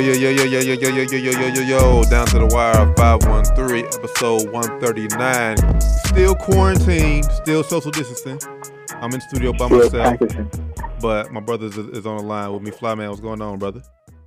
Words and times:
yo, 0.00 0.12
yo, 0.14 0.30
yo, 0.30 0.44
yo, 0.44 0.60
yo, 0.60 0.72
yo, 0.72 0.88
yo, 0.88 1.04
yo, 1.04 1.16
yo, 1.16 1.30
yo, 1.30 1.48
yo, 1.48 1.62
yo, 1.62 2.04
down 2.10 2.26
to 2.26 2.38
the 2.38 2.46
wire, 2.46 2.92
513, 2.96 3.84
episode 3.86 4.50
139. 4.50 5.80
Still 6.06 6.34
quarantined, 6.34 7.30
still 7.32 7.62
social 7.62 7.90
distancing. 7.90 8.38
I'm 8.94 9.12
in 9.12 9.20
the 9.20 9.20
studio 9.20 9.52
by 9.52 9.68
myself, 9.68 10.18
but 11.00 11.32
my 11.32 11.40
brother 11.40 11.66
is, 11.66 11.76
is 11.76 12.06
on 12.06 12.18
the 12.18 12.22
line 12.22 12.52
with 12.52 12.62
me. 12.62 12.70
Fly 12.70 12.94
man, 12.94 13.08
what's 13.10 13.20
going 13.20 13.40
on, 13.40 13.58
brother? 13.58 13.82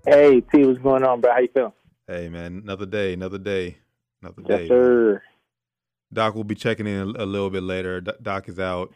Hey 0.06 0.42
T, 0.42 0.66
what's 0.66 0.80
going 0.80 1.04
on, 1.04 1.22
bro? 1.22 1.32
How 1.32 1.40
you 1.40 1.50
feeling? 1.54 1.74
Hey, 2.08 2.28
man, 2.30 2.62
another 2.64 2.86
day, 2.86 3.14
another 3.14 3.38
day, 3.38 3.78
another 4.22 4.42
Yes, 4.48 4.60
day. 4.60 4.68
sir. 4.68 5.22
Doc 6.12 6.36
will 6.36 6.44
be 6.44 6.56
checking 6.56 6.86
in 6.86 7.00
a, 7.16 7.24
a 7.24 7.26
little 7.26 7.50
bit 7.50 7.64
later. 7.64 8.02
D- 8.02 8.12
Doc 8.22 8.48
is 8.50 8.60
out 8.60 8.94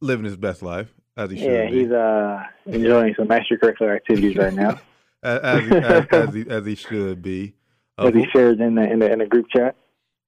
living 0.00 0.24
his 0.24 0.36
best 0.36 0.62
life, 0.62 0.92
as 1.16 1.30
he 1.30 1.36
should 1.38 1.48
Yeah, 1.48 1.66
be. 1.70 1.80
he's 1.80 1.90
uh 1.90 2.42
enjoying 2.66 3.14
some 3.16 3.28
extracurricular 3.28 3.96
activities 3.96 4.36
right 4.36 4.52
now. 4.52 4.78
As, 5.22 5.40
as, 5.40 5.60
he, 5.68 5.76
as, 5.76 6.06
as, 6.10 6.34
he, 6.34 6.46
as 6.50 6.66
he 6.66 6.74
should 6.74 7.22
be. 7.22 7.54
Uh, 7.98 8.06
As 8.08 8.14
he 8.14 8.26
shared 8.32 8.60
in 8.60 8.74
the 8.74 8.82
in 8.90 8.98
the 8.98 9.12
in 9.12 9.18
the 9.18 9.26
group 9.26 9.46
chat. 9.50 9.76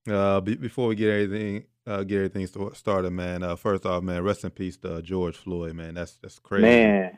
Uh, 0.08 0.40
be, 0.40 0.54
before 0.54 0.88
we 0.88 0.94
get 0.94 1.08
everything, 1.10 1.64
uh, 1.86 2.02
get 2.02 2.16
everything 2.16 2.46
started, 2.74 3.10
man. 3.10 3.42
Uh, 3.42 3.56
first 3.56 3.86
off, 3.86 4.02
man, 4.02 4.22
rest 4.22 4.44
in 4.44 4.50
peace 4.50 4.76
to 4.78 4.96
uh, 4.96 5.00
George 5.00 5.36
Floyd, 5.36 5.74
man. 5.74 5.94
That's 5.94 6.16
that's 6.16 6.38
crazy, 6.38 6.62
Man, 6.66 7.16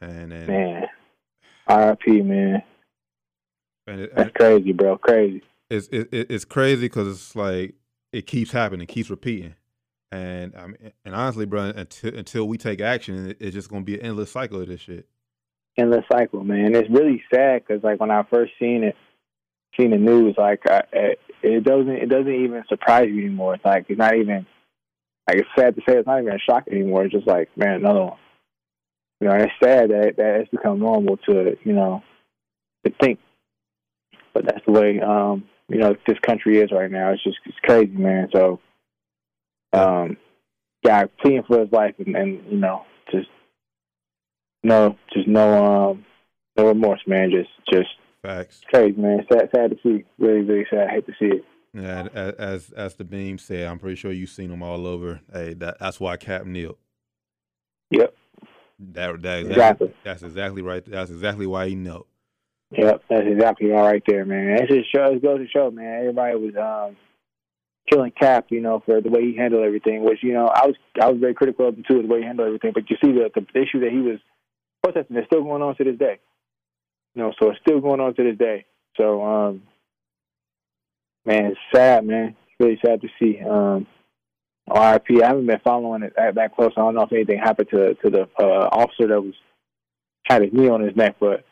And 0.00 0.32
and, 0.32 0.46
man. 0.48 0.86
R.I.P. 1.68 2.22
Man, 2.22 2.62
and 3.86 4.00
it, 4.00 4.14
that's 4.16 4.30
crazy, 4.34 4.72
bro. 4.72 4.96
Crazy. 4.98 5.42
it's 5.70 5.86
it, 5.88 6.08
it- 6.12 6.30
it's 6.30 6.44
crazy 6.46 6.82
because 6.86 7.08
it's 7.08 7.36
like 7.36 7.74
it 8.12 8.26
keeps 8.26 8.50
happening, 8.52 8.82
it 8.82 8.92
keeps 8.92 9.10
repeating, 9.10 9.54
and 10.10 10.54
I 10.56 10.66
mean, 10.66 10.92
and 11.04 11.14
honestly, 11.14 11.44
bro, 11.46 11.64
until 11.76 12.14
until 12.16 12.48
we 12.48 12.56
take 12.58 12.80
action, 12.80 13.34
it's 13.38 13.54
just 13.54 13.68
gonna 13.68 13.84
be 13.84 13.94
an 13.94 14.06
endless 14.06 14.32
cycle 14.32 14.60
of 14.62 14.68
this 14.68 14.80
shit. 14.80 15.06
Endless 15.76 16.04
cycle, 16.10 16.44
man. 16.44 16.74
It's 16.74 16.90
really 16.90 17.22
sad 17.32 17.62
because 17.66 17.82
like 17.82 17.98
when 18.00 18.10
I 18.10 18.24
first 18.30 18.52
seen 18.58 18.84
it, 18.84 18.96
seen 19.78 19.90
the 19.90 19.96
news, 19.96 20.34
like 20.36 20.60
I, 20.66 20.82
it- 20.92 21.64
doesn't 21.64 21.88
it 21.88 22.08
doesn't 22.08 22.32
even 22.32 22.62
surprise 22.68 23.08
you 23.08 23.18
anymore. 23.24 23.54
It's 23.54 23.64
like 23.64 23.86
it's 23.88 23.98
not 23.98 24.14
even 24.14 24.46
like 25.28 25.38
it's 25.38 25.48
sad 25.58 25.74
to 25.74 25.80
say 25.88 25.96
it's 25.98 26.06
not 26.06 26.20
even 26.20 26.34
a 26.34 26.38
shock 26.38 26.64
anymore. 26.70 27.04
It's 27.04 27.14
just 27.14 27.26
like 27.26 27.48
man, 27.56 27.76
another 27.76 28.04
one. 28.04 28.18
You 29.20 29.28
know, 29.28 29.34
it's 29.34 29.52
sad 29.62 29.90
that 29.90 30.14
that 30.18 30.40
it's 30.40 30.50
become 30.50 30.78
normal 30.78 31.16
to 31.28 31.56
you 31.64 31.72
know 31.72 32.02
to 32.84 32.92
think, 33.00 33.18
but 34.34 34.44
that's 34.44 34.64
the 34.66 34.72
way 34.72 35.00
um 35.00 35.44
you 35.68 35.78
know 35.78 35.96
this 36.06 36.18
country 36.20 36.58
is 36.58 36.70
right 36.70 36.90
now. 36.90 37.12
It's 37.12 37.24
just 37.24 37.38
it's 37.46 37.58
crazy, 37.62 37.92
man. 37.92 38.28
So, 38.32 38.60
um, 39.72 40.16
yeah, 40.84 41.04
pleading 41.20 41.44
for 41.44 41.60
his 41.60 41.72
life 41.72 41.94
and, 41.98 42.14
and 42.14 42.44
you 42.50 42.58
know 42.58 42.84
just 43.10 43.28
no, 44.62 44.96
just 45.12 45.28
no 45.28 45.64
um 45.90 46.04
no 46.56 46.68
remorse, 46.68 47.00
man. 47.06 47.30
Just 47.30 47.50
just 47.72 47.88
Facts. 48.22 48.60
crazy, 48.72 48.96
man. 49.00 49.26
Sad, 49.32 49.48
sad 49.54 49.70
to 49.70 49.76
see. 49.82 50.04
Really, 50.18 50.42
really 50.42 50.66
sad. 50.70 50.88
I 50.88 50.92
hate 50.92 51.06
to 51.06 51.12
see 51.18 51.36
it. 51.36 51.44
Yeah, 51.74 52.08
as 52.38 52.70
as 52.70 52.94
the 52.96 53.04
beam 53.04 53.38
said, 53.38 53.66
I'm 53.66 53.78
pretty 53.78 53.96
sure 53.96 54.12
you've 54.12 54.30
seen 54.30 54.50
them 54.50 54.62
all 54.62 54.86
over. 54.86 55.20
Hey, 55.32 55.54
that 55.54 55.78
that's 55.80 55.98
why 55.98 56.16
Cap 56.16 56.44
kneeled. 56.44 56.76
Yep, 57.90 58.14
That 58.92 59.22
that 59.22 59.38
exactly, 59.40 59.50
Exactly. 59.50 59.94
that's 60.04 60.22
exactly 60.22 60.62
right. 60.62 60.84
That's 60.84 61.10
exactly 61.10 61.46
why 61.46 61.68
he 61.68 61.74
knelt. 61.74 62.06
yep. 62.70 63.02
That's 63.08 63.26
exactly 63.26 63.72
all 63.72 63.84
right 63.84 64.02
there, 64.06 64.24
man. 64.24 64.58
It 64.62 64.68
just 64.68 64.92
shows 64.94 65.16
it 65.16 65.22
goes 65.22 65.40
to 65.40 65.48
show, 65.48 65.70
man. 65.70 66.00
Everybody 66.00 66.36
was 66.36 66.56
um 66.56 66.96
killing 67.90 68.12
Cap, 68.12 68.46
you 68.50 68.60
know, 68.60 68.82
for 68.86 69.00
the 69.00 69.10
way 69.10 69.22
he 69.22 69.36
handled 69.36 69.64
everything. 69.64 70.04
Which 70.04 70.22
you 70.22 70.32
know, 70.32 70.46
I 70.46 70.66
was 70.66 70.76
I 71.00 71.10
was 71.10 71.20
very 71.20 71.34
critical 71.34 71.68
of 71.68 71.74
him 71.76 71.84
too, 71.88 72.00
the 72.02 72.08
way 72.08 72.20
he 72.20 72.24
handled 72.26 72.46
everything. 72.46 72.72
But 72.74 72.88
you 72.90 72.96
see, 73.04 73.12
the 73.12 73.30
the 73.34 73.60
issue 73.60 73.80
that 73.80 73.90
he 73.92 73.98
was 73.98 74.18
protesting 74.82 75.16
is 75.16 75.26
still 75.26 75.42
going 75.42 75.62
on 75.62 75.76
to 75.76 75.84
this 75.84 75.98
day. 75.98 76.18
You 77.14 77.22
know, 77.22 77.32
so 77.40 77.50
it's 77.50 77.60
still 77.60 77.80
going 77.80 78.00
on 78.00 78.14
to 78.14 78.22
this 78.22 78.38
day. 78.38 78.64
So, 78.96 79.22
um, 79.22 79.62
man, 81.24 81.46
it's 81.46 81.60
sad, 81.74 82.04
man. 82.04 82.36
It's 82.46 82.60
really 82.60 82.78
sad 82.84 83.00
to 83.02 83.08
see. 83.18 83.40
Um, 83.40 83.86
RIP. 84.68 85.22
I 85.22 85.26
haven't 85.26 85.46
been 85.46 85.60
following 85.64 86.02
it 86.02 86.14
that, 86.16 86.34
that 86.36 86.54
close. 86.54 86.72
I 86.76 86.80
don't 86.80 86.94
know 86.94 87.02
if 87.02 87.12
anything 87.12 87.38
happened 87.38 87.68
to 87.70 87.94
to 87.94 88.10
the 88.10 88.28
uh, 88.38 88.68
officer 88.72 89.08
that 89.08 89.20
was 89.20 89.34
had 90.24 90.42
his 90.42 90.52
knee 90.52 90.68
on 90.68 90.80
his 90.82 90.94
neck, 90.96 91.16
but 91.18 91.44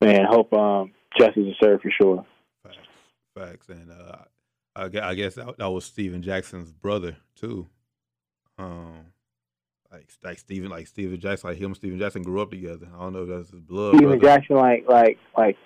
man, 0.00 0.26
hope 0.28 0.52
um, 0.52 0.92
justice 1.18 1.44
is 1.46 1.56
served 1.62 1.82
for 1.82 1.90
sure. 1.90 2.26
Facts, 2.62 2.78
facts, 3.34 3.68
and 3.70 3.90
uh, 3.90 4.16
I, 4.76 5.10
I 5.10 5.14
guess 5.14 5.34
that, 5.36 5.56
that 5.56 5.70
was 5.70 5.84
Stephen 5.84 6.22
Jackson's 6.22 6.70
brother 6.70 7.16
too. 7.34 7.66
Um, 8.58 9.06
like 9.92 10.08
like 10.24 10.38
Stephen, 10.38 10.70
like 10.70 10.86
Stephen 10.86 11.20
Jackson, 11.20 11.50
like 11.50 11.58
him 11.58 11.66
and 11.66 11.76
Stephen 11.76 11.98
Jackson 11.98 12.22
grew 12.22 12.40
up 12.40 12.50
together. 12.50 12.88
I 12.94 12.98
don't 13.00 13.12
know 13.12 13.22
if 13.24 13.28
that's 13.28 13.50
his 13.50 13.60
blood 13.60 13.96
Stephen 13.96 14.18
brother. 14.18 14.38
Jackson, 14.38 14.56
like 14.56 14.84
like 14.88 15.18
like 15.36 15.56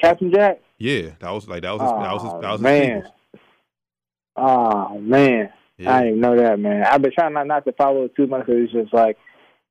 Captain 0.00 0.32
Jack. 0.32 0.60
Yeah, 0.78 1.10
that 1.20 1.30
was 1.30 1.48
like 1.48 1.62
that 1.62 1.72
was 1.72 1.82
his, 1.82 1.90
that 1.90 2.12
was 2.12 2.22
his, 2.22 2.32
Oh, 2.32 2.40
that 2.40 2.50
was 2.52 2.60
his 2.60 2.62
man. 2.62 3.02
people's. 3.02 3.12
Oh 4.36 4.98
man, 4.98 5.50
I 5.86 6.02
didn't 6.02 6.08
even 6.08 6.20
know 6.20 6.36
that, 6.36 6.58
man. 6.58 6.84
I've 6.84 7.02
been 7.02 7.12
trying 7.12 7.34
not, 7.34 7.46
not 7.46 7.64
to 7.66 7.72
follow 7.72 8.04
it 8.04 8.14
too 8.16 8.26
much 8.26 8.46
because 8.46 8.62
it's 8.64 8.72
just 8.72 8.94
like 8.94 9.18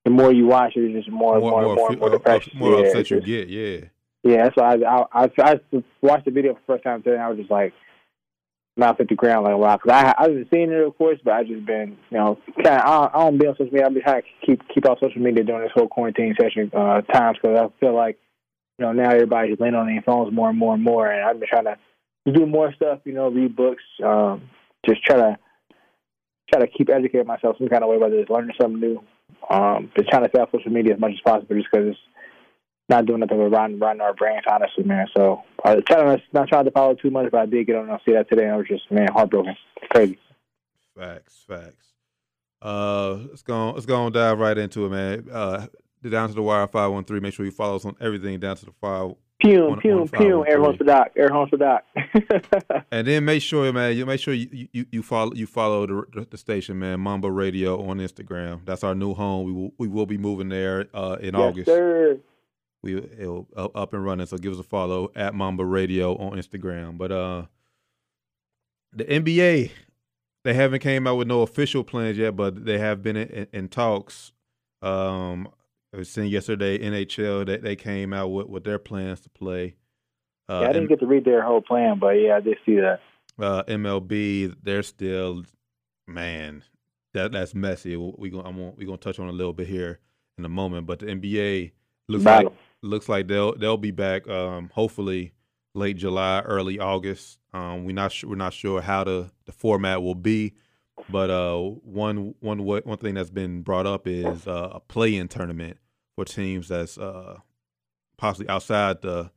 the 0.05 0.11
more 0.11 0.31
you 0.31 0.45
watch 0.47 0.73
it, 0.75 0.81
it's 0.81 1.05
just 1.05 1.09
more 1.09 1.35
and 1.35 1.41
more, 1.43 1.63
and 1.63 1.75
more, 1.75 1.87
fe- 1.87 1.93
and 1.93 1.99
more 1.99 2.13
uh, 2.13 2.35
uh, 2.35 2.39
more 2.55 2.71
yeah, 2.81 2.87
upset 2.87 3.09
you 3.09 3.17
just- 3.17 3.25
get. 3.27 3.49
Yeah, 3.49 3.77
yeah, 4.23 4.43
that's 4.43 4.55
why 4.55 4.75
I 4.75 5.05
I, 5.23 5.23
I 5.23 5.29
I 5.51 5.59
watched 6.01 6.25
the 6.25 6.31
video 6.31 6.53
for 6.53 6.59
the 6.59 6.65
first 6.73 6.83
time 6.83 7.01
today. 7.01 7.15
and 7.15 7.23
I 7.23 7.29
was 7.29 7.39
just 7.39 7.49
like 7.51 7.73
mouth 8.77 8.99
at 8.99 9.07
the 9.09 9.15
ground, 9.15 9.45
like 9.45 9.57
wow. 9.57 9.77
Because 9.77 9.91
I 9.91 10.13
I 10.17 10.23
haven't 10.23 10.49
seen 10.53 10.71
it, 10.71 10.85
of 10.85 10.97
course, 10.97 11.19
but 11.23 11.33
I 11.33 11.43
just 11.43 11.65
been 11.65 11.97
you 12.09 12.17
know 12.17 12.37
kind 12.63 12.79
of 12.79 12.85
I, 12.85 13.09
I 13.13 13.23
don't 13.23 13.37
be 13.37 13.47
on 13.47 13.55
social 13.55 13.65
media. 13.65 13.85
I've 13.85 13.93
been 13.93 14.03
trying 14.03 14.21
to 14.21 14.45
keep 14.45 14.61
keep 14.73 14.89
off 14.89 14.99
social 15.01 15.21
media 15.21 15.43
during 15.43 15.63
this 15.63 15.71
whole 15.73 15.87
quarantine 15.87 16.35
session 16.39 16.71
uh, 16.75 17.01
times 17.01 17.37
because 17.41 17.57
I 17.57 17.79
feel 17.79 17.95
like 17.95 18.17
you 18.79 18.85
know 18.85 18.93
now 18.93 19.11
everybody's 19.11 19.59
leaning 19.59 19.75
on 19.75 19.87
their 19.87 20.01
phones 20.01 20.33
more 20.33 20.49
and 20.49 20.57
more 20.57 20.73
and 20.73 20.83
more, 20.83 21.09
and 21.09 21.23
I've 21.23 21.39
been 21.39 21.49
trying 21.49 21.65
to 21.65 21.77
do 22.31 22.45
more 22.45 22.73
stuff. 22.73 22.99
You 23.05 23.13
know, 23.13 23.29
read 23.29 23.55
books, 23.55 23.83
um, 24.03 24.49
just 24.87 25.03
try 25.03 25.17
to 25.17 25.37
try 26.51 26.61
to 26.61 26.67
keep 26.67 26.89
educating 26.89 27.27
myself 27.27 27.57
some 27.57 27.69
kind 27.69 27.83
of 27.83 27.89
way, 27.89 27.97
whether 27.97 28.19
it's 28.19 28.29
learning 28.29 28.55
something 28.59 28.79
new. 28.79 29.01
Um, 29.49 29.91
just 29.97 30.09
trying 30.09 30.23
to 30.23 30.29
stay 30.29 30.41
off 30.41 30.49
social 30.51 30.71
media 30.71 30.93
as 30.93 30.99
much 30.99 31.11
as 31.13 31.21
possible, 31.21 31.55
just 31.55 31.67
because 31.71 31.87
it's 31.89 31.99
not 32.91 33.05
doing 33.07 33.21
nothing 33.21 33.37
but 33.39 33.49
riding, 33.49 33.79
riding 33.79 34.01
our 34.01 34.13
brains, 34.13 34.43
honestly, 34.47 34.83
man. 34.83 35.07
So 35.17 35.41
I 35.65 35.75
was 35.75 35.83
trying 35.87 36.17
to 36.17 36.23
not 36.33 36.47
trying 36.49 36.65
to 36.65 36.71
follow 36.71 36.93
too 36.93 37.09
much, 37.09 37.31
but 37.31 37.41
I 37.41 37.45
did 37.47 37.65
get 37.65 37.75
on 37.77 37.89
and 37.89 37.99
see 38.05 38.11
that 38.13 38.29
today, 38.29 38.43
and 38.43 38.53
I 38.53 38.57
was 38.57 38.67
just 38.67 38.91
man 38.91 39.07
heartbroken, 39.11 39.55
It's 39.77 39.87
crazy. 39.89 40.19
facts, 40.97 41.43
facts. 41.47 41.87
Uh, 42.61 43.13
let's 43.29 43.41
go. 43.41 43.55
On, 43.55 43.73
let's 43.73 43.87
go 43.87 44.05
and 44.05 44.13
dive 44.13 44.37
right 44.37 44.57
into 44.57 44.85
it, 44.85 44.89
man. 44.89 45.27
Uh, 45.31 45.65
down 46.07 46.29
to 46.29 46.35
the 46.35 46.41
wire 46.43 46.67
five 46.67 46.91
one 46.91 47.03
three. 47.03 47.19
Make 47.19 47.33
sure 47.33 47.45
you 47.45 47.51
follow 47.51 47.75
us 47.77 47.85
on 47.85 47.95
everything 47.99 48.39
down 48.39 48.55
to 48.57 48.65
the 48.65 48.71
fire. 48.73 49.09
Pew, 49.39 49.69
One- 49.69 49.79
pew, 49.79 49.97
one 49.97 50.07
pew. 50.07 50.45
Air 50.45 50.59
horns 50.59 50.77
for 50.77 50.83
Doc. 50.83 51.07
Air 51.17 51.29
horns 51.29 51.49
for 51.49 51.57
Doc. 51.57 51.83
And 52.91 53.07
then 53.07 53.25
make 53.25 53.41
sure, 53.41 53.71
man, 53.73 53.95
you 53.97 54.05
make 54.05 54.19
sure 54.19 54.33
you 54.35 54.67
you, 54.71 54.85
you 54.91 55.01
follow 55.01 55.33
you 55.33 55.47
follow 55.47 55.87
the, 55.87 56.27
the 56.29 56.37
station, 56.37 56.77
man. 56.77 56.99
Mamba 56.99 57.31
Radio 57.31 57.81
on 57.89 57.97
Instagram. 57.97 58.59
That's 58.65 58.83
our 58.83 58.93
new 58.93 59.13
home. 59.15 59.45
We 59.47 59.51
will 59.53 59.71
we 59.79 59.87
will 59.87 60.05
be 60.05 60.17
moving 60.19 60.49
there 60.49 60.87
uh, 60.93 61.17
in 61.19 61.33
yes, 61.33 61.41
August. 61.41 61.65
sir. 61.67 62.19
We 62.83 62.97
it'll 62.97 63.47
up 63.55 63.75
up 63.75 63.93
and 63.93 64.03
running. 64.03 64.25
So 64.25 64.37
give 64.37 64.53
us 64.53 64.59
a 64.59 64.63
follow 64.63 65.11
at 65.15 65.35
Mamba 65.35 65.65
Radio 65.65 66.15
on 66.17 66.37
Instagram. 66.37 66.97
But 66.97 67.11
uh, 67.11 67.45
the 68.93 69.05
NBA 69.05 69.71
they 70.43 70.53
haven't 70.53 70.79
came 70.79 71.05
out 71.05 71.15
with 71.15 71.27
no 71.27 71.41
official 71.41 71.83
plans 71.83 72.17
yet, 72.17 72.35
but 72.35 72.65
they 72.65 72.79
have 72.79 73.03
been 73.03 73.15
in, 73.15 73.27
in, 73.29 73.47
in 73.53 73.67
talks. 73.69 74.31
Um, 74.81 75.47
I 75.93 75.97
was 75.97 76.09
seeing 76.09 76.29
yesterday 76.29 76.79
NHL 76.79 77.45
that 77.45 77.61
they 77.61 77.75
came 77.75 78.13
out 78.13 78.29
with, 78.29 78.47
with 78.47 78.63
their 78.63 78.79
plans 78.79 79.19
to 79.21 79.29
play. 79.29 79.75
Uh, 80.49 80.61
Yeah, 80.61 80.69
I 80.69 80.73
didn't 80.73 80.87
get 80.87 80.99
to 81.01 81.05
read 81.05 81.25
their 81.25 81.43
whole 81.43 81.61
plan, 81.61 81.99
but 81.99 82.11
yeah, 82.11 82.37
I 82.37 82.39
did 82.39 82.57
see 82.65 82.75
that. 82.75 82.99
uh, 83.39 83.63
MLB, 83.63 84.55
they're 84.63 84.83
still, 84.83 85.43
man, 86.07 86.63
that 87.13 87.31
that's 87.31 87.53
messy. 87.53 87.95
We 87.95 88.29
gonna 88.29 88.47
I'm 88.47 88.55
gonna, 88.55 88.73
we 88.75 88.85
gonna 88.85 88.97
touch 88.97 89.19
on 89.19 89.27
a 89.27 89.33
little 89.33 89.53
bit 89.53 89.67
here 89.67 89.99
in 90.37 90.45
a 90.45 90.49
moment, 90.49 90.87
but 90.87 90.99
the 90.99 91.07
NBA 91.07 91.71
looks 92.07 92.25
like 92.25 92.45
Battle. 92.45 92.55
Looks 92.81 93.07
like 93.09 93.27
they'll 93.27 93.55
they'll 93.55 93.77
be 93.77 93.91
back. 93.91 94.27
Um, 94.27 94.69
hopefully 94.73 95.33
late 95.73 95.97
July, 95.97 96.41
early 96.41 96.79
August. 96.79 97.39
Um, 97.53 97.85
we're 97.85 97.93
not 97.93 98.11
su- 98.11 98.29
we're 98.29 98.35
not 98.35 98.53
sure 98.53 98.81
how 98.81 99.03
the 99.03 99.31
the 99.45 99.51
format 99.51 100.01
will 100.01 100.15
be, 100.15 100.53
but 101.09 101.29
uh, 101.29 101.57
one 101.57 102.35
one 102.39 102.63
one 102.63 102.97
thing 102.97 103.15
that's 103.15 103.29
been 103.29 103.61
brought 103.61 103.85
up 103.85 104.07
is 104.07 104.47
uh, 104.47 104.69
a 104.73 104.79
play-in 104.79 105.27
tournament 105.27 105.77
for 106.15 106.25
teams 106.25 106.67
that's 106.67 106.97
uh 106.97 107.37
possibly 108.17 108.49
outside 108.49 109.01
the 109.01 109.31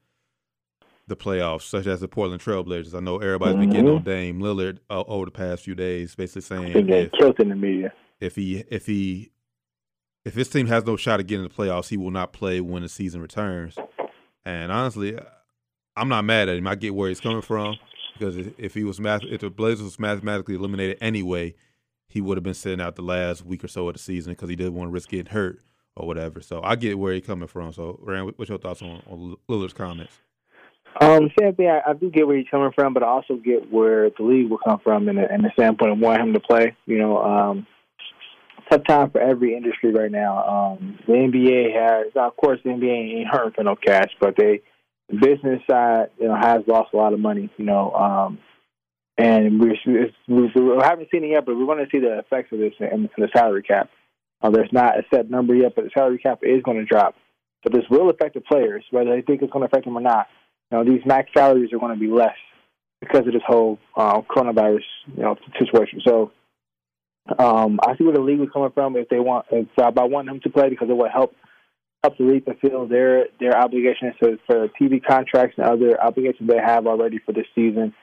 the 1.06 1.16
playoffs, 1.16 1.62
such 1.62 1.86
as 1.86 2.00
the 2.00 2.08
Portland 2.08 2.40
Trailblazers. 2.42 2.94
I 2.94 3.00
know 3.00 3.18
everybody's 3.18 3.56
been 3.56 3.70
getting 3.70 3.88
on 3.88 4.02
Dame 4.04 4.40
Lillard 4.40 4.78
uh, 4.88 5.02
over 5.06 5.26
the 5.26 5.30
past 5.30 5.62
few 5.62 5.74
days, 5.74 6.14
basically 6.14 6.42
saying 6.42 6.88
if, 6.88 7.12
killed 7.12 7.38
in 7.40 7.50
the 7.50 7.56
media. 7.56 7.92
if 8.20 8.36
he 8.36 8.64
if 8.70 8.86
he 8.86 9.30
if 10.24 10.34
his 10.34 10.48
team 10.48 10.66
has 10.66 10.84
no 10.84 10.96
shot 10.96 11.20
at 11.20 11.26
getting 11.26 11.44
the 11.44 11.50
playoffs, 11.50 11.88
he 11.88 11.96
will 11.96 12.10
not 12.10 12.32
play 12.32 12.60
when 12.60 12.82
the 12.82 12.88
season 12.88 13.20
returns. 13.20 13.76
And 14.44 14.72
honestly, 14.72 15.18
I'm 15.96 16.08
not 16.08 16.24
mad 16.24 16.48
at 16.48 16.56
him. 16.56 16.66
I 16.66 16.74
get 16.74 16.94
where 16.94 17.08
he's 17.08 17.20
coming 17.20 17.42
from 17.42 17.76
because 18.14 18.36
if 18.58 18.74
he 18.74 18.84
was 18.84 19.00
math, 19.00 19.22
if 19.24 19.40
the 19.40 19.50
Blazers 19.50 19.82
was 19.82 19.98
mathematically 19.98 20.54
eliminated 20.54 20.98
anyway, 21.00 21.54
he 22.08 22.20
would 22.20 22.36
have 22.36 22.44
been 22.44 22.54
sitting 22.54 22.80
out 22.80 22.96
the 22.96 23.02
last 23.02 23.44
week 23.44 23.64
or 23.64 23.68
so 23.68 23.88
of 23.88 23.94
the 23.94 23.98
season 23.98 24.32
because 24.32 24.48
he 24.48 24.56
didn't 24.56 24.74
want 24.74 24.88
to 24.88 24.92
risk 24.92 25.10
getting 25.10 25.32
hurt 25.32 25.60
or 25.96 26.06
whatever. 26.06 26.40
So 26.40 26.62
I 26.62 26.76
get 26.76 26.98
where 26.98 27.12
he's 27.12 27.26
coming 27.26 27.48
from. 27.48 27.72
So 27.72 27.98
Rand, 28.02 28.32
what's 28.36 28.48
your 28.48 28.58
thoughts 28.58 28.82
on, 28.82 29.02
on 29.06 29.36
Lillard's 29.48 29.72
comments? 29.72 30.14
Um, 31.00 31.30
same 31.38 31.54
thing. 31.54 31.68
I, 31.68 31.90
I 31.90 31.92
do 31.94 32.08
get 32.08 32.26
where 32.26 32.36
he's 32.36 32.46
coming 32.48 32.70
from, 32.72 32.94
but 32.94 33.02
I 33.02 33.06
also 33.06 33.34
get 33.36 33.70
where 33.70 34.10
the 34.10 34.22
league 34.22 34.48
will 34.48 34.58
come 34.58 34.78
from 34.78 35.08
in 35.08 35.16
the, 35.16 35.32
in 35.32 35.42
the 35.42 35.50
standpoint 35.54 35.92
of 35.92 35.98
wanting 35.98 36.28
him 36.28 36.32
to 36.34 36.40
play. 36.40 36.76
You 36.86 36.98
know, 36.98 37.18
um, 37.18 37.66
tough 38.76 38.86
time 38.86 39.10
for 39.10 39.20
every 39.20 39.56
industry 39.56 39.92
right 39.92 40.10
now. 40.10 40.44
Um, 40.44 40.98
the 41.06 41.12
NBA 41.12 41.74
has, 41.74 42.12
of 42.16 42.36
course, 42.36 42.60
the 42.64 42.70
NBA 42.70 43.20
ain't 43.20 43.28
hurting 43.28 43.52
for 43.52 43.64
no 43.64 43.76
cash, 43.76 44.10
but 44.20 44.34
they, 44.36 44.60
the 45.08 45.16
business 45.16 45.60
side, 45.68 46.10
you 46.18 46.28
know, 46.28 46.36
has 46.36 46.62
lost 46.66 46.92
a 46.92 46.96
lot 46.96 47.12
of 47.12 47.20
money. 47.20 47.50
You 47.56 47.64
know, 47.64 47.92
um, 47.92 48.38
and 49.16 49.60
we're, 49.60 49.76
we, 49.86 50.50
we 50.54 50.82
haven't 50.82 51.08
seen 51.10 51.24
it 51.24 51.30
yet, 51.30 51.46
but 51.46 51.56
we 51.56 51.64
want 51.64 51.80
to 51.80 51.86
see 51.90 52.00
the 52.00 52.18
effects 52.18 52.52
of 52.52 52.58
this 52.58 52.72
in, 52.80 52.86
in 52.86 53.10
the 53.18 53.28
salary 53.34 53.62
cap. 53.62 53.90
Uh, 54.42 54.50
there's 54.50 54.72
not 54.72 54.98
a 54.98 55.02
set 55.12 55.30
number 55.30 55.54
yet, 55.54 55.74
but 55.74 55.84
the 55.84 55.90
salary 55.94 56.18
cap 56.18 56.40
is 56.42 56.62
going 56.62 56.78
to 56.78 56.84
drop. 56.84 57.14
But 57.62 57.72
this 57.72 57.84
will 57.88 58.10
affect 58.10 58.34
the 58.34 58.40
players, 58.40 58.84
whether 58.90 59.14
they 59.14 59.22
think 59.22 59.40
it's 59.42 59.52
going 59.52 59.62
to 59.62 59.66
affect 59.66 59.86
them 59.86 59.96
or 59.96 60.02
not. 60.02 60.26
You 60.70 60.78
know, 60.78 60.84
these 60.84 61.04
max 61.06 61.30
salaries 61.36 61.72
are 61.72 61.78
going 61.78 61.94
to 61.94 62.00
be 62.00 62.10
less 62.10 62.36
because 63.00 63.26
of 63.26 63.32
this 63.32 63.42
whole 63.46 63.78
uh, 63.96 64.20
coronavirus, 64.22 64.82
you 65.16 65.22
know, 65.22 65.36
situation. 65.58 66.00
So 66.06 66.32
um, 67.38 67.80
I 67.82 67.96
see 67.96 68.04
where 68.04 68.14
the 68.14 68.20
league 68.20 68.40
is 68.40 68.48
coming 68.52 68.72
from 68.72 68.96
if 68.96 69.08
they 69.08 69.18
want, 69.18 69.46
if, 69.50 69.66
uh, 69.78 69.90
by 69.90 70.04
wanting 70.04 70.34
them 70.34 70.40
to 70.42 70.50
play 70.50 70.68
because 70.68 70.88
it 70.90 70.96
will 70.96 71.08
help 71.08 71.34
help 72.02 72.18
the 72.18 72.24
league 72.24 72.44
fulfill 72.44 72.86
their 72.86 73.26
their 73.40 73.56
obligations 73.56 74.14
to, 74.22 74.38
for 74.46 74.68
TV 74.80 75.02
contracts 75.02 75.56
and 75.56 75.66
other 75.66 76.00
obligations 76.00 76.48
they 76.48 76.58
have 76.58 76.86
already 76.86 77.18
for 77.24 77.32
this 77.32 77.46
season. 77.54 77.94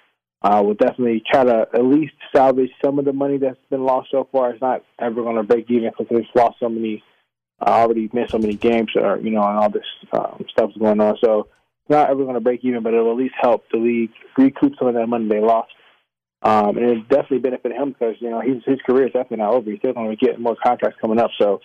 Uh, 0.41 0.61
we'll 0.65 0.73
definitely 0.73 1.21
try 1.31 1.43
to 1.43 1.67
at 1.71 1.85
least 1.85 2.13
salvage 2.35 2.71
some 2.83 2.97
of 2.97 3.05
the 3.05 3.13
money 3.13 3.37
that's 3.37 3.59
been 3.69 3.83
lost 3.83 4.09
so 4.09 4.27
far. 4.31 4.49
It's 4.49 4.61
not 4.61 4.83
ever 4.99 5.21
going 5.21 5.35
to 5.35 5.43
break 5.43 5.69
even 5.69 5.91
because 5.91 6.07
they've 6.09 6.25
lost 6.35 6.59
so 6.59 6.67
many, 6.67 7.03
uh, 7.59 7.69
already 7.69 8.09
missed 8.11 8.31
so 8.31 8.39
many 8.39 8.55
games, 8.55 8.89
or 8.95 9.19
you 9.19 9.29
know, 9.29 9.43
and 9.43 9.59
all 9.59 9.69
this 9.69 9.85
um, 10.13 10.43
stuff's 10.49 10.75
going 10.77 10.99
on. 10.99 11.15
So 11.23 11.41
it's 11.41 11.91
not 11.91 12.09
ever 12.09 12.23
going 12.23 12.33
to 12.33 12.41
break 12.41 12.65
even, 12.65 12.81
but 12.81 12.95
it'll 12.95 13.11
at 13.11 13.17
least 13.17 13.35
help 13.39 13.65
the 13.71 13.77
league 13.77 14.13
recoup 14.35 14.73
some 14.79 14.87
of 14.87 14.95
that 14.95 15.05
money 15.05 15.27
they 15.27 15.39
lost. 15.39 15.73
Um, 16.43 16.77
and 16.77 16.85
it 16.85 17.09
definitely 17.09 17.39
benefited 17.39 17.77
him 17.77 17.89
because 17.89 18.15
you 18.19 18.29
know 18.29 18.41
he's, 18.41 18.63
his 18.65 18.79
career 18.85 19.05
is 19.07 19.13
definitely 19.13 19.37
not 19.37 19.53
over. 19.53 19.69
He's 19.69 19.79
still 19.79 19.93
going 19.93 20.09
to 20.09 20.15
get 20.15 20.39
more 20.39 20.55
contracts 20.63 20.97
coming 20.99 21.19
up. 21.19 21.29
So, 21.39 21.61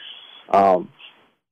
um, 0.53 0.91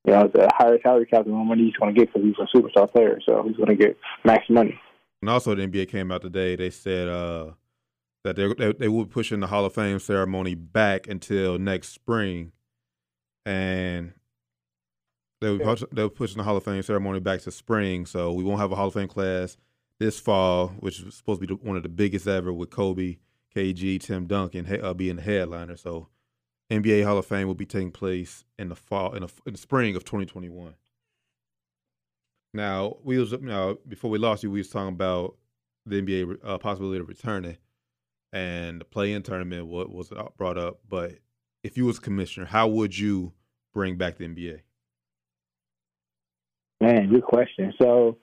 you 0.04 0.12
know, 0.12 0.30
the 0.32 0.50
higher 0.54 0.78
salary 0.82 1.06
cap, 1.06 1.24
the 1.24 1.30
more 1.30 1.44
money 1.44 1.64
he's 1.64 1.76
going 1.76 1.94
to 1.94 1.98
get 1.98 2.12
because 2.12 2.26
he's 2.26 2.34
a 2.38 2.56
superstar 2.56 2.90
player. 2.92 3.18
So 3.24 3.42
he's 3.46 3.56
going 3.56 3.70
to 3.70 3.76
get 3.76 3.96
max 4.24 4.44
money. 4.50 4.78
And 5.22 5.30
also, 5.30 5.54
the 5.54 5.66
NBA 5.66 5.88
came 5.88 6.12
out 6.12 6.20
today. 6.20 6.54
They 6.54 6.68
said 6.68 7.08
uh, 7.08 7.52
that 8.24 8.36
they, 8.36 8.52
they 8.58 8.72
they 8.72 8.88
be 8.88 9.04
pushing 9.06 9.40
the 9.40 9.46
Hall 9.46 9.64
of 9.64 9.74
Fame 9.74 9.98
ceremony 10.00 10.54
back 10.54 11.08
until 11.08 11.58
next 11.58 11.88
spring, 11.94 12.52
and 13.46 14.12
they 15.40 15.50
were, 15.50 15.76
they 15.92 16.02
were 16.02 16.10
pushing 16.10 16.36
the 16.36 16.44
Hall 16.44 16.58
of 16.58 16.64
Fame 16.64 16.82
ceremony 16.82 17.20
back 17.20 17.40
to 17.40 17.50
spring. 17.50 18.04
So 18.04 18.34
we 18.34 18.44
won't 18.44 18.60
have 18.60 18.70
a 18.70 18.76
Hall 18.76 18.88
of 18.88 18.94
Fame 18.94 19.08
class 19.08 19.56
this 20.04 20.20
fall, 20.20 20.68
which 20.80 21.00
is 21.00 21.14
supposed 21.14 21.40
to 21.40 21.46
be 21.46 21.54
one 21.54 21.76
of 21.76 21.82
the 21.82 21.88
biggest 21.88 22.26
ever 22.26 22.52
with 22.52 22.70
Kobe, 22.70 23.16
KG, 23.56 24.00
Tim 24.00 24.26
Duncan 24.26 24.80
uh, 24.82 24.92
being 24.92 25.16
the 25.16 25.22
headliner. 25.22 25.76
So 25.76 26.08
NBA 26.70 27.04
Hall 27.04 27.18
of 27.18 27.26
Fame 27.26 27.46
will 27.46 27.54
be 27.54 27.66
taking 27.66 27.90
place 27.90 28.44
in 28.58 28.68
the 28.68 28.76
fall 28.76 29.14
in 29.14 29.22
the, 29.22 29.32
in 29.46 29.52
the 29.52 29.58
spring 29.58 29.96
of 29.96 30.04
2021. 30.04 30.74
Now 32.52 32.98
we 33.02 33.18
was 33.18 33.32
now 33.32 33.78
before 33.88 34.10
we 34.10 34.18
lost 34.18 34.42
you, 34.42 34.50
we 34.50 34.60
was 34.60 34.68
talking 34.68 34.94
about 34.94 35.36
the 35.86 36.02
NBA 36.02 36.38
uh, 36.44 36.58
possibility 36.58 37.00
of 37.00 37.08
returning, 37.08 37.56
and 38.32 38.80
the 38.80 38.84
play-in 38.84 39.22
tournament 39.22 39.66
was, 39.66 39.88
was 39.88 40.12
brought 40.36 40.58
up. 40.58 40.80
But 40.88 41.14
if 41.62 41.76
you 41.76 41.86
was 41.86 41.98
commissioner, 41.98 42.46
how 42.46 42.68
would 42.68 42.96
you 42.96 43.32
bring 43.72 43.96
back 43.96 44.18
the 44.18 44.28
NBA? 44.28 44.60
Man, 46.80 47.08
good 47.08 47.24
question. 47.24 47.72
So, 47.80 48.18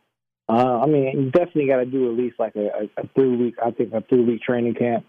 uh, 0.51 0.79
I 0.79 0.85
mean, 0.85 1.11
you 1.13 1.31
definitely 1.31 1.67
got 1.67 1.77
to 1.77 1.85
do 1.85 2.11
at 2.11 2.17
least 2.17 2.35
like 2.39 2.55
a, 2.55 2.89
a, 2.97 3.07
three 3.15 3.35
week, 3.35 3.55
I 3.63 3.71
think 3.71 3.93
a 3.93 4.01
three 4.01 4.23
week 4.23 4.41
training 4.41 4.75
camp. 4.75 5.05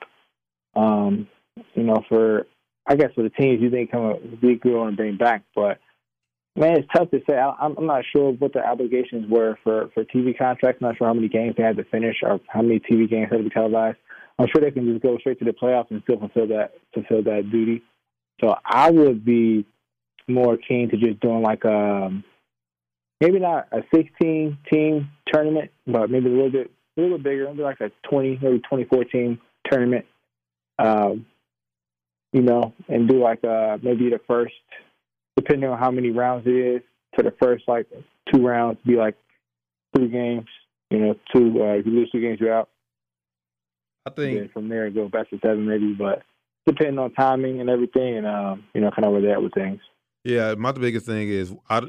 Um, 0.74 1.28
you 1.74 1.82
know, 1.82 2.02
for 2.08 2.46
I 2.86 2.96
guess 2.96 3.10
for 3.14 3.22
the 3.22 3.30
teams 3.30 3.60
you 3.60 3.70
think 3.70 3.90
come 3.90 4.38
big 4.40 4.60
good 4.60 4.90
to 4.90 4.96
bring 4.96 5.16
back, 5.16 5.42
but 5.54 5.78
Man, 6.54 6.78
it's 6.78 6.88
tough 6.94 7.10
to 7.12 7.20
say. 7.28 7.34
I, 7.34 7.54
I'm 7.60 7.86
not 7.86 8.04
sure 8.14 8.32
what 8.32 8.52
the 8.52 8.64
obligations 8.64 9.30
were 9.30 9.58
for 9.64 9.88
for 9.94 10.04
TV 10.04 10.36
contracts. 10.36 10.82
I'm 10.82 10.88
not 10.88 10.98
sure 10.98 11.06
how 11.06 11.14
many 11.14 11.28
games 11.28 11.54
they 11.56 11.62
had 11.62 11.78
to 11.78 11.84
finish 11.84 12.16
or 12.22 12.40
how 12.48 12.60
many 12.60 12.78
TV 12.78 13.08
games 13.08 13.28
had 13.30 13.38
to 13.38 13.44
be 13.44 13.48
televised. 13.48 13.96
I'm 14.38 14.48
sure 14.48 14.60
they 14.60 14.70
can 14.70 14.86
just 14.86 15.02
go 15.02 15.16
straight 15.18 15.38
to 15.38 15.46
the 15.46 15.52
playoffs 15.52 15.90
and 15.90 16.02
still 16.02 16.18
fulfill 16.18 16.48
that 16.48 16.72
fulfill 16.92 17.22
that 17.22 17.50
duty. 17.50 17.82
So 18.42 18.54
I 18.66 18.90
would 18.90 19.24
be 19.24 19.64
more 20.28 20.58
keen 20.58 20.90
to 20.90 20.96
just 20.98 21.20
doing 21.20 21.40
like 21.40 21.64
a 21.64 21.74
um, 21.74 22.24
maybe 23.22 23.38
not 23.38 23.68
a 23.70 23.82
16 23.94 24.58
team 24.70 25.10
tournament, 25.32 25.70
but 25.86 26.10
maybe 26.10 26.26
a 26.26 26.32
little 26.32 26.50
bit 26.50 26.70
a 26.96 27.00
little 27.00 27.16
bit 27.16 27.24
bigger, 27.24 27.46
maybe 27.48 27.62
like 27.62 27.80
a 27.80 27.90
20 28.10 28.40
maybe 28.42 28.60
24 28.68 29.04
team 29.04 29.40
tournament. 29.70 30.04
Um, 30.78 31.26
you 32.32 32.42
know, 32.42 32.74
and 32.88 33.08
do 33.08 33.22
like 33.22 33.44
uh 33.44 33.78
maybe 33.82 34.10
the 34.10 34.20
first 34.26 34.54
depending 35.36 35.70
on 35.70 35.78
how 35.78 35.90
many 35.90 36.10
rounds 36.10 36.46
it 36.46 36.50
is, 36.50 36.82
to 37.16 37.22
the 37.22 37.32
first 37.40 37.64
like 37.68 37.86
two 38.32 38.44
rounds 38.44 38.78
be 38.84 38.96
like 38.96 39.14
three 39.96 40.08
games. 40.08 40.48
You 40.90 40.98
know, 40.98 41.14
two 41.34 41.62
uh, 41.62 41.74
if 41.74 41.86
you 41.86 41.92
lose 41.92 42.10
two 42.10 42.20
games, 42.20 42.40
you're 42.40 42.52
out. 42.52 42.68
I 44.04 44.10
think 44.10 44.52
from 44.52 44.68
there 44.68 44.90
go 44.90 45.08
back 45.08 45.30
to 45.30 45.38
seven 45.40 45.66
maybe, 45.66 45.92
but 45.92 46.22
depending 46.66 46.98
on 46.98 47.12
timing 47.12 47.60
and 47.60 47.70
everything, 47.70 48.18
and 48.18 48.26
um, 48.26 48.64
you 48.74 48.80
know, 48.80 48.90
kind 48.90 49.04
of 49.04 49.12
where 49.12 49.20
they're 49.20 49.34
at 49.34 49.42
with 49.42 49.54
things. 49.54 49.80
Yeah, 50.24 50.54
my 50.54 50.72
biggest 50.72 51.06
thing 51.06 51.28
is 51.28 51.54
I, 51.68 51.82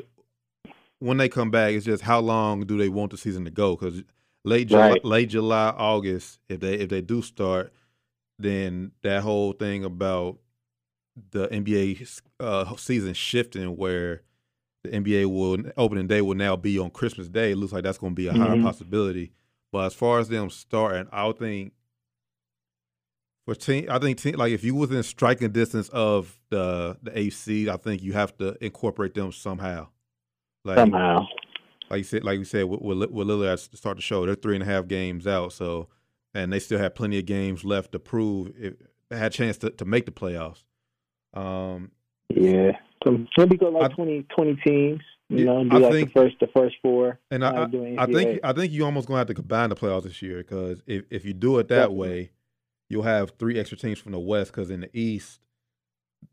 when 1.04 1.18
they 1.18 1.28
come 1.28 1.52
back, 1.52 1.74
it's 1.74 1.86
just 1.86 2.04
how 2.04 2.22
long 2.22 2.66
do 2.66 2.78
they 2.78 2.88
want 2.88 3.12
the 3.12 3.18
season 3.18 3.44
to 3.44 3.52
go? 3.52 3.76
Because 3.76 4.04
late 4.46 4.70
July, 4.70 4.92
right. 4.92 5.06
late 5.06 5.30
July, 5.30 5.74
August, 5.78 6.40
if 6.48 6.62
they 6.62 6.76
if 6.76 6.90
they 6.90 7.02
do 7.02 7.22
start, 7.22 7.74
then 8.40 8.94
that 9.02 9.22
whole 9.22 9.52
thing 9.52 9.84
about 9.84 10.38
the 11.32 11.50
NBA 11.50 12.22
uh, 12.40 12.74
season 12.78 13.14
shifting 13.14 13.76
where 13.76 14.22
the 14.84 14.92
NBA 14.92 15.26
will 15.26 15.72
opening 15.76 16.08
day 16.08 16.22
will 16.22 16.36
now 16.36 16.56
be 16.56 16.80
on 16.80 16.90
Christmas 16.90 17.28
Day. 17.28 17.52
It 17.52 17.58
looks 17.58 17.74
like 17.74 17.84
that's 17.84 17.98
going 17.98 18.14
to 18.14 18.16
be 18.16 18.30
a 18.30 18.32
mm-hmm. 18.32 18.42
higher 18.42 18.62
possibility. 18.62 19.34
But 19.74 19.88
as 19.88 19.94
far 19.94 20.20
as 20.20 20.30
them 20.30 20.50
starting, 20.50 21.08
I 21.12 21.28
would 21.28 21.38
think 21.38 21.74
for 23.46 23.56
team, 23.56 23.88
I 23.90 24.00
think 24.00 24.20
team, 24.20 24.36
like 24.36 24.54
if 24.54 24.64
you 24.64 24.74
within 24.74 25.04
striking 25.04 25.52
distance 25.52 25.90
of 25.90 26.40
the 26.50 26.98
the 27.04 27.18
AC, 27.18 27.70
I 27.70 27.76
think 27.76 28.02
you 28.02 28.14
have 28.14 28.38
to 28.38 28.56
incorporate 28.64 29.16
them 29.16 29.34
somehow. 29.34 29.88
Like, 30.64 30.78
somehow, 30.78 31.28
like 31.90 32.00
you 32.00 32.04
said, 32.04 32.24
like 32.24 32.40
we 32.40 32.46
said 32.46 32.66
with, 32.66 32.82
with, 32.82 33.12
with 33.12 33.28
Lillard 33.28 33.70
to 33.70 33.78
start 33.78 33.98
the 33.98 34.02
show, 34.02 34.26
they're 34.26 34.36
three 34.36 34.56
and 34.56 34.64
a 34.64 34.66
half 34.66 34.88
games 34.88 35.28
out. 35.28 35.54
So, 35.54 35.90
and 36.34 36.52
they 36.52 36.60
still 36.60 36.80
have 36.80 36.96
plenty 36.96 37.20
of 37.20 37.26
games 37.26 37.64
left 37.64 37.92
to 37.92 38.00
prove 38.00 38.54
it 38.58 38.82
had 39.12 39.34
a 39.34 39.36
chance 39.36 39.58
to, 39.60 39.70
to 39.70 39.86
make 39.86 40.06
the 40.06 40.12
playoffs. 40.12 40.64
Um, 41.34 41.92
yeah, 42.30 42.72
so 43.04 43.26
maybe 43.38 43.58
go 43.58 43.70
like 43.70 43.92
I, 43.92 43.96
20, 43.96 44.24
20 44.36 44.56
teams. 44.66 45.02
You 45.30 45.46
know, 45.46 45.64
do 45.64 45.78
I 45.78 45.80
like 45.80 45.92
think, 45.92 46.14
the 46.14 46.20
first 46.20 46.36
the 46.40 46.48
first 46.54 46.76
four. 46.82 47.20
And 47.32 47.44
I, 47.44 47.64
I, 47.64 48.06
think 48.06 48.40
I 48.44 48.54
think 48.54 48.72
you 48.72 48.86
almost 48.86 49.08
gonna 49.08 49.20
have 49.20 49.28
to 49.28 49.34
combine 49.34 49.70
the 49.70 49.76
playoffs 49.76 50.04
this 50.04 50.22
year 50.22 50.38
because 50.38 50.84
if 50.86 51.06
if 51.10 51.26
you 51.26 51.34
do 51.34 51.58
it 51.58 51.70
that 51.70 51.76
Definitely. 51.76 52.10
way, 52.10 52.32
you'll 52.90 53.04
have 53.04 53.32
three 53.40 53.60
extra 53.60 53.78
teams 53.78 54.00
from 54.00 54.12
the 54.12 54.20
West. 54.20 54.52
Because 54.52 54.70
in 54.70 54.82
the 54.82 54.90
East, 54.94 55.40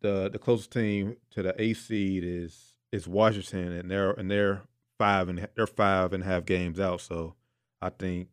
the 0.01 0.29
the 0.31 0.39
closest 0.39 0.73
team 0.73 1.17
to 1.31 1.43
the 1.43 1.61
A 1.61 1.73
seed 1.73 2.25
is 2.25 2.70
is 2.93 3.07
Washington, 3.07 3.73
and 3.73 3.91
they're 3.91 4.11
and 4.13 4.31
they're 4.31 4.63
five 4.99 5.29
and 5.29 5.49
they're 5.55 5.67
five 5.67 6.13
and 6.13 6.23
a 6.23 6.27
half 6.27 6.45
games 6.45 6.79
out. 6.79 7.01
So 7.01 7.35
I 7.81 7.91
think 7.91 8.29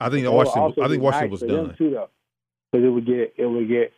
I 0.00 0.10
think 0.10 0.28
Washington 0.28 0.84
I 0.84 0.88
think 0.88 1.02
Washington 1.02 1.30
was 1.30 1.40
done. 1.40 1.74
Too, 1.76 1.90
though, 1.90 2.10
because 2.70 2.86
it 2.86 2.90
would 2.90 3.06
get 3.06 3.34
it 3.36 3.46
would 3.46 3.68
get 3.68 3.92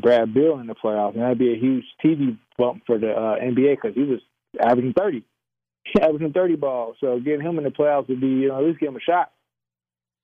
Brad 0.00 0.32
Beal 0.32 0.58
in 0.58 0.66
the 0.66 0.74
playoffs, 0.74 1.14
and 1.14 1.22
that'd 1.22 1.38
be 1.38 1.52
a 1.52 1.58
huge 1.58 1.84
TV 2.04 2.38
bump 2.58 2.82
for 2.86 2.98
the 2.98 3.10
uh, 3.10 3.38
NBA 3.38 3.76
because 3.76 3.94
he 3.94 4.02
was 4.02 4.20
averaging 4.60 4.94
thirty, 4.94 5.24
averaging 6.00 6.32
thirty 6.32 6.56
balls. 6.56 6.96
So 7.00 7.20
getting 7.20 7.42
him 7.42 7.58
in 7.58 7.64
the 7.64 7.70
playoffs 7.70 8.08
would 8.08 8.20
be, 8.20 8.28
you 8.28 8.48
know, 8.48 8.58
at 8.58 8.64
least 8.64 8.80
give 8.80 8.88
him 8.88 8.96
a 8.96 9.00
shot. 9.00 9.30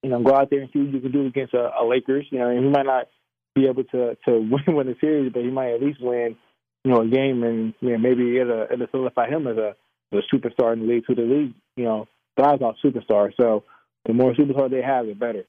You 0.03 0.11
know, 0.11 0.23
go 0.23 0.35
out 0.35 0.49
there 0.51 0.61
and 0.61 0.71
see 0.73 0.79
what 0.79 0.95
you 0.95 1.01
can 1.01 1.13
do 1.13 1.27
against 1.27 1.55
a, 1.55 1.71
a 1.81 1.85
Lakers. 1.85 2.27
You 2.31 2.39
know, 2.39 2.49
and 2.49 2.65
he 2.65 2.71
might 2.71 2.87
not 2.87 3.09
be 3.55 3.67
able 3.67 3.85
to 3.85 4.17
to 4.25 4.31
win 4.67 4.77
win 4.77 4.87
the 4.87 4.97
series, 5.01 5.33
but 5.33 5.43
he 5.43 5.51
might 5.51 5.75
at 5.75 5.83
least 5.83 6.01
win, 6.01 6.37
you 6.89 6.95
know, 6.95 7.03
a 7.03 7.07
game, 7.07 7.43
and 7.43 7.75
you 7.81 7.91
know, 7.91 7.99
maybe 7.99 8.39
it'll, 8.39 8.67
it'll 8.73 8.87
solidify 8.91 9.29
him 9.29 9.47
as 9.47 9.59
a, 9.59 9.77
a 10.13 10.23
superstar 10.33 10.73
in 10.73 10.81
the 10.81 10.87
league. 10.87 11.05
To 11.07 11.15
the 11.15 11.23
league, 11.23 11.55
you 11.77 11.85
know, 11.85 12.09
thrives 12.35 12.63
off 12.63 12.77
superstars. 12.83 13.33
So 13.37 13.65
the 14.07 14.15
more 14.15 14.33
superstars 14.33 14.71
they 14.71 14.81
have, 14.81 15.07
the 15.07 15.13
better. 15.13 15.45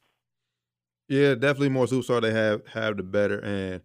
Yeah, 1.08 1.36
definitely 1.36 1.70
more 1.70 1.86
superstar 1.86 2.22
they 2.22 2.34
have 2.34 2.68
have 2.68 2.98
the 2.98 3.04
better. 3.04 3.40
And 3.40 3.82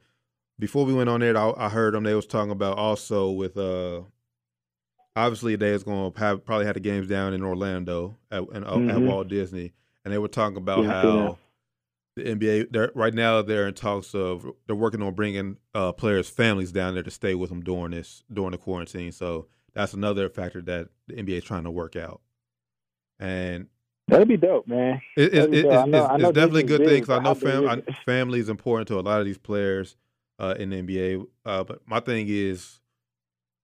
before 0.58 0.84
we 0.84 0.94
went 0.94 1.08
on 1.08 1.20
there, 1.20 1.36
I, 1.36 1.52
I, 1.56 1.68
heard 1.68 1.94
them. 1.94 2.02
They 2.02 2.14
was 2.14 2.26
talking 2.26 2.50
about 2.50 2.76
also 2.76 3.30
with 3.30 3.56
uh, 3.56 4.00
obviously 5.14 5.54
they 5.54 5.70
was 5.70 5.84
going 5.84 6.12
to 6.12 6.18
have 6.18 6.44
probably 6.44 6.66
had 6.66 6.74
the 6.74 6.80
games 6.80 7.06
down 7.06 7.34
in 7.34 7.44
Orlando 7.44 8.16
at, 8.32 8.42
in, 8.42 8.64
mm-hmm. 8.64 8.90
at 8.90 9.00
Walt 9.00 9.28
Disney, 9.28 9.74
and 10.04 10.12
they 10.12 10.18
were 10.18 10.26
talking 10.26 10.56
about 10.56 10.82
yeah, 10.82 10.90
how 10.90 11.38
the 12.16 12.22
NBA. 12.22 12.68
They're 12.70 12.92
right 12.94 13.14
now 13.14 13.42
they're 13.42 13.68
in 13.68 13.74
talks 13.74 14.14
of 14.14 14.46
they're 14.66 14.76
working 14.76 15.02
on 15.02 15.14
bringing 15.14 15.58
uh, 15.74 15.92
players' 15.92 16.28
families 16.28 16.72
down 16.72 16.94
there 16.94 17.02
to 17.02 17.10
stay 17.10 17.34
with 17.34 17.50
them 17.50 17.62
during 17.62 17.92
this 17.92 18.22
during 18.32 18.52
the 18.52 18.58
quarantine. 18.58 19.12
So 19.12 19.48
that's 19.74 19.94
another 19.94 20.28
factor 20.28 20.62
that 20.62 20.88
the 21.08 21.14
NBA 21.14 21.38
is 21.38 21.44
trying 21.44 21.64
to 21.64 21.70
work 21.70 21.96
out. 21.96 22.20
And 23.18 23.68
that'd 24.08 24.28
be 24.28 24.36
dope, 24.36 24.66
man. 24.68 25.00
It, 25.16 25.34
it, 25.34 25.54
it, 25.54 25.54
it's, 25.54 25.86
know, 25.86 26.06
it's, 26.06 26.24
it's 26.24 26.32
definitely 26.32 26.62
a 26.62 26.66
good 26.66 26.84
thing 26.86 27.00
because 27.00 27.18
I 27.18 27.22
know 27.22 27.34
fam- 27.34 27.68
I, 27.68 27.80
family 28.04 28.40
is 28.40 28.48
important 28.48 28.88
to 28.88 28.98
a 28.98 29.02
lot 29.02 29.20
of 29.20 29.26
these 29.26 29.38
players 29.38 29.96
uh, 30.38 30.54
in 30.58 30.70
the 30.70 30.82
NBA. 30.82 31.26
Uh, 31.44 31.64
but 31.64 31.80
my 31.86 32.00
thing 32.00 32.26
is 32.28 32.80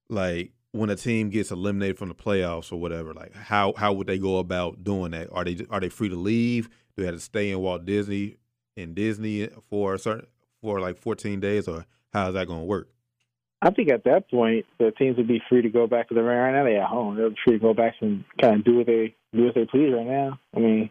like 0.08 0.52
when 0.72 0.90
a 0.90 0.96
team 0.96 1.30
gets 1.30 1.50
eliminated 1.50 1.98
from 1.98 2.08
the 2.08 2.14
playoffs 2.14 2.72
or 2.72 2.76
whatever, 2.76 3.12
like 3.14 3.34
how 3.34 3.74
how 3.76 3.92
would 3.92 4.06
they 4.06 4.18
go 4.18 4.38
about 4.38 4.82
doing 4.84 5.12
that? 5.12 5.28
Are 5.32 5.44
they 5.44 5.58
are 5.70 5.80
they 5.80 5.88
free 5.88 6.08
to 6.08 6.16
leave? 6.16 6.68
Do 6.96 7.02
they 7.02 7.06
have 7.06 7.14
to 7.14 7.20
stay 7.20 7.50
in 7.50 7.60
Walt 7.60 7.84
Disney 7.84 8.36
in 8.76 8.94
Disney 8.94 9.48
for 9.68 9.94
a 9.94 9.98
certain 9.98 10.26
for 10.60 10.80
like 10.80 10.98
14 10.98 11.40
days, 11.40 11.68
or 11.68 11.86
how 12.12 12.28
is 12.28 12.34
that 12.34 12.46
going 12.46 12.60
to 12.60 12.66
work? 12.66 12.88
I 13.62 13.70
think 13.70 13.90
at 13.90 14.04
that 14.04 14.30
point 14.30 14.64
the 14.78 14.90
teams 14.92 15.18
would 15.18 15.28
be 15.28 15.42
free 15.48 15.62
to 15.62 15.68
go 15.68 15.86
back 15.86 16.08
to 16.08 16.14
the 16.14 16.22
right 16.22 16.52
now. 16.52 16.64
They're 16.64 16.82
at 16.82 16.88
home. 16.88 17.16
They're 17.16 17.30
free 17.44 17.54
to 17.54 17.58
go 17.58 17.74
back 17.74 17.94
and 18.00 18.24
kind 18.40 18.56
of 18.56 18.64
do 18.64 18.76
what 18.76 18.86
they 18.86 19.14
do 19.34 19.44
what 19.44 19.54
they 19.54 19.66
please 19.66 19.92
right 19.92 20.06
now. 20.06 20.38
I 20.56 20.60
mean, 20.60 20.90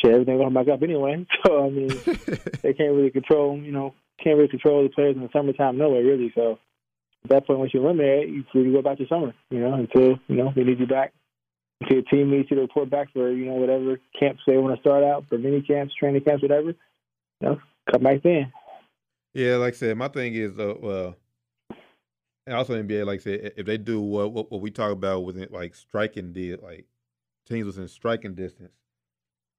shit, 0.00 0.12
everything 0.12 0.38
going 0.38 0.54
back 0.54 0.68
up 0.68 0.82
anyway. 0.82 1.26
So 1.46 1.66
I 1.66 1.70
mean, 1.70 1.88
they 2.62 2.74
can't 2.74 2.94
really 2.94 3.10
control. 3.10 3.58
You 3.58 3.72
know, 3.72 3.94
can't 4.22 4.36
really 4.36 4.48
control 4.48 4.82
the 4.82 4.88
players 4.88 5.16
in 5.16 5.22
the 5.22 5.28
summertime 5.32 5.78
nowhere 5.78 6.04
really. 6.04 6.32
So 6.34 6.58
at 7.24 7.30
that 7.30 7.46
point, 7.46 7.58
once 7.58 7.74
you 7.74 7.84
eliminate, 7.84 8.28
it, 8.28 8.32
you're 8.32 8.44
free 8.52 8.64
to 8.64 8.72
go 8.72 8.82
back 8.82 8.98
to 8.98 9.06
summer. 9.08 9.34
You 9.50 9.60
know, 9.60 9.74
until 9.74 10.18
you 10.28 10.36
know 10.36 10.52
they 10.54 10.62
need 10.62 10.78
you 10.78 10.86
back. 10.86 11.12
Until 11.80 11.96
your 11.96 12.04
team 12.04 12.30
needs 12.30 12.48
you 12.50 12.56
to 12.56 12.62
report 12.62 12.88
back 12.88 13.12
for 13.12 13.30
you 13.32 13.46
know 13.46 13.54
whatever 13.54 13.98
camps 14.18 14.42
they 14.46 14.56
want 14.58 14.76
to 14.76 14.80
start 14.80 15.02
out 15.02 15.24
for 15.28 15.38
mini 15.38 15.60
camps, 15.60 15.94
training 15.98 16.22
camps, 16.22 16.42
whatever. 16.42 16.74
You 17.40 17.48
know, 17.48 17.60
come 17.90 18.02
back 18.02 18.22
then. 18.22 18.52
Yeah, 19.34 19.56
like 19.56 19.74
I 19.74 19.76
said, 19.76 19.96
my 19.98 20.08
thing 20.08 20.34
is 20.34 20.58
uh, 20.58 20.70
uh 20.70 21.12
and 22.46 22.54
also 22.54 22.80
NBA, 22.80 23.04
like 23.04 23.20
I 23.20 23.22
said, 23.22 23.52
if 23.56 23.66
they 23.66 23.76
do 23.78 24.00
what 24.00 24.32
what, 24.32 24.50
what 24.50 24.60
we 24.60 24.70
talk 24.70 24.92
about 24.92 25.24
within 25.24 25.48
like 25.50 25.74
striking 25.74 26.32
deal, 26.32 26.58
like 26.62 26.86
teams 27.46 27.66
within 27.66 27.88
striking 27.88 28.34
distance, 28.34 28.72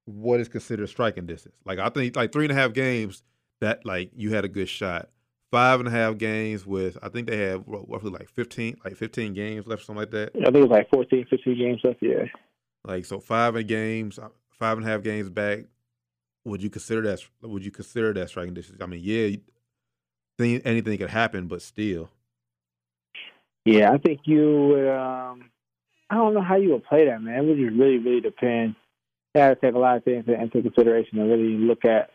what 0.06 0.40
is 0.40 0.48
considered 0.48 0.88
striking 0.88 1.26
distance? 1.26 1.56
Like 1.64 1.78
I 1.78 1.88
think 1.90 2.16
like 2.16 2.32
three 2.32 2.44
and 2.44 2.52
a 2.52 2.56
half 2.56 2.72
games 2.72 3.22
that 3.60 3.84
like 3.84 4.10
you 4.14 4.34
had 4.34 4.44
a 4.44 4.48
good 4.48 4.68
shot 4.68 5.08
five 5.50 5.80
and 5.80 5.88
a 5.88 5.92
half 5.92 6.18
games 6.18 6.66
with 6.66 6.98
I 7.02 7.08
think 7.08 7.28
they 7.28 7.38
have 7.38 7.64
roughly 7.66 8.10
like 8.10 8.28
fifteen 8.28 8.76
like 8.84 8.96
fifteen 8.96 9.34
games 9.34 9.66
left, 9.66 9.82
or 9.82 9.84
something 9.84 10.00
like 10.00 10.10
that. 10.10 10.30
I 10.36 10.44
think 10.44 10.56
it 10.56 10.60
was 10.60 10.70
like 10.70 10.90
14, 10.90 11.26
15 11.28 11.58
games 11.58 11.80
left. 11.84 11.98
Yeah. 12.02 12.24
Like 12.84 13.04
so, 13.04 13.20
five 13.20 13.56
and 13.56 13.66
games, 13.66 14.18
uh, 14.18 14.28
five 14.50 14.78
and 14.78 14.86
a 14.86 14.90
half 14.90 15.02
games 15.02 15.28
back. 15.28 15.60
Would 16.48 16.62
you 16.62 16.70
consider 16.70 17.02
that? 17.02 17.20
Would 17.42 17.64
you 17.64 17.70
consider 17.70 18.12
that 18.14 18.28
striking 18.28 18.54
distance? 18.54 18.78
I 18.80 18.86
mean, 18.86 19.00
yeah, 19.02 19.36
anything 20.64 20.98
could 20.98 21.10
happen, 21.10 21.46
but 21.46 21.62
still. 21.62 22.10
Yeah, 23.64 23.92
I 23.92 23.98
think 23.98 24.20
you 24.24 24.68
would. 24.68 24.88
Um, 24.88 25.50
I 26.10 26.14
don't 26.14 26.34
know 26.34 26.42
how 26.42 26.56
you 26.56 26.70
would 26.70 26.84
play 26.84 27.06
that, 27.06 27.20
man. 27.20 27.38
It 27.38 27.46
would 27.46 27.58
just 27.58 27.78
really, 27.78 27.98
really 27.98 28.20
depend. 28.20 28.76
You 29.34 29.42
have 29.42 29.60
to 29.60 29.66
take 29.66 29.74
a 29.74 29.78
lot 29.78 29.98
of 29.98 30.04
things 30.04 30.24
into 30.26 30.62
consideration 30.62 31.18
and 31.18 31.30
really 31.30 31.58
look 31.58 31.84
at, 31.84 32.10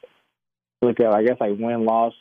look 0.82 1.00
at, 1.00 1.14
I 1.14 1.24
guess, 1.24 1.38
like 1.40 1.52
win 1.60 1.86
loss 1.86 2.14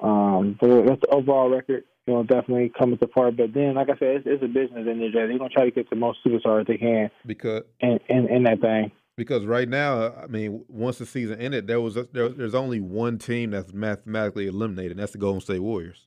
um, 0.00 0.56
but 0.60 0.84
that's 0.84 1.00
the 1.00 1.08
overall 1.08 1.48
record. 1.48 1.84
You 2.06 2.14
know, 2.14 2.22
definitely 2.22 2.70
comes 2.78 2.98
apart. 3.00 3.36
But 3.36 3.54
then, 3.54 3.74
like 3.74 3.88
I 3.88 3.96
said, 3.98 4.16
it's, 4.16 4.26
it's 4.26 4.44
a 4.44 4.46
business 4.46 4.86
in 4.86 4.98
there. 4.98 5.10
They're 5.10 5.38
gonna 5.38 5.48
try 5.48 5.64
to 5.64 5.70
get 5.70 5.88
the 5.88 5.96
most 5.96 6.18
superstars 6.24 6.66
they 6.66 6.76
can 6.76 7.10
because 7.26 7.62
in, 7.80 7.98
in, 8.08 8.28
in 8.28 8.42
that 8.44 8.60
thing. 8.60 8.92
Because 9.16 9.44
right 9.46 9.68
now, 9.68 10.12
I 10.12 10.26
mean, 10.26 10.64
once 10.68 10.98
the 10.98 11.06
season 11.06 11.40
ended, 11.40 11.68
there 11.68 11.80
was 11.80 11.96
a, 11.96 12.08
there, 12.12 12.28
there's 12.28 12.54
only 12.54 12.80
one 12.80 13.18
team 13.18 13.52
that's 13.52 13.72
mathematically 13.72 14.48
eliminated, 14.48 14.92
and 14.92 15.00
that's 15.00 15.12
the 15.12 15.18
Golden 15.18 15.40
State 15.40 15.60
Warriors. 15.60 16.06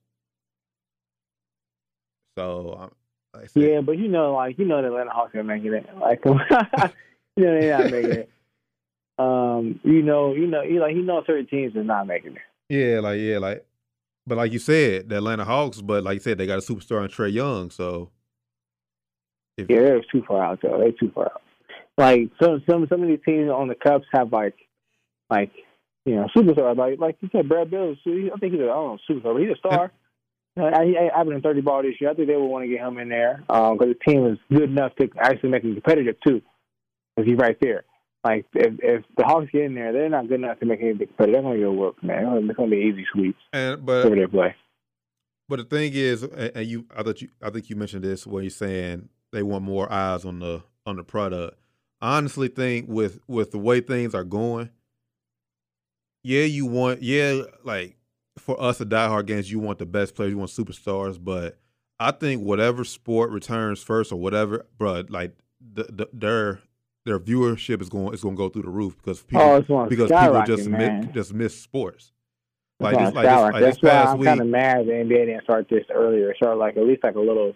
So, 2.38 2.78
um, 2.78 2.92
like 3.34 3.50
said, 3.50 3.64
yeah, 3.64 3.82
but 3.82 3.98
you 3.98 4.10
know, 4.10 4.34
like 4.34 4.60
you 4.60 4.66
know, 4.66 4.82
the 4.82 4.90
Atlanta 4.90 5.12
Hawks 5.12 5.34
are 5.36 5.44
making 5.44 5.74
it. 5.74 5.88
Like, 6.00 6.22
you 6.26 6.34
know, 6.34 6.92
they're 7.36 7.78
not 7.78 7.92
making 7.92 8.12
it. 8.12 8.30
Um, 9.20 9.80
you 9.84 10.04
know, 10.04 10.36
you 10.36 10.46
know, 10.46 10.62
you 10.62 10.80
like 10.80 10.96
you 10.96 11.02
know, 11.02 11.24
certain 11.26 11.48
teams 11.48 11.76
are 11.76 11.84
not 11.84 12.06
making 12.06 12.36
it. 12.36 12.42
Yeah, 12.70 13.00
like 13.00 13.20
yeah, 13.20 13.40
like 13.40 13.66
but 14.28 14.38
like 14.38 14.52
you 14.52 14.60
said, 14.60 15.10
the 15.10 15.18
Atlanta 15.18 15.44
Hawks. 15.44 15.82
But 15.82 16.04
like 16.04 16.16
you 16.16 16.20
said, 16.20 16.38
they 16.38 16.46
got 16.46 16.60
a 16.60 16.62
superstar 16.62 17.04
in 17.04 17.10
Trae 17.10 17.34
Young. 17.34 17.72
So 17.72 18.12
if, 19.58 19.68
yeah, 19.70 19.80
they're 19.80 20.02
too 20.12 20.24
far 20.28 20.44
out 20.44 20.60
though. 20.62 20.78
They're 20.78 20.92
too 20.92 21.12
far 21.16 21.26
out. 21.26 21.42
Like 21.98 22.30
some 22.42 22.64
some 22.70 22.88
some 22.90 23.02
of 23.02 23.08
these 23.08 23.20
teams 23.26 23.50
on 23.50 23.68
the 23.68 23.76
Cubs 23.76 24.06
have 24.14 24.32
like 24.32 24.56
like 25.30 25.52
you 26.06 26.16
know 26.16 26.28
superstars. 26.36 26.78
Like 26.78 27.00
like 27.00 27.18
you 27.22 27.30
said, 27.32 27.50
Brad 27.50 27.72
Beal. 27.72 27.96
I 28.06 28.40
think 28.40 28.54
he's 28.54 28.62
a 28.62 28.66
I 28.66 28.68
don't 28.68 28.96
know 28.96 28.98
superstar, 29.10 29.34
but 29.34 29.42
he's 29.42 29.52
a 29.52 29.58
star. 29.58 29.92
I, 30.60 30.86
he 30.86 30.98
averaging 30.98 31.44
thirty 31.44 31.62
ball 31.62 31.84
this 31.84 31.96
year. 32.00 32.10
I 32.10 32.14
think 32.14 32.28
they 32.28 32.36
would 32.36 32.46
want 32.46 32.66
to 32.66 32.70
get 32.70 32.82
him 32.82 32.98
in 32.98 33.10
there 33.10 33.44
because 33.48 33.78
um, 33.82 33.90
the 33.90 33.96
team 34.08 34.26
is 34.26 34.38
good 34.52 34.70
enough 34.70 34.96
to 34.96 35.08
actually 35.20 35.50
make 35.50 35.64
him 35.64 35.74
competitive 35.74 36.16
too. 36.26 36.42
Because 37.16 37.30
he's 37.30 37.38
right 37.38 37.58
there. 37.62 37.84
Like 38.24 38.46
if 38.54 38.74
if 38.82 39.04
the 39.16 39.24
Hawks 39.24 39.48
get 39.52 39.64
in 39.64 39.76
there, 39.76 39.94
they're 39.94 40.10
not 40.10 40.28
good 40.28 40.42
enough 40.42 40.60
to 40.60 40.66
make 40.66 40.82
anything 40.82 41.08
play. 41.18 41.32
They're 41.32 41.42
gonna 41.42 41.60
go 41.60 41.72
work, 41.72 42.04
man. 42.04 42.48
It's 42.48 42.58
gonna 42.58 42.70
be 42.70 42.78
easy 42.78 43.06
sweeps. 43.14 43.40
And 43.54 43.86
but 43.86 44.06
over 44.06 44.16
their 44.16 44.28
play. 44.28 44.56
But 45.50 45.58
the 45.58 45.64
thing 45.64 45.94
is, 45.94 46.24
and 46.24 46.68
you, 46.68 46.86
I 46.96 47.04
thought 47.04 47.22
you, 47.22 47.30
I 47.42 47.50
think 47.50 47.70
you 47.70 47.76
mentioned 47.76 48.04
this 48.04 48.28
where 48.28 48.44
you're 48.44 48.50
saying 48.50 49.08
they 49.32 49.44
want 49.44 49.64
more 49.64 49.92
eyes 49.92 50.26
on 50.26 50.40
the 50.40 50.64
on 50.86 50.98
the 50.98 51.04
product. 51.04 51.58
I 52.02 52.18
honestly 52.18 52.48
think 52.48 52.88
with 52.88 53.20
with 53.28 53.52
the 53.52 53.58
way 53.58 53.82
things 53.82 54.14
are 54.14 54.24
going, 54.24 54.70
yeah, 56.24 56.44
you 56.44 56.66
want, 56.66 57.02
yeah, 57.02 57.42
like 57.64 57.98
for 58.38 58.60
us, 58.62 58.78
the 58.78 58.86
diehard 58.86 59.26
games, 59.26 59.52
you 59.52 59.60
want 59.60 59.80
the 59.80 59.86
best 59.86 60.16
players, 60.16 60.32
you 60.32 60.38
want 60.38 60.52
superstars, 60.52 61.18
but 61.24 61.58
I 62.00 62.12
think 62.12 62.44
whatever 62.44 62.84
sport 62.84 63.32
returns 63.32 63.82
first 63.82 64.12
or 64.12 64.18
whatever, 64.18 64.66
bro, 64.78 65.04
like 65.10 65.36
the, 65.60 65.84
the, 65.84 66.10
their 66.14 66.60
their 67.06 67.20
viewership 67.20 67.82
is 67.82 67.90
going 67.90 68.14
is 68.14 68.22
going 68.22 68.36
to 68.36 68.38
go 68.38 68.50
through 68.50 68.64
the 68.64 68.70
roof 68.70 68.98
because 68.98 69.24
oh, 69.34 69.62
people 69.62 69.78
oh, 69.78 69.86
because 69.88 70.12
people 70.12 70.44
just 70.46 70.68
miss, 70.68 71.06
just 71.14 71.34
miss 71.34 71.60
sports. 71.60 72.12
Like 72.80 72.96
this, 72.98 73.16
like 73.16 73.26
this, 73.26 73.54
like 73.54 73.62
That's 73.62 73.82
why 73.82 73.90
I'm 73.90 74.24
kind 74.24 74.42
of 74.42 74.48
mad 74.48 74.86
the 74.86 74.92
NBA 74.92 75.26
didn't 75.26 75.44
start 75.44 75.68
this 75.68 75.86
earlier. 75.92 76.36
Start 76.36 76.58
like 76.58 76.78
at 76.78 76.84
least 76.84 77.04
like 77.04 77.16
a 77.16 77.20
little 77.20 77.54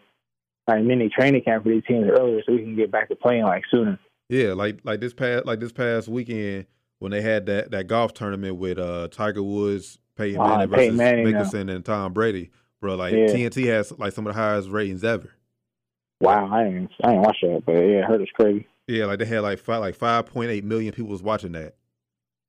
like 0.68 0.84
mini 0.84 1.10
training 1.10 1.44
camp 1.44 1.64
for 1.64 1.70
these 1.70 1.84
teams 1.88 2.08
earlier, 2.10 2.42
so 2.46 2.54
we 2.54 2.60
can 2.60 2.76
get 2.76 2.92
back 2.92 3.10
to 3.10 3.16
playing 3.16 3.44
like 3.44 3.64
sooner. 3.70 4.00
Yeah, 4.32 4.54
like 4.54 4.80
like 4.86 5.02
this 5.02 5.14
past 5.14 5.46
like 5.46 5.60
this 5.60 5.74
past 5.74 6.08
weekend 6.08 6.66
when 7.00 7.12
they 7.12 7.22
had 7.22 7.46
that 7.48 7.72
that 7.72 7.88
golf 7.88 8.14
tournament 8.14 8.56
with 8.56 8.80
uh 8.80 9.10
Tiger 9.10 9.44
Woods, 9.44 10.00
Peyton 10.16 10.40
uh, 10.40 10.48
Manning 10.48 10.70
versus 10.70 10.96
Manning, 10.96 11.26
Mickelson 11.28 11.76
and 11.76 11.84
Tom 11.84 12.14
Brady, 12.14 12.50
bro. 12.80 12.96
Like 12.96 13.12
yeah. 13.12 13.26
TNT 13.26 13.66
has 13.66 13.92
like 14.00 14.14
some 14.14 14.26
of 14.26 14.34
the 14.34 14.40
highest 14.40 14.70
ratings 14.70 15.04
ever. 15.04 15.34
Wow, 16.22 16.50
I 16.50 16.64
didn't 16.64 16.92
I 17.04 17.10
didn't 17.10 17.24
watch 17.24 17.38
that, 17.42 17.64
but 17.66 17.74
yeah, 17.74 18.06
I 18.06 18.08
heard 18.08 18.22
it's 18.22 18.32
crazy. 18.32 18.66
Yeah, 18.88 19.04
like 19.04 19.20
they 19.20 19.26
had 19.26 19.42
like 19.42 19.60
five 19.60 19.82
like 19.82 19.96
five 19.96 20.28
point 20.28 20.50
eight 20.50 20.64
million 20.64 20.94
people 20.94 21.12
was 21.12 21.22
watching 21.22 21.52
that, 21.52 21.76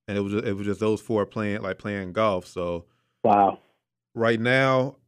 and 0.06 0.16
it 0.16 0.20
was 0.20 0.34
just, 0.34 0.44
it 0.44 0.52
was 0.52 0.66
just 0.66 0.78
those 0.78 1.00
four 1.00 1.26
playing 1.26 1.62
like 1.62 1.78
playing 1.78 2.12
golf. 2.12 2.46
So 2.46 2.84
wow, 3.24 3.58
right 4.14 4.38
now, 4.38 4.98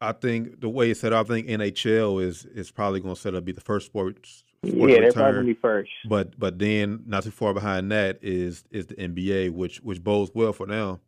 I 0.00 0.12
think 0.12 0.60
the 0.60 0.68
way 0.68 0.92
it's 0.92 1.00
set 1.00 1.12
up, 1.12 1.26
I 1.26 1.28
think 1.28 1.48
NHL 1.48 2.22
is 2.22 2.44
is 2.44 2.70
probably 2.70 3.00
going 3.00 3.16
to 3.16 3.20
set 3.20 3.34
up 3.34 3.44
be 3.44 3.50
the 3.50 3.60
first 3.60 3.86
sport. 3.86 4.28
Yeah, 4.62 5.00
they're 5.00 5.12
probably 5.12 5.40
to 5.40 5.46
be 5.46 5.54
first. 5.54 5.90
But 6.08 6.38
but 6.38 6.58
then 6.58 7.02
not 7.06 7.24
too 7.24 7.30
far 7.30 7.54
behind 7.54 7.90
that 7.92 8.18
is 8.22 8.64
is 8.70 8.86
the 8.86 8.94
NBA, 8.94 9.50
which 9.50 9.78
which 9.80 10.02
bodes 10.02 10.30
well 10.34 10.52
for 10.52 10.66
them, 10.66 11.00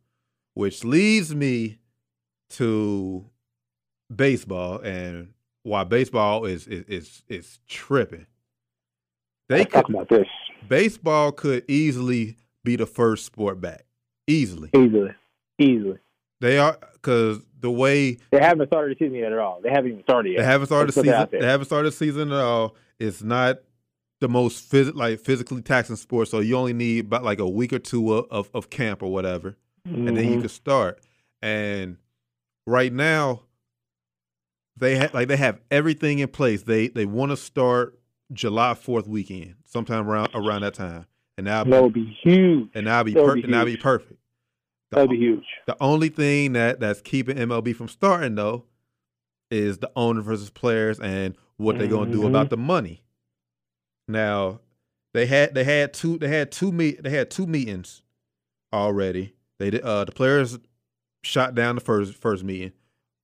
which 0.53 0.83
leads 0.83 1.33
me 1.33 1.79
to 2.51 3.25
baseball 4.13 4.79
and 4.79 5.33
why 5.63 5.83
baseball 5.83 6.45
is 6.45 6.67
is 6.67 6.83
is, 6.87 7.23
is 7.27 7.59
tripping 7.67 8.27
they 9.47 9.59
Let's 9.59 9.71
could, 9.71 9.81
talk 9.81 9.89
about 9.89 10.09
this. 10.09 10.27
Baseball 10.67 11.31
could 11.31 11.63
easily 11.69 12.37
be 12.63 12.75
the 12.75 12.85
first 12.85 13.25
sport 13.25 13.61
back. 13.61 13.85
Easily. 14.27 14.69
Easily. 14.75 15.11
Easily. 15.59 15.99
They 16.45 16.59
are 16.59 16.77
because 16.93 17.39
the 17.59 17.71
way 17.71 18.19
they 18.29 18.39
haven't 18.39 18.67
started 18.67 18.95
the 18.95 19.05
season 19.05 19.17
yet 19.17 19.31
at 19.31 19.39
all. 19.39 19.61
They 19.63 19.71
haven't 19.71 19.93
even 19.93 20.03
started 20.03 20.33
yet. 20.33 20.37
They 20.37 20.43
haven't 20.43 20.67
started 20.67 20.93
the 20.93 21.01
season. 21.01 21.27
They 21.31 21.43
haven't 21.43 21.65
started 21.65 21.91
the 21.91 21.95
season 21.95 22.31
at 22.31 22.39
all. 22.39 22.75
It's 22.99 23.23
not 23.23 23.61
the 24.21 24.29
most 24.29 24.71
phys- 24.71 24.93
like 24.93 25.21
physically 25.21 25.63
taxing 25.63 25.95
sport, 25.95 26.27
so 26.27 26.41
you 26.41 26.55
only 26.55 26.73
need 26.73 27.05
about 27.05 27.23
like 27.23 27.39
a 27.39 27.49
week 27.49 27.73
or 27.73 27.79
two 27.79 28.13
of, 28.13 28.27
of, 28.29 28.51
of 28.53 28.69
camp 28.69 29.01
or 29.01 29.11
whatever, 29.11 29.57
mm-hmm. 29.87 30.07
and 30.07 30.15
then 30.15 30.25
you 30.25 30.31
mm-hmm. 30.33 30.41
can 30.41 30.49
start. 30.49 30.99
And 31.41 31.97
right 32.67 32.93
now, 32.93 33.41
they 34.77 34.99
ha- 34.99 35.09
like 35.15 35.27
they 35.27 35.37
have 35.37 35.59
everything 35.71 36.19
in 36.19 36.27
place. 36.27 36.61
They 36.61 36.89
they 36.89 37.07
want 37.07 37.31
to 37.31 37.37
start 37.37 37.97
July 38.31 38.75
Fourth 38.75 39.07
weekend, 39.07 39.55
sometime 39.65 40.07
around 40.07 40.29
around 40.35 40.61
that 40.61 40.75
time, 40.75 41.07
and 41.39 41.47
that'll 41.47 41.71
that 41.71 41.81
would 41.81 41.93
be 41.93 42.15
huge. 42.21 42.69
And 42.75 42.85
that'll 42.85 43.03
be, 43.03 43.15
per- 43.15 43.33
be 43.33 43.41
and 43.41 43.51
that'll 43.51 43.65
be 43.65 43.77
perfect. 43.77 44.19
That 44.95 45.01
would 45.01 45.09
be 45.09 45.17
huge. 45.17 45.45
The 45.67 45.77
only 45.81 46.09
thing 46.09 46.53
that 46.53 46.79
that's 46.79 47.01
keeping 47.01 47.37
MLB 47.37 47.75
from 47.75 47.87
starting 47.87 48.35
though 48.35 48.65
is 49.51 49.77
the 49.77 49.91
owner 49.95 50.21
versus 50.21 50.49
players 50.49 50.99
and 50.99 51.35
what 51.57 51.77
they're 51.77 51.87
gonna 51.87 52.11
do 52.11 52.25
about 52.25 52.45
mm-hmm. 52.45 52.49
the 52.49 52.57
money. 52.57 53.03
Now, 54.07 54.61
they 55.13 55.25
had 55.25 55.53
they 55.53 55.63
had 55.63 55.93
two 55.93 56.17
they 56.17 56.27
had 56.27 56.51
two 56.51 56.71
meet 56.71 57.03
they 57.03 57.09
had 57.09 57.29
two 57.29 57.45
meetings 57.45 58.01
already. 58.73 59.33
They 59.59 59.69
did, 59.69 59.81
uh, 59.81 60.05
the 60.05 60.11
players 60.11 60.57
shot 61.23 61.55
down 61.55 61.75
the 61.75 61.81
first 61.81 62.15
first 62.15 62.43
meeting, 62.43 62.73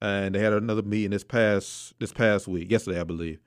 and 0.02 0.36
they 0.36 0.40
had 0.40 0.54
another 0.54 0.82
meeting 0.82 1.12
this 1.12 1.24
past 1.24 1.94
this 2.00 2.14
past 2.14 2.48
week, 2.48 2.72
yesterday, 2.72 3.00
I 3.00 3.04
believe, 3.04 3.40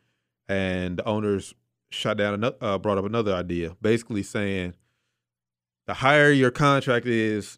and 0.49 0.99
the 0.99 1.05
owners 1.07 1.55
shot 1.91 2.17
down 2.17 2.35
another, 2.35 2.57
uh, 2.61 2.79
brought 2.79 2.99
up 2.99 3.05
another 3.05 3.35
idea, 3.35 3.77
basically 3.81 4.23
saying 4.23 4.75
the 5.87 5.95
higher 5.95 6.31
your 6.31 6.51
contract 6.51 7.07
is 7.07 7.57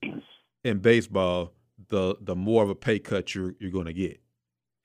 in 0.66 0.78
baseball, 0.78 1.52
the 1.88 2.16
the 2.20 2.34
more 2.36 2.62
of 2.62 2.70
a 2.70 2.74
pay 2.74 2.98
cut 2.98 3.34
you're 3.34 3.54
you're 3.60 3.70
going 3.70 3.86
to 3.86 3.92
get. 3.92 4.20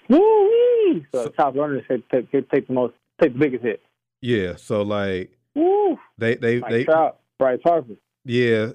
Woo! 0.09 1.01
So, 1.13 1.23
so 1.25 1.27
top 1.29 1.55
runners 1.55 1.83
take, 1.89 2.07
take, 2.09 2.49
take 2.49 2.67
the 2.67 2.73
most, 2.73 2.93
take 3.21 3.33
the 3.33 3.39
biggest 3.39 3.63
hit. 3.63 3.81
Yeah. 4.21 4.55
So 4.55 4.81
like, 4.81 5.31
Woo! 5.55 5.97
they 6.17 6.35
they 6.35 6.59
Like 6.59 6.71
they 6.71 6.83
Trout, 6.85 7.19
Bryce 7.39 7.59
Harper. 7.63 7.93
yeah, 8.25 8.71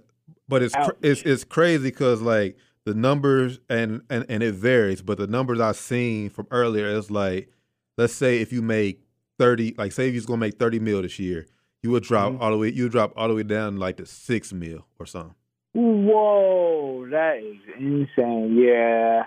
but 0.48 0.62
it's 0.62 0.74
Ouch. 0.74 0.90
it's 1.02 1.22
it's 1.22 1.44
crazy 1.44 1.84
because 1.84 2.20
like 2.22 2.56
the 2.84 2.94
numbers 2.94 3.58
and 3.68 4.02
and 4.10 4.24
and 4.28 4.42
it 4.42 4.54
varies, 4.54 5.02
but 5.02 5.18
the 5.18 5.26
numbers 5.26 5.60
I've 5.60 5.76
seen 5.76 6.30
from 6.30 6.46
earlier 6.50 6.86
is 6.86 7.10
like, 7.10 7.50
let's 7.98 8.14
say 8.14 8.40
if 8.40 8.52
you 8.52 8.62
make 8.62 9.02
thirty, 9.38 9.74
like 9.76 9.92
say 9.92 10.08
if 10.08 10.14
you're 10.14 10.24
gonna 10.24 10.38
make 10.38 10.58
thirty 10.58 10.78
mil 10.78 11.02
this 11.02 11.18
year, 11.18 11.46
you 11.82 11.90
would 11.90 12.02
drop 12.04 12.32
Mhm. 12.32 12.40
all 12.40 12.50
the 12.50 12.58
way 12.58 12.72
you 12.72 12.84
would 12.84 12.92
drop 12.92 13.12
all 13.16 13.28
the 13.28 13.34
way 13.34 13.42
down 13.42 13.76
like 13.76 13.98
to 13.98 14.06
six 14.06 14.52
mil 14.52 14.86
or 14.98 15.06
something. 15.06 15.34
Whoa, 15.76 17.06
that 17.10 17.38
is 17.38 17.56
insane. 17.78 18.56
Yeah. 18.56 19.24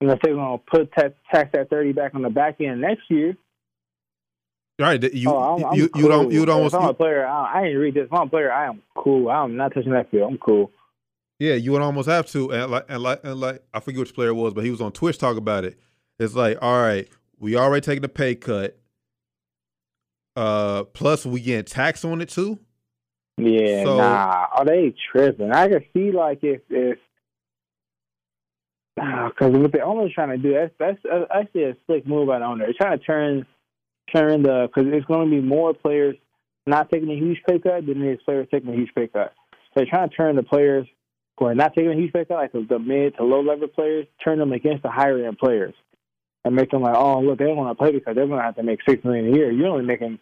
Unless 0.00 0.18
they're 0.22 0.34
gonna 0.34 0.58
put 0.58 0.92
tax, 0.92 1.14
tax 1.32 1.50
that 1.52 1.70
thirty 1.70 1.92
back 1.92 2.14
on 2.14 2.22
the 2.22 2.30
back 2.30 2.60
end 2.60 2.80
next 2.80 3.02
year. 3.08 3.36
Right? 4.80 5.02
You 5.12 5.30
oh, 5.30 5.56
I'm, 5.56 5.64
I'm 5.64 5.74
you 5.74 5.88
cool. 5.90 6.02
you 6.02 6.08
don't 6.08 6.32
you'd 6.32 6.48
almost 6.48 6.74
If 6.74 6.80
I'm 6.80 6.84
you- 6.86 6.90
a 6.90 6.94
player, 6.94 7.26
I, 7.26 7.58
I 7.60 7.62
didn't 7.64 7.78
read 7.78 7.94
this. 7.94 8.06
If 8.06 8.12
I'm 8.12 8.26
a 8.26 8.30
player, 8.30 8.50
I 8.50 8.66
am 8.66 8.82
cool. 8.96 9.28
I'm 9.30 9.56
not 9.56 9.74
touching 9.74 9.92
that 9.92 10.10
field. 10.10 10.32
I'm 10.32 10.38
cool. 10.38 10.72
Yeah, 11.38 11.54
you 11.54 11.72
would 11.72 11.82
almost 11.82 12.08
have 12.08 12.26
to, 12.32 12.50
and 12.52 12.70
like, 12.70 12.84
and 12.88 13.02
like, 13.02 13.20
and 13.24 13.40
like, 13.40 13.62
I 13.72 13.80
forget 13.80 14.00
which 14.00 14.14
player 14.14 14.28
it 14.28 14.34
was, 14.34 14.52
but 14.52 14.62
he 14.64 14.70
was 14.70 14.80
on 14.82 14.92
Twitch 14.92 15.16
talking 15.16 15.38
about 15.38 15.64
it. 15.64 15.78
It's 16.18 16.34
like, 16.34 16.58
all 16.60 16.82
right, 16.82 17.08
we 17.38 17.56
already 17.56 17.82
taking 17.82 18.04
a 18.04 18.08
pay 18.08 18.34
cut. 18.34 18.78
Uh, 20.36 20.84
plus 20.84 21.24
we 21.24 21.40
getting 21.40 21.64
tax 21.64 22.04
on 22.04 22.20
it 22.20 22.28
too. 22.28 22.58
Yeah, 23.42 23.84
So- 23.84 23.98
nah. 23.98 24.46
Are 24.52 24.64
they 24.64 24.94
tripping? 25.12 25.52
I 25.52 25.68
can 25.68 25.84
see 25.92 26.12
like 26.12 26.42
if 26.42 26.60
if 26.70 26.98
because 28.96 29.52
what 29.52 29.72
the 29.72 29.80
owner's 29.80 30.12
trying 30.12 30.30
to 30.30 30.38
do 30.38 30.52
that's 30.52 30.74
that's 30.78 30.98
uh, 31.10 31.24
actually 31.34 31.64
a 31.64 31.76
slick 31.86 32.06
move 32.06 32.28
by 32.28 32.38
the 32.38 32.44
owner. 32.44 32.64
They're 32.66 32.74
trying 32.78 32.98
to 32.98 33.04
turn 33.04 33.46
turn 34.14 34.42
the 34.42 34.68
because 34.72 34.92
it's 34.92 35.06
going 35.06 35.28
to 35.28 35.34
be 35.34 35.40
more 35.40 35.74
players 35.74 36.16
not 36.66 36.90
taking 36.90 37.10
a 37.10 37.14
huge 37.16 37.38
pay 37.48 37.58
cut 37.58 37.86
than 37.86 38.02
it 38.02 38.12
is 38.14 38.22
players 38.24 38.48
taking 38.50 38.70
a 38.70 38.76
huge 38.76 38.94
pay 38.94 39.06
cut. 39.08 39.32
So 39.52 39.56
they're 39.76 39.86
trying 39.86 40.10
to 40.10 40.14
turn 40.16 40.36
the 40.36 40.42
players 40.42 40.86
who 41.38 41.46
are 41.46 41.54
not 41.54 41.74
taking 41.74 41.92
a 41.92 41.96
huge 41.96 42.12
pay 42.12 42.24
cut, 42.24 42.34
like 42.34 42.52
the, 42.52 42.66
the 42.68 42.78
mid 42.78 43.16
to 43.16 43.24
low 43.24 43.40
level 43.40 43.68
players, 43.68 44.06
turn 44.22 44.38
them 44.38 44.52
against 44.52 44.82
the 44.82 44.90
higher 44.90 45.24
end 45.24 45.38
players, 45.38 45.74
and 46.44 46.54
make 46.54 46.70
them 46.70 46.82
like, 46.82 46.96
oh 46.96 47.20
look, 47.20 47.38
they 47.38 47.46
don't 47.46 47.56
want 47.56 47.76
to 47.76 47.82
play 47.82 47.92
because 47.92 48.14
they're 48.14 48.26
going 48.26 48.38
to 48.38 48.44
have 48.44 48.56
to 48.56 48.62
make 48.62 48.80
six 48.88 49.02
million 49.04 49.32
a 49.32 49.36
year. 49.36 49.50
You're 49.50 49.68
only 49.68 49.84
making 49.84 50.18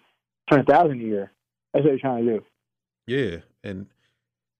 twenty 0.48 0.64
thousand 0.64 1.00
a 1.00 1.04
year. 1.04 1.32
That's 1.72 1.84
what 1.84 1.90
they're 1.90 1.98
trying 1.98 2.24
to 2.26 2.38
do. 2.38 2.44
Yeah, 3.08 3.38
and 3.64 3.86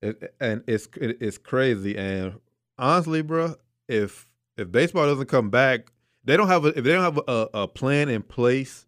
it, 0.01 0.35
and 0.41 0.65
it's 0.67 0.89
it, 0.97 1.19
it's 1.21 1.39
crazy. 1.39 1.97
And 1.97 2.41
honestly, 2.79 3.23
bro, 3.23 3.57
if 3.89 4.31
if 4.57 4.73
baseball 4.73 5.07
doesn't 5.07 5.29
come 5.29 5.51
back, 5.51 5.93
they 6.25 6.37
don't 6.37 6.49
have 6.49 6.65
a, 6.65 6.69
if 6.69 6.85
they 6.85 6.93
don't 6.93 7.03
have 7.03 7.21
a, 7.29 7.49
a 7.55 7.69
plan 7.69 8.09
in 8.09 8.23
place 8.23 8.87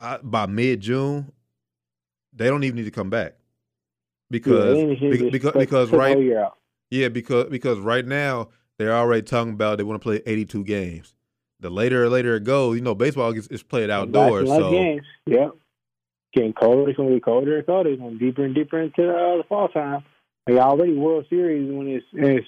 uh, 0.00 0.18
by 0.22 0.46
mid 0.46 0.80
June, 0.80 1.32
they 2.32 2.48
don't 2.48 2.64
even 2.64 2.76
need 2.76 2.84
to 2.84 2.90
come 2.90 3.10
back 3.10 3.36
because 4.30 4.78
Yeah, 4.78 4.86
they 4.86 4.96
should 4.96 5.10
bec- 5.10 5.20
just 5.20 5.32
because 5.32 5.52
because 5.54 5.90
right. 5.90 6.18
Yeah, 6.90 7.08
because 7.08 7.48
because 7.50 7.78
right 7.78 8.06
now 8.06 8.48
they're 8.78 8.94
already 8.94 9.22
talking 9.22 9.52
about 9.52 9.78
they 9.78 9.84
want 9.84 10.00
to 10.00 10.04
play 10.04 10.22
82 10.24 10.64
games. 10.64 11.14
The 11.60 11.70
later 11.70 12.08
later 12.08 12.36
it 12.36 12.44
goes, 12.44 12.76
you 12.76 12.82
know, 12.82 12.94
baseball 12.94 13.32
gets 13.32 13.46
is 13.48 13.62
played 13.62 13.90
outdoors. 13.90 14.48
So 14.48 14.70
games. 14.70 15.06
Yep. 15.26 15.56
Getting 16.34 16.52
colder. 16.52 16.88
It's 16.90 16.96
going 16.96 17.08
to 17.08 17.14
be 17.14 17.20
colder 17.20 17.56
and 17.58 17.66
colder. 17.66 17.90
It's 17.90 18.00
going 18.00 18.18
deeper 18.18 18.44
and 18.44 18.54
deeper 18.54 18.80
into 18.80 19.08
uh, 19.08 19.38
the 19.38 19.44
fall 19.48 19.68
time. 19.68 20.04
Like 20.48 20.58
already 20.58 20.94
World 20.94 21.26
Series 21.30 21.70
when 21.72 21.88
it's, 21.88 22.06
it's 22.12 22.46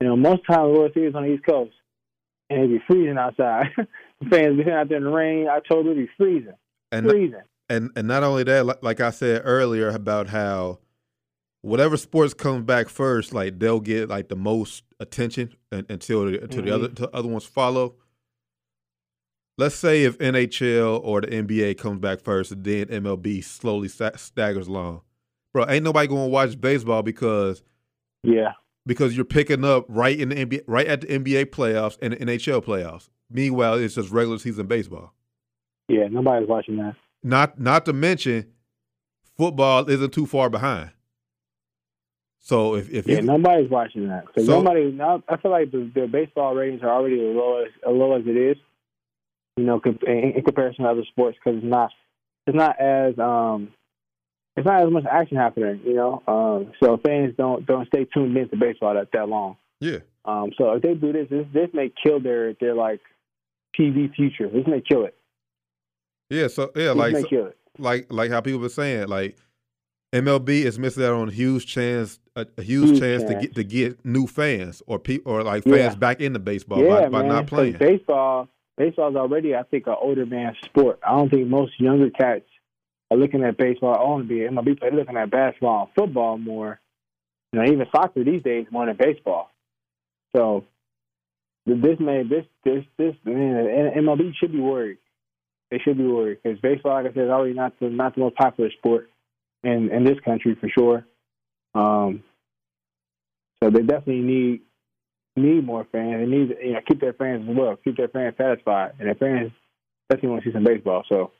you 0.00 0.08
know 0.08 0.16
most 0.16 0.42
times 0.46 0.76
World 0.76 0.92
Series 0.94 1.14
on 1.14 1.24
the 1.24 1.34
East 1.34 1.44
Coast 1.44 1.72
and 2.48 2.62
it 2.62 2.68
be 2.68 2.84
freezing 2.86 3.18
outside. 3.18 3.66
the 4.20 4.28
fans 4.28 4.56
be 4.62 4.70
out 4.70 4.88
there 4.88 4.98
in 4.98 5.04
the 5.04 5.10
rain. 5.10 5.48
i 5.48 5.56
October 5.56 5.92
it 5.92 5.96
be 5.96 6.08
freezing, 6.18 6.54
and 6.92 7.08
freezing. 7.08 7.42
and 7.68 7.90
and 7.96 8.08
not 8.08 8.22
only 8.22 8.42
that, 8.44 8.66
like, 8.66 8.82
like 8.82 9.00
I 9.00 9.10
said 9.10 9.42
earlier 9.44 9.88
about 9.90 10.28
how 10.28 10.78
whatever 11.62 11.96
sports 11.96 12.34
comes 12.34 12.64
back 12.64 12.88
first, 12.88 13.32
like 13.34 13.58
they'll 13.58 13.80
get 13.80 14.08
like 14.08 14.28
the 14.28 14.36
most 14.36 14.82
attention 14.98 15.54
un- 15.72 15.86
until 15.88 16.24
the, 16.26 16.42
until 16.42 16.62
the 16.62 16.74
other 16.74 16.88
Mhm. 16.88 17.10
other 17.12 17.28
ones 17.28 17.44
follow. 17.44 17.96
Let's 19.60 19.74
say 19.74 20.04
if 20.04 20.16
NHL 20.16 21.00
or 21.04 21.20
the 21.20 21.26
NBA 21.26 21.76
comes 21.76 22.00
back 22.00 22.20
first, 22.22 22.50
and 22.50 22.64
then 22.64 22.86
MLB 22.86 23.44
slowly 23.44 23.88
sta- 23.88 24.16
staggers 24.16 24.68
along, 24.68 25.02
bro. 25.52 25.66
Ain't 25.68 25.84
nobody 25.84 26.08
going 26.08 26.24
to 26.28 26.30
watch 26.30 26.58
baseball 26.58 27.02
because 27.02 27.62
Yeah. 28.22 28.52
because 28.86 29.14
you're 29.14 29.26
picking 29.26 29.62
up 29.62 29.84
right 29.88 30.18
in 30.18 30.30
the 30.30 30.36
NBA, 30.36 30.62
right 30.66 30.86
at 30.86 31.02
the 31.02 31.08
NBA 31.08 31.44
playoffs 31.50 31.98
and 32.00 32.14
the 32.14 32.16
NHL 32.16 32.62
playoffs. 32.64 33.10
Meanwhile, 33.30 33.74
it's 33.74 33.96
just 33.96 34.10
regular 34.10 34.38
season 34.38 34.66
baseball. 34.66 35.12
Yeah. 35.88 36.08
Nobody's 36.08 36.48
watching 36.48 36.78
that. 36.78 36.94
Not 37.22 37.60
not 37.60 37.84
to 37.84 37.92
mention, 37.92 38.46
football 39.36 39.90
isn't 39.90 40.14
too 40.14 40.24
far 40.24 40.48
behind. 40.48 40.90
So 42.38 42.76
if 42.76 42.88
if 42.90 43.06
Yeah. 43.06 43.16
you 43.16 43.22
nobody's 43.22 43.68
watching 43.70 44.08
that 44.08 44.26
because 44.26 44.46
So- 44.46 44.62
nobody. 44.62 44.98
I 45.28 45.36
feel 45.36 45.50
like 45.50 45.70
the, 45.70 45.90
the 45.94 46.06
baseball 46.06 46.54
ratings 46.54 46.82
are 46.82 46.88
already 46.88 47.16
as 47.20 47.36
low 47.36 47.62
as, 47.62 47.68
as 47.86 47.92
low 47.94 48.16
as 48.16 48.26
it 48.26 48.36
is. 48.38 48.56
You 49.60 49.66
know, 49.66 49.80
in, 50.06 50.42
comparison 50.44 50.84
to 50.84 50.90
other 50.90 51.04
sports, 51.10 51.36
because 51.42 51.58
it's 51.58 51.66
not 51.66 51.90
it's 52.46 52.56
not 52.56 52.80
as 52.80 53.18
um 53.18 53.68
it's 54.56 54.66
not 54.66 54.82
as 54.82 54.90
much 54.90 55.04
action 55.10 55.36
happening. 55.36 55.80
You 55.84 55.94
know, 55.94 56.22
um, 56.26 56.72
so 56.82 56.96
fans 57.04 57.34
don't 57.36 57.64
don't 57.66 57.86
stay 57.88 58.04
tuned 58.12 58.36
into 58.36 58.56
baseball 58.56 58.94
that 58.94 59.08
that 59.12 59.28
long. 59.28 59.56
yeah 59.80 59.98
Um, 60.24 60.50
so 60.58 60.72
if 60.72 60.82
they 60.82 60.94
do 60.94 61.12
this, 61.12 61.28
this 61.30 61.46
this 61.52 61.68
may 61.72 61.92
kill 62.02 62.20
their 62.20 62.54
their 62.54 62.74
like 62.74 63.00
TV 63.78 64.12
future. 64.14 64.48
This 64.48 64.66
may 64.66 64.80
kill 64.80 65.04
it. 65.04 65.14
yeah 66.28 66.48
so 66.48 66.70
yeah 66.74 66.88
This 66.94 66.96
like 66.96 67.26
so- 67.30 67.52
like 67.78 68.06
like 68.12 68.30
how 68.30 68.40
people 68.40 68.60
were 68.60 68.68
saying 68.68 69.06
like 69.08 69.36
MLB 70.12 70.48
is 70.64 70.76
missing 70.78 71.04
out 71.04 71.12
on 71.12 71.28
a 71.28 71.32
huge 71.32 71.66
chance 71.66 72.18
a, 72.36 72.44
a 72.58 72.62
huge, 72.62 72.90
Huge 72.90 73.00
chance, 73.00 73.22
to 73.24 73.34
get 73.34 73.54
to 73.54 73.62
get 73.64 74.04
new 74.04 74.26
fans 74.26 74.82
or 74.86 74.98
people 74.98 75.32
or 75.32 75.42
like 75.44 75.64
Yeah. 75.66 75.76
fans 75.76 75.96
back 75.96 76.20
into 76.20 76.38
baseball 76.40 76.82
yeah, 76.82 77.02
by, 77.02 77.08
by 77.08 77.18
man. 77.20 77.28
not 77.28 77.46
playing. 77.46 77.74
baseball, 77.78 78.48
baseball 78.76 79.10
is 79.10 79.16
already, 79.16 79.54
I 79.54 79.62
think, 79.62 79.86
an 79.86 79.96
older 80.00 80.26
man 80.26 80.54
sport. 80.64 81.00
I 81.06 81.16
don't 81.16 81.30
think 81.30 81.48
most 81.48 81.78
younger 81.78 82.10
cats 82.10 82.44
are 83.10 83.16
looking 83.16 83.44
at 83.44 83.56
baseball. 83.56 83.94
I 83.94 84.02
want 84.02 84.28
to 84.28 84.28
be 84.28 84.40
MLB 84.40 84.78
player. 84.78 84.92
Looking 84.92 85.16
at 85.16 85.30
basketball 85.30 85.84
and 85.84 85.94
football 85.94 86.38
more. 86.38 86.80
You 87.52 87.60
know, 87.60 87.66
even 87.66 87.86
soccer 87.94 88.22
these 88.22 88.42
days 88.42 88.66
more 88.70 88.86
than 88.86 88.96
baseball. 88.96 89.50
So 90.36 90.64
this 91.66 91.98
may 91.98 92.22
this 92.22 92.46
this 92.64 92.84
this 92.96 93.14
man, 93.24 93.92
MLB 93.96 94.32
should 94.36 94.52
be 94.52 94.60
worried. 94.60 94.98
They 95.70 95.78
should 95.78 95.98
be 95.98 96.06
worried 96.06 96.38
because 96.42 96.60
baseball, 96.60 96.94
like 96.94 97.10
I 97.10 97.14
said, 97.14 97.24
is 97.24 97.30
already 97.30 97.54
not 97.54 97.78
the 97.80 97.88
not 97.90 98.14
the 98.14 98.20
most 98.20 98.36
popular 98.36 98.70
sport 98.78 99.10
in 99.62 99.90
in 99.90 100.04
this 100.04 100.18
country 100.24 100.56
for 100.60 100.68
sure. 100.68 101.06
Um, 101.74 102.22
so 103.62 103.70
they 103.70 103.82
definitely 103.82 104.22
need 104.22 104.62
need 105.36 105.64
more 105.64 105.86
fans. 105.92 106.20
They 106.20 106.26
need 106.36 106.48
to, 106.48 106.66
you 106.66 106.72
know 106.74 106.80
keep 106.86 107.00
their 107.00 107.12
fans 107.12 107.48
as 107.48 107.56
well, 107.56 107.76
keep 107.82 107.96
their 107.96 108.08
fans 108.08 108.34
satisfied, 108.36 108.92
and 108.98 109.08
their 109.08 109.14
fans 109.14 109.52
definitely 110.08 110.30
want 110.30 110.44
to 110.44 110.50
see 110.50 110.54
some 110.54 110.64
baseball. 110.64 111.04
So 111.08 111.32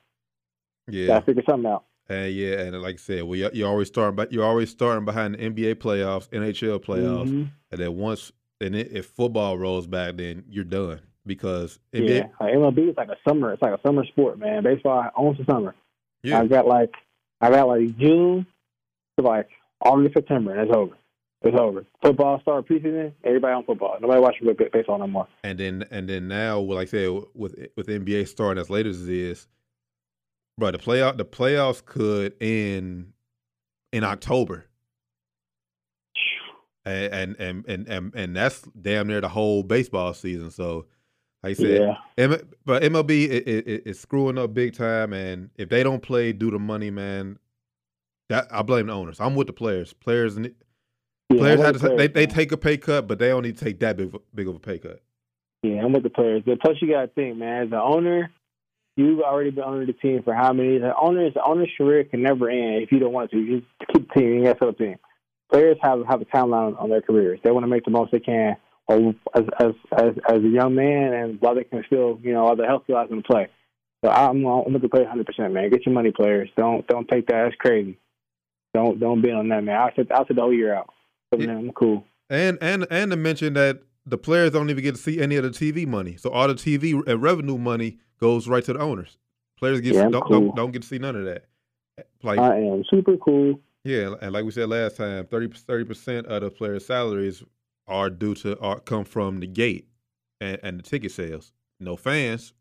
yeah, 0.87 1.07
gotta 1.07 1.25
figure 1.25 1.43
something 1.49 1.69
out. 1.71 1.83
and 2.09 2.33
yeah, 2.33 2.59
and 2.61 2.81
like 2.81 2.95
I 2.95 2.97
said, 2.97 3.23
well, 3.23 3.37
you're, 3.37 3.51
you're 3.53 3.67
always 3.69 3.87
starting, 3.87 4.15
but 4.15 4.31
you're 4.31 4.45
always 4.45 4.69
starting 4.69 5.05
behind 5.05 5.35
the 5.35 5.39
NBA 5.49 5.75
playoffs, 5.75 6.29
NHL 6.29 6.79
playoffs, 6.79 7.29
Mhm. 7.29 7.49
and 7.71 7.81
then 7.81 7.95
once 7.97 8.31
and 8.59 8.75
it, 8.75 8.91
if 8.91 9.07
football 9.07 9.57
rolls 9.57 9.87
back, 9.87 10.17
then 10.17 10.43
you're 10.47 10.63
done 10.63 11.01
because 11.25 11.79
NBA, 11.93 12.09
Yeah, 12.17 12.27
like 12.39 12.53
MLB 12.53 12.89
is 12.91 12.97
like 12.97 13.09
a 13.09 13.17
summer. 13.27 13.53
It's 13.53 13.61
like 13.61 13.73
a 13.77 13.81
summer 13.85 14.05
sport, 14.05 14.37
man. 14.39 14.63
Baseball 14.63 15.09
owns 15.15 15.37
the 15.37 15.45
summer. 15.45 15.75
yeah, 16.23 16.39
I 16.39 16.47
got 16.47 16.67
like 16.67 16.93
I 17.41 17.49
got 17.49 17.67
like 17.67 17.97
June 17.97 18.45
to 19.17 19.25
like 19.25 19.49
August, 19.83 20.13
September, 20.13 20.51
and 20.51 20.61
it's 20.69 20.75
over. 20.77 20.95
It's 21.43 21.57
over. 21.59 21.85
Football 22.03 22.39
start 22.41 22.67
preseason. 22.67 23.13
Everybody 23.23 23.53
on 23.53 23.63
football. 23.63 23.97
Nobody 23.99 24.19
watching 24.21 24.47
baseball 24.71 24.99
no 24.99 25.07
more. 25.07 25.27
and 25.43 25.57
then 25.59 25.83
and 25.89 26.07
then 26.07 26.27
now, 26.27 26.59
like 26.59 26.87
I 26.87 26.91
said, 26.91 27.09
with 27.33 27.55
with 27.75 27.87
NBA 27.87 28.27
starting 28.27 28.61
as 28.61 28.69
late 28.69 28.85
as 28.85 29.01
it 29.07 29.09
is, 29.13 29.47
bro, 30.59 30.69
the 30.71 30.77
playoff 30.77 31.17
the 31.17 31.25
playoffs 31.25 31.83
could 31.83 32.35
end 32.39 33.13
in 33.91 34.03
October, 34.03 34.65
and 36.85 37.35
and 37.39 37.65
and 37.67 37.87
and 37.87 38.11
and, 38.15 38.35
that's 38.35 38.61
damn 38.79 39.07
near 39.07 39.21
the 39.21 39.27
whole 39.29 39.63
baseball 39.63 40.13
season. 40.13 40.51
So, 40.51 40.85
like 41.43 41.51
I 41.51 41.53
said, 41.55 41.81
Yeah, 41.81 41.95
M- 42.17 42.49
but 42.65 42.83
MLB 42.83 43.29
it, 43.29 43.47
it, 43.47 43.83
it- 43.87 43.97
screwing 43.97 44.37
up 44.37 44.53
big 44.53 44.75
time, 44.75 45.11
and 45.13 45.49
if 45.57 45.69
they 45.69 45.83
don't 45.83 46.01
play 46.03 46.33
due 46.33 46.51
to 46.51 46.59
money, 46.59 46.91
man, 46.91 47.37
that 48.29 48.47
I 48.51 48.61
blame 48.61 48.87
the 48.87 48.93
owners. 48.93 49.19
I'm 49.19 49.35
with 49.35 49.47
the 49.47 49.53
players. 49.53 49.93
Players, 49.93 50.37
ne- 50.37 50.53
Yeah, 51.33 51.39
players 51.39 51.59
have 51.61 51.73
to, 51.73 51.79
they 51.79 51.95
players, 51.95 52.13
they 52.13 52.25
man. 52.27 52.35
take 52.35 52.51
a 52.51 52.57
pay 52.57 52.77
cut, 52.77 53.07
but 53.07 53.19
they 53.19 53.31
only 53.31 53.53
take 53.53 53.79
that 53.79 53.97
big 53.97 54.07
of 54.07 54.15
a, 54.15 54.19
big 54.33 54.47
of 54.47 54.55
a 54.55 54.59
pay 54.59 54.77
cut. 54.77 55.01
Yeah, 55.63 55.83
I'm 55.83 55.93
with 55.93 56.03
the 56.03 56.09
players. 56.09 56.43
But 56.45 56.59
plus, 56.59 56.77
you 56.81 56.89
got 56.89 57.01
to 57.01 57.07
think, 57.07 57.37
man. 57.37 57.63
As 57.63 57.67
an 57.67 57.75
owner, 57.75 58.31
you've 58.97 59.21
already 59.21 59.51
been 59.51 59.63
owning 59.63 59.87
the 59.87 59.93
team 59.93 60.23
for 60.23 60.33
how 60.33 60.53
many? 60.53 60.79
The 60.79 60.93
owner's 60.99 61.33
the 61.33 61.43
owner's 61.43 61.69
career 61.77 62.03
can 62.03 62.23
never 62.23 62.49
end 62.49 62.83
if 62.83 62.91
you 62.91 62.99
don't 62.99 63.13
want 63.13 63.31
to. 63.31 63.37
You 63.37 63.59
just 63.59 63.93
keep 63.93 64.07
the 64.07 64.19
team. 64.19 64.33
You 64.39 64.43
got 64.45 64.53
to 64.53 64.59
sell 64.59 64.71
the 64.71 64.77
team. 64.77 64.95
Players 65.51 65.77
have 65.81 65.99
have 66.07 66.21
a 66.21 66.25
timeline 66.25 66.81
on 66.81 66.89
their 66.89 67.01
careers. 67.01 67.39
They 67.43 67.51
want 67.51 67.63
to 67.63 67.67
make 67.69 67.85
the 67.85 67.91
most 67.91 68.11
they 68.11 68.19
can, 68.19 68.55
as 68.89 69.01
as 69.35 69.43
as, 69.91 70.13
as 70.27 70.37
a 70.37 70.47
young 70.47 70.75
man, 70.75 71.13
and 71.13 71.41
while 71.41 71.55
they 71.55 71.63
can 71.63 71.83
still, 71.85 72.19
you 72.23 72.33
know, 72.33 72.45
while 72.45 72.55
the 72.55 72.65
health 72.65 72.83
still 72.85 72.97
has 72.97 73.09
them 73.09 73.21
to 73.21 73.27
play. 73.27 73.47
So 74.03 74.09
I'm 74.09 74.43
I'm 74.45 74.73
with 74.73 74.81
the 74.81 74.89
players 74.89 75.07
100, 75.07 75.25
percent 75.27 75.53
man. 75.53 75.69
Get 75.69 75.85
your 75.85 75.93
money, 75.93 76.11
players. 76.11 76.49
Don't 76.57 76.87
don't 76.87 77.07
take 77.07 77.27
that. 77.27 77.43
That's 77.43 77.55
crazy. 77.57 77.99
Don't 78.73 78.99
don't 78.99 79.21
bid 79.21 79.33
on 79.33 79.49
that, 79.49 79.63
man. 79.63 79.75
I'll 79.75 79.91
sit 79.95 80.11
I'll 80.11 80.25
sit 80.25 80.37
the 80.37 80.41
whole 80.41 80.53
year 80.53 80.73
out. 80.73 80.89
But, 81.31 81.39
Yeah. 81.39 81.47
man, 81.47 81.57
I'm 81.57 81.71
cool. 81.71 82.05
And 82.29 82.57
and 82.61 82.85
and 82.91 83.11
to 83.11 83.17
mention 83.17 83.53
that 83.55 83.81
the 84.05 84.17
players 84.17 84.51
don't 84.51 84.69
even 84.69 84.83
get 84.83 84.95
to 84.95 85.01
see 85.01 85.19
any 85.21 85.35
of 85.37 85.43
the 85.43 85.49
TV 85.49 85.85
money. 85.87 86.15
So 86.17 86.29
all 86.29 86.47
the 86.47 86.53
TV 86.55 87.01
revenue 87.21 87.57
money 87.57 87.97
goes 88.19 88.47
right 88.47 88.63
to 88.65 88.73
the 88.73 88.79
owners. 88.79 89.17
Players 89.57 89.81
get 89.81 89.95
Yeah, 89.95 90.09
don't, 90.09 90.21
cool. 90.23 90.39
don't 90.47 90.55
don't 90.55 90.71
get 90.71 90.81
to 90.83 90.87
see 90.87 90.97
none 90.99 91.15
of 91.15 91.25
that. 91.25 91.45
Like 92.23 92.39
I 92.39 92.57
am 92.59 92.83
super 92.89 93.17
cool. 93.17 93.59
yeah, 93.83 94.13
and 94.21 94.31
like 94.33 94.45
we 94.45 94.51
said 94.51 94.69
last 94.69 94.97
time, 94.97 95.25
30 95.27 95.83
percent 95.85 96.27
of 96.27 96.41
the 96.41 96.49
players' 96.49 96.85
salaries 96.85 97.43
are 97.87 98.09
due 98.09 98.33
to 98.35 98.57
are 98.59 98.79
come 98.79 99.03
from 99.03 99.39
the 99.39 99.47
gate 99.47 99.87
and, 100.39 100.57
and 100.63 100.79
the 100.79 100.83
ticket 100.83 101.11
sales. 101.11 101.51
No 101.79 101.95
fans. 101.95 102.53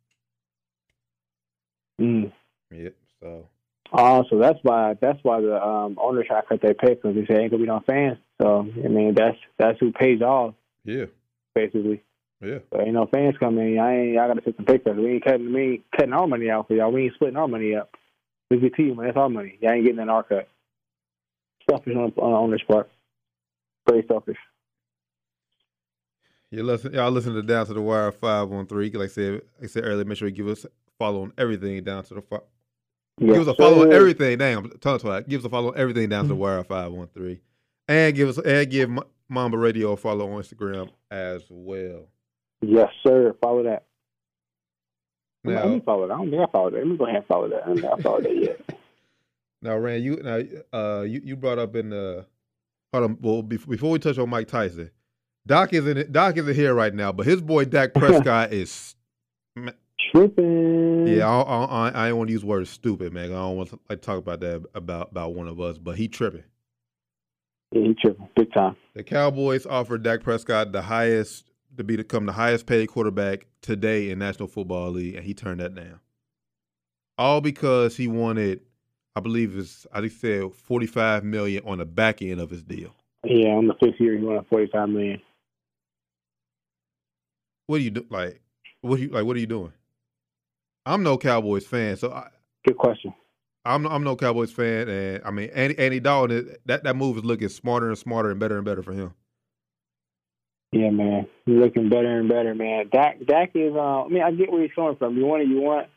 Mm. 2.00 2.33
Yeah. 2.70 2.90
So 3.20 3.48
Oh, 3.92 4.24
so 4.31 4.38
that's 4.38 4.59
why 4.62 4.94
that's 5.00 5.18
why 5.22 5.40
the 5.40 5.61
um, 5.61 5.98
owners 6.00 6.26
try 6.29 6.40
to 6.40 6.46
cut 6.46 6.62
their 6.62 6.74
pay 6.74 6.94
because 6.94 7.14
they 7.14 7.26
say 7.26 7.42
ain't 7.42 7.50
gonna 7.50 7.62
be 7.62 7.66
no 7.66 7.83
fans. 7.87 8.18
So 8.40 8.61
I 8.85 8.88
mean 8.88 9.14
that's 9.14 9.37
that's 9.59 9.79
who 9.81 9.92
pays 9.92 10.22
all 10.22 10.55
yeah, 10.85 11.07
basically. 11.55 12.03
yeah. 12.40 12.59
So 12.72 12.81
ain't 12.81 12.94
no 12.94 13.07
fans 13.07 13.37
coming. 13.38 13.79
I 13.79 13.96
ain't. 13.96 14.18
I 14.18 14.29
gotta 14.29 14.40
take 14.40 14.57
some 14.57 14.64
pay 14.64 14.79
cuts. 14.79 14.96
We 14.96 15.14
ain't 15.14 15.24
cutting. 15.24 15.53
We 15.53 15.62
ain't 15.62 15.85
cutting 15.96 16.12
our 16.12 16.26
money 16.26 16.50
out 16.50 16.68
for 16.68 16.74
y'all. 16.74 16.92
We 16.92 17.05
ain't 17.05 17.14
splitting 17.14 17.37
our 17.37 17.48
money 17.48 17.74
up. 17.74 17.94
We 18.50 18.59
get 18.59 18.74
to 18.76 18.83
you, 18.83 18.94
man. 18.94 19.07
That's 19.07 19.16
our 19.16 19.29
money. 19.29 19.59
Y'all 19.61 19.72
ain't 19.72 19.85
getting 19.85 20.00
an 20.00 20.09
our 20.09 20.22
cut. 20.22 20.48
Selfish 21.68 21.94
on, 21.94 22.12
on 22.16 22.33
the 22.33 22.38
owner's 22.38 22.62
part. 22.62 22.90
Very 23.88 24.05
selfish. 24.09 24.38
You 26.50 26.64
listen, 26.64 26.92
y'all 26.92 27.11
listen 27.11 27.35
to 27.35 27.42
Down 27.42 27.66
to 27.66 27.74
the 27.74 27.83
Wire 27.83 28.11
five 28.11 28.48
one 28.48 28.66
three. 28.66 28.90
Like 28.90 29.11
I 29.11 29.12
said, 29.12 29.33
like 29.35 29.64
I 29.64 29.66
said 29.66 29.85
earlier, 29.85 30.05
make 30.05 30.16
sure 30.16 30.29
you 30.29 30.35
give 30.35 30.48
us 30.48 30.66
follow 30.98 31.22
on 31.22 31.33
everything 31.38 31.83
down 31.83 32.05
to 32.05 32.14
the 32.14 32.22
Yes, 33.20 33.37
give 33.37 33.48
us 33.48 33.52
a 33.52 33.54
follow 33.54 33.83
on 33.83 33.92
everything. 33.92 34.38
Damn, 34.38 34.70
tongue 34.80 34.98
tied. 34.98 35.28
Give 35.28 35.40
us 35.40 35.44
a 35.44 35.50
follow 35.50 35.72
on 35.72 35.78
everything 35.78 36.09
down 36.09 36.24
to 36.24 36.28
the 36.28 36.35
wire 36.35 36.64
five 36.64 36.90
one 36.90 37.09
three, 37.09 37.40
and 37.87 38.16
give 38.16 38.30
us 38.30 38.38
and 38.38 38.70
give 38.70 38.90
Mamba 39.28 39.59
Radio 39.59 39.92
a 39.92 39.96
follow 39.96 40.33
on 40.33 40.42
Instagram 40.42 40.88
as 41.11 41.42
well. 41.50 42.06
Yes, 42.62 42.88
sir. 43.06 43.35
Follow 43.42 43.62
that. 43.64 43.85
Let 45.44 45.66
me 45.66 45.76
Now, 45.76 45.80
follow 45.80 46.09
that. 46.09 46.14
I 46.14 46.16
don't 46.16 46.30
think 46.30 46.42
I 46.42 46.50
followed 46.50 46.72
that. 46.74 46.78
Let 46.78 46.87
me 46.87 46.96
go 46.96 47.04
ahead 47.04 47.16
and 47.16 47.26
follow 47.26 47.48
that. 47.48 47.62
I 47.62 47.66
don't 47.66 47.80
think 47.80 47.92
I 47.92 48.02
followed 48.02 48.24
that 48.24 48.37
yet. 48.37 48.61
now, 49.62 49.76
Rand, 49.76 50.02
you 50.02 50.16
now 50.22 50.40
uh 50.72 51.02
you, 51.02 51.20
you 51.22 51.37
brought 51.37 51.59
up 51.59 51.76
in 51.76 51.90
the 51.90 52.24
hold 52.92 53.04
on. 53.04 53.18
Well, 53.20 53.42
bef- 53.42 53.68
before 53.68 53.90
we 53.90 53.98
touch 53.98 54.18
on 54.18 54.30
Mike 54.30 54.48
Tyson, 54.48 54.90
Doc 55.46 55.72
isn't 55.74 56.11
Doc 56.12 56.38
isn't 56.38 56.54
here 56.54 56.74
right 56.74 56.94
now, 56.94 57.12
but 57.12 57.26
his 57.26 57.42
boy 57.42 57.66
Dak 57.66 57.92
Prescott 57.94 58.52
is. 58.52 58.94
Tripping. 60.11 61.07
Yeah, 61.07 61.29
I, 61.29 61.40
I, 61.40 61.64
I, 61.64 62.05
I 62.05 62.09
don't 62.09 62.18
want 62.18 62.29
to 62.29 62.33
use 62.33 62.40
the 62.40 62.46
word 62.46 62.66
stupid, 62.66 63.12
man. 63.12 63.27
I 63.27 63.35
don't 63.35 63.57
want 63.57 63.70
to 63.70 63.79
like 63.88 64.03
talk 64.03 64.18
about 64.18 64.40
that 64.40 64.64
about 64.75 65.11
about 65.11 65.35
one 65.35 65.46
of 65.46 65.61
us, 65.61 65.79
but 65.79 65.96
he 65.96 66.09
tripping. 66.09 66.44
Yeah, 67.73 67.83
he 67.83 67.94
tripping 67.94 68.29
big 68.35 68.53
time. 68.53 68.77
The 68.94 69.05
Cowboys 69.05 69.66
offered 69.66 70.03
Dak 70.03 70.23
Prescott 70.23 70.73
the 70.73 70.83
highest 70.83 71.51
to 71.77 71.85
be 71.85 71.96
become 71.96 72.27
the 72.27 72.33
highest 72.33 72.66
paid 72.66 72.88
quarterback 72.88 73.46
today 73.62 74.11
in 74.11 74.18
National 74.18 74.49
Football 74.49 74.90
League, 74.90 75.14
and 75.14 75.25
he 75.25 75.35
turned 75.35 75.61
that 75.61 75.75
down. 75.75 76.01
All 77.16 77.40
because 77.40 77.96
he 77.96 78.09
wanted, 78.09 78.61
I 79.14 79.20
believe 79.20 79.57
it's 79.57 79.87
I 79.92 80.01
think 80.01 80.12
he 80.12 80.18
said 80.18 80.55
forty 80.55 80.87
five 80.87 81.23
million 81.23 81.62
on 81.64 81.79
the 81.79 81.87
back 81.87 82.20
end 82.20 82.40
of 82.40 82.51
his 82.51 82.64
deal. 82.64 82.94
Yeah, 83.25 83.51
on 83.51 83.68
the 83.68 83.75
fifth 83.75 84.01
year, 84.01 84.18
he 84.18 84.25
won 84.25 84.44
forty 84.51 84.66
five 84.73 84.88
million. 84.88 85.20
What 87.68 87.79
do 87.79 87.85
you 87.85 87.90
do? 87.90 88.07
Like, 88.11 88.40
what 88.81 88.96
do 88.96 89.03
you 89.03 89.11
like? 89.11 89.25
What 89.25 89.37
are 89.37 89.40
you 89.40 89.46
doing? 89.46 89.73
I'm 90.87 91.03
no 91.03 91.19
Cowboys 91.19 91.66
fan, 91.66 91.97
so 91.97 92.12
I, 92.12 92.29
Good 92.64 92.77
question. 92.77 93.14
I'm 93.64 93.87
I'm 93.87 94.05
no 94.05 94.16
Cowboys 94.16 94.53
fan, 94.53 94.88
and 94.88 95.23
I 95.25 95.31
mean 95.31 95.51
Andy 95.55 95.79
Andy 95.79 96.01
Dalton. 96.01 96.57
That 96.66 96.85
that 96.85 96.97
move 96.97 97.19
is 97.19 97.25
looking 97.25 97.49
smarter 97.49 97.88
and 97.88 97.99
smarter 97.99 98.31
and 98.31 98.40
better 98.40 98.57
and 98.57 98.64
better 98.64 98.83
for 98.83 98.93
him. 98.93 99.12
Yeah, 100.73 100.90
man, 100.90 101.27
he's 101.47 101.57
looking 101.57 101.88
better 101.88 102.21
and 102.21 102.29
better, 102.29 102.55
man. 102.55 102.88
Dak, 102.93 103.25
Dak 103.27 103.51
is. 103.55 103.75
Uh, 103.75 104.05
I 104.05 104.09
mean, 104.09 104.23
I 104.23 104.31
get 104.31 104.53
where 104.53 104.62
he's 104.62 104.71
coming 104.75 104.97
from. 104.97 105.16
You 105.16 105.27
want 105.27 105.43
it, 105.43 105.49
you 105.49 105.61
want. 105.61 105.88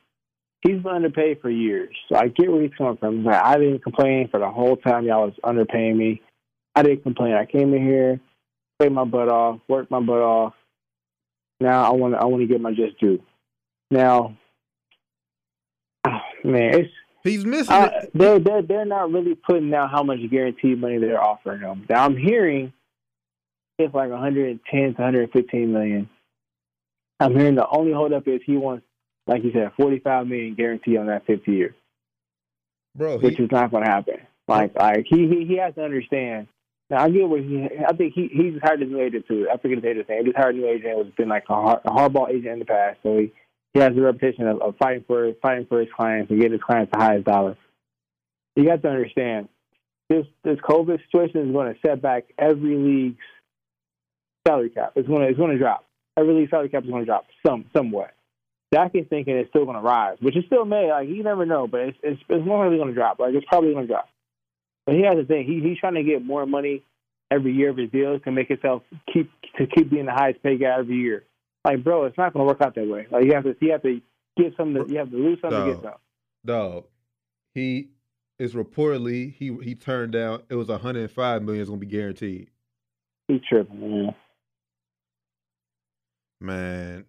He's 0.62 0.82
been 0.82 0.96
underpaid 0.96 1.42
for 1.42 1.50
years, 1.50 1.96
so 2.10 2.18
I 2.18 2.30
get 2.30 2.52
where 2.52 2.62
he's 2.62 2.72
coming 2.78 2.98
from. 2.98 3.24
But 3.24 3.36
I 3.36 3.58
didn't 3.58 3.84
complain 3.84 4.30
for 4.30 4.40
the 4.40 4.50
whole 4.50 4.78
time 4.78 5.06
y'all 5.06 5.26
was 5.26 5.34
underpaying 5.44 5.96
me. 5.96 6.22
I 6.76 6.84
didn't 6.84 7.04
complain. 7.04 7.34
I 7.34 7.46
came 7.46 7.74
in 7.74 7.86
here, 7.86 8.20
played 8.80 8.94
my 8.94 9.04
butt 9.04 9.30
off, 9.30 9.60
worked 9.68 9.92
my 9.92 10.00
butt 10.00 10.22
off. 10.22 10.54
Now 11.60 11.84
I 11.84 11.94
want 11.94 12.16
to. 12.16 12.20
I 12.20 12.26
want 12.26 12.42
to 12.42 12.48
get 12.48 12.60
my 12.60 12.74
just 12.74 13.00
due. 13.00 13.22
Now, 13.92 14.36
man, 16.44 16.74
it's 16.82 16.94
He's 17.24 17.46
missing 17.46 17.74
uh, 17.74 17.90
it. 17.94 18.12
they're 18.14 18.40
they're 18.40 18.62
they're 18.62 18.86
not 18.86 19.12
really 19.12 19.36
putting 19.36 19.74
out 19.74 19.90
how 19.92 20.04
much 20.04 20.20
guaranteed 20.30 20.80
money 20.80 20.98
they're 20.98 21.24
offering 21.24 21.62
him. 21.62 21.86
Now 21.90 22.06
I'm 22.06 22.18
hearing 22.18 22.74
it's 23.80 23.94
like 23.94 24.10
110 24.10 24.82
to 24.82 24.88
115 25.02 25.72
million. 25.74 26.10
I'm 27.20 27.34
hearing 27.36 27.56
the 27.56 27.68
only 27.68 27.94
holdup 27.94 28.28
is 28.28 28.42
he 28.46 28.58
wants, 28.58 28.86
like 29.28 29.44
you 29.44 29.52
said, 29.54 29.72
45 29.78 30.28
million 30.28 30.56
guarantee 30.56 30.98
on 30.98 31.08
that 31.08 31.26
fifth 31.26 31.48
year, 31.48 31.76
bro. 32.96 33.18
which 33.20 33.38
He, 33.38 33.44
is 33.44 33.52
not 33.52 33.72
going 33.72 33.84
to 33.86 33.90
happen. 33.90 34.16
Like 34.48 34.76
like 34.76 35.06
he, 35.08 35.28
he 35.28 35.46
he 35.46 35.58
has 35.58 35.74
to 35.76 35.84
understand. 35.84 36.48
Now 36.90 37.04
I 37.04 37.10
get 37.10 37.30
what 37.30 37.40
he. 37.40 37.70
I 37.88 37.94
think 37.94 38.14
he 38.14 38.28
he 38.28 38.52
just 38.52 38.64
hired 38.66 38.82
a 38.82 38.86
new 38.86 39.00
agent 39.00 39.26
too. 39.28 39.48
I 39.52 39.58
forget 39.58 39.78
his 39.78 39.86
agent's 39.86 40.10
name. 40.10 40.20
He 40.26 40.32
just 40.32 40.38
hired 40.38 40.56
a 40.56 40.58
new 40.58 40.68
agent. 40.68 40.94
who's 40.98 41.16
been 41.16 41.30
like 41.30 41.46
a, 41.50 41.54
hard, 41.54 41.80
a 41.86 41.90
hardball 41.90 42.30
agent 42.30 42.48
in 42.48 42.60
the 42.60 42.66
past, 42.66 43.00
so 43.02 43.18
he 43.18 43.32
he 43.74 43.80
has 43.80 43.92
a 43.98 44.02
reputation 44.02 44.48
of, 44.48 44.62
of 44.62 44.76
fighting 44.78 45.04
for 45.08 45.34
fighting 45.42 45.66
for 45.68 45.80
his 45.80 45.90
clients 45.96 46.30
and 46.30 46.40
getting 46.40 46.54
his 46.54 46.62
clients 46.62 46.92
the 46.94 47.00
highest 47.00 47.26
dollar. 47.26 47.58
You 48.56 48.66
got 48.66 48.82
to 48.82 48.90
understand 48.90 49.50
this 50.10 50.26
this 50.44 50.58
COVID 50.60 51.00
situation 51.06 51.42
is 51.42 51.52
going 51.52 51.74
to 51.74 51.80
set 51.86 52.02
back 52.02 52.26
every 52.38 52.76
league's 52.76 53.18
salary 54.48 54.70
cap. 54.70 54.94
It's 54.96 55.08
going 55.08 55.24
to 55.24 55.30
it's 55.30 55.38
going 55.38 55.52
to 55.52 55.58
drop. 55.58 55.86
Every 56.18 56.34
league 56.36 56.50
salary 56.50 56.70
cap 56.70 56.84
is 56.84 56.90
going 56.90 57.02
to 57.02 57.06
drop 57.06 57.26
some 57.46 57.66
somewhat. 57.76 58.12
Dak 58.72 58.92
is 58.96 59.06
thinking 59.10 59.36
it's 59.36 59.50
still 59.50 59.66
going 59.66 59.78
to 59.78 59.84
rise, 59.84 60.18
which 60.20 60.38
is 60.38 60.46
still 60.46 60.66
may. 60.66 60.92
Like 60.92 61.08
you 61.08 61.24
never 61.24 61.46
know, 61.46 61.68
but 61.68 61.82
it's 61.82 61.98
it's, 62.04 62.22
it's 62.30 62.48
likely 62.48 62.78
going 62.78 62.90
to 62.90 62.94
drop. 62.94 63.20
Like 63.20 63.34
it's 63.34 63.46
probably 63.48 63.74
going 63.74 63.88
to 63.88 63.94
drop. 63.94 64.10
But 64.86 64.96
he 64.96 65.02
has 65.04 65.16
the 65.16 65.26
thing. 65.26 65.46
He 65.46 65.68
he's 65.68 65.80
trying 65.80 65.96
to 65.96 66.04
get 66.04 66.24
more 66.24 66.46
money 66.46 66.84
every 67.32 67.54
year 67.54 67.70
of 67.70 67.78
his 67.78 67.90
deals 67.90 68.22
to 68.26 68.32
make 68.32 68.50
himself 68.50 68.84
keep 69.12 69.32
to 69.58 69.66
keep 69.66 69.90
being 69.90 70.06
the 70.06 70.12
highest 70.12 70.44
paid 70.44 70.60
guy 70.60 70.78
every 70.78 70.96
year. 70.96 71.24
Like, 71.66 71.84
bro, 71.84 72.06
it's 72.06 72.18
not 72.18 72.34
going 72.34 72.46
to 72.46 72.48
work 72.48 72.62
out 72.62 72.76
that 72.76 72.88
way. 72.88 73.08
Like, 73.10 73.24
you 73.26 73.34
have 73.34 73.44
to 73.44 73.56
you 73.62 73.72
have 73.72 73.84
to 73.84 74.02
get 74.38 74.54
some. 74.58 74.74
To, 74.74 74.86
you 74.88 74.98
have 74.98 75.10
to 75.12 75.16
lose 75.18 75.40
some 75.42 75.52
to 75.52 75.74
get 75.74 75.82
some. 75.84 75.94
dog. 76.46 76.86
He 77.54 77.90
is 78.40 78.54
reportedly 78.54 79.34
he 79.34 79.56
he 79.64 79.76
turned 79.76 80.12
down. 80.14 80.44
It 80.50 80.56
was 80.56 80.68
105 80.68 81.44
million. 81.44 81.62
Is 81.62 81.70
going 81.70 81.80
to 81.80 81.86
be 81.86 81.92
guaranteed. 81.92 82.50
He's 83.28 83.42
tripping, 83.48 83.80
man. 83.80 84.16
Man, 86.42 87.06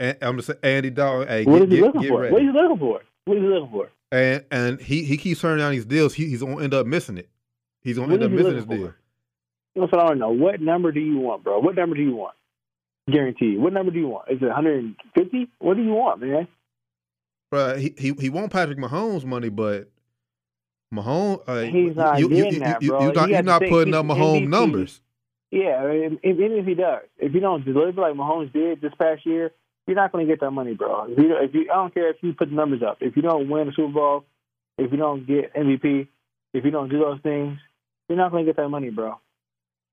and 0.00 0.16
I'm 0.22 0.36
just 0.36 0.46
saying, 0.46 0.58
Andy 0.62 0.90
Dalton. 0.90 1.28
Hey, 1.28 1.44
What 1.44 1.58
get, 1.58 1.68
is 1.68 1.74
he 1.74 1.80
looking 1.82 2.00
get 2.00 2.08
for? 2.10 2.20
ready. 2.20 2.32
What 2.32 2.42
is 2.42 2.48
he 2.48 2.52
looking 2.58 2.78
for? 2.78 3.00
What 3.26 3.36
is 3.36 3.42
he 3.42 3.48
looking 3.48 3.70
for? 3.70 3.88
and 4.10 4.44
and 4.50 4.80
he 4.80 5.04
he 5.04 5.18
keeps 5.18 5.42
turning 5.42 5.58
down 5.58 5.72
these 5.72 5.84
deals. 5.84 6.14
He, 6.14 6.26
he's 6.28 6.40
going 6.40 6.56
to 6.56 6.64
end 6.64 6.72
up 6.72 6.86
missing 6.86 7.18
it. 7.18 7.28
He's 7.82 7.96
going 7.96 8.08
to 8.08 8.14
What 8.16 8.22
end 8.22 8.32
up 8.32 8.36
missing 8.38 8.54
his 8.56 8.64
looking 8.66 8.78
deal. 8.84 8.88
for? 8.88 8.96
That's 9.80 9.92
what 9.92 10.00
I 10.00 10.08
don't 10.08 10.18
know. 10.18 10.30
What 10.30 10.60
number 10.62 10.92
do 10.92 11.00
you 11.00 11.18
want, 11.18 11.44
bro? 11.44 11.58
What 11.60 11.74
number 11.76 11.94
do 11.94 12.02
you 12.02 12.14
want? 12.16 12.34
Guaranteed. 13.10 13.58
What 13.58 13.72
number 13.72 13.92
do 13.92 13.98
you 13.98 14.08
want? 14.08 14.30
Is 14.30 14.38
it 14.42 14.46
150? 14.46 15.48
What 15.58 15.76
do 15.76 15.82
you 15.82 15.92
want, 15.92 16.20
man? 16.20 16.48
But 17.50 17.78
he, 17.80 17.94
he 17.96 18.12
he 18.12 18.28
won't 18.28 18.52
Patrick 18.52 18.78
Mahomes 18.78 19.24
money, 19.24 19.48
but 19.48 19.88
Mahomes 20.92 21.40
uh, 21.46 21.60
He's 21.62 21.96
not 21.96 22.18
you, 22.18 22.28
you, 22.28 22.36
getting 22.36 22.54
you, 22.54 22.60
that, 22.60 22.82
you, 22.82 22.90
bro. 22.90 23.00
You're 23.02 23.12
not, 23.14 23.28
You 23.28 23.34
you're 23.34 23.42
not 23.42 23.60
think, 23.60 23.72
putting 23.72 23.94
up 23.94 24.04
Mahomes 24.06 24.42
MVP. 24.42 24.48
numbers. 24.48 25.00
Yeah, 25.50 25.76
I 25.82 25.86
mean, 25.86 26.18
even 26.24 26.52
if 26.52 26.66
he 26.66 26.74
does, 26.74 27.02
if 27.18 27.32
you 27.32 27.40
don't 27.40 27.64
deliver 27.64 28.02
like 28.02 28.14
Mahomes 28.14 28.52
did 28.52 28.82
this 28.82 28.92
past 28.98 29.24
year, 29.24 29.52
you're 29.86 29.96
not 29.96 30.12
going 30.12 30.26
to 30.26 30.30
get 30.32 30.40
that 30.40 30.50
money, 30.50 30.74
bro. 30.74 31.04
If 31.04 31.18
you, 31.18 31.36
if 31.40 31.54
you, 31.54 31.70
I 31.72 31.76
don't 31.76 31.94
care 31.94 32.10
if 32.10 32.16
you 32.20 32.34
put 32.34 32.50
the 32.50 32.54
numbers 32.54 32.82
up. 32.86 32.98
If 33.00 33.16
you 33.16 33.22
don't 33.22 33.48
win 33.48 33.66
the 33.66 33.72
Super 33.74 33.92
Bowl, 33.92 34.24
if 34.76 34.92
you 34.92 34.98
don't 34.98 35.26
get 35.26 35.54
MVP, 35.54 36.06
if 36.52 36.64
you 36.64 36.70
don't 36.70 36.90
do 36.90 36.98
those 36.98 37.20
things, 37.22 37.58
you're 38.08 38.18
not 38.18 38.30
going 38.30 38.44
to 38.44 38.52
get 38.52 38.56
that 38.56 38.68
money, 38.68 38.90
bro. 38.90 39.18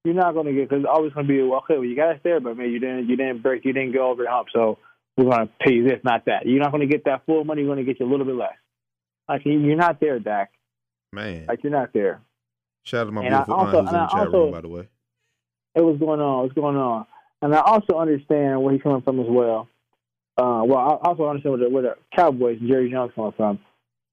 You're 0.06 0.14
not 0.14 0.34
going 0.34 0.46
to 0.46 0.54
get 0.54 0.70
because 0.70 0.84
it's 0.84 0.90
always 0.92 1.12
going 1.14 1.28
to 1.28 1.34
be 1.34 1.42
well, 1.42 1.60
okay. 1.60 1.74
Well, 1.76 1.84
you 1.86 1.96
got 1.96 2.16
us 2.16 2.20
there, 2.24 2.40
but 2.40 2.56
man, 2.58 2.70
you 2.70 2.80
didn't, 2.80 3.10
you 3.10 3.16
didn't 3.18 3.42
break, 3.42 3.66
you 3.66 3.74
didn't 3.74 3.94
go 3.94 4.12
over 4.12 4.24
the 4.24 4.30
hump, 4.30 4.50
so 4.54 4.78
we're 5.18 5.26
going 5.26 5.48
to 5.48 5.54
pay 5.60 5.74
you 5.74 5.84
this, 5.88 6.00
not 6.04 6.26
that. 6.26 6.46
You're 6.46 6.60
not 6.62 6.72
going 6.72 6.88
to 6.88 6.94
get 6.94 7.06
that 7.06 7.26
full 7.26 7.44
money. 7.44 7.62
You're 7.64 7.74
going 7.74 7.84
to 7.86 7.92
get 7.92 8.00
you 8.00 8.06
a 8.06 8.10
little 8.12 8.26
bit 8.26 8.36
less. 8.36 8.54
Like 9.28 9.46
you- 9.46 9.60
you're 9.60 9.76
not 9.78 10.00
there, 10.00 10.20
Dak. 10.20 10.52
Man, 11.12 11.46
Like 11.48 11.64
you're 11.64 11.72
not 11.72 11.92
there. 11.94 12.22
Shout 12.84 13.02
out 13.02 13.06
to 13.06 13.12
my 13.14 13.22
And 13.26 13.32
beautiful 13.32 13.56
aunt 13.56 13.72
who's 13.72 13.80
in 13.80 13.86
the 13.86 14.08
chat 14.08 14.32
room, 14.32 14.52
by 14.52 14.62
the 14.62 14.68
way. 14.70 14.88
It 15.74 15.82
was 15.82 15.98
going 15.98 16.22
on? 16.22 16.44
What's 16.44 16.54
going 16.54 16.78
on? 16.78 17.06
And 17.42 17.56
I 17.56 17.60
also 17.62 17.98
understand 17.98 18.62
where 18.62 18.74
he's 18.74 18.82
coming 18.84 19.02
from 19.02 19.20
as 19.20 19.28
well. 19.28 19.68
Uh, 20.38 20.62
well, 20.66 21.00
I 21.04 21.08
also 21.10 21.28
understand 21.28 21.54
where 21.60 21.68
the, 21.68 21.74
where 21.74 21.84
the 21.84 21.96
Cowboys 22.16 22.60
and 22.60 22.70
Jerry 22.70 22.92
Jones 22.92 23.12
coming 23.16 23.32
from. 23.36 23.60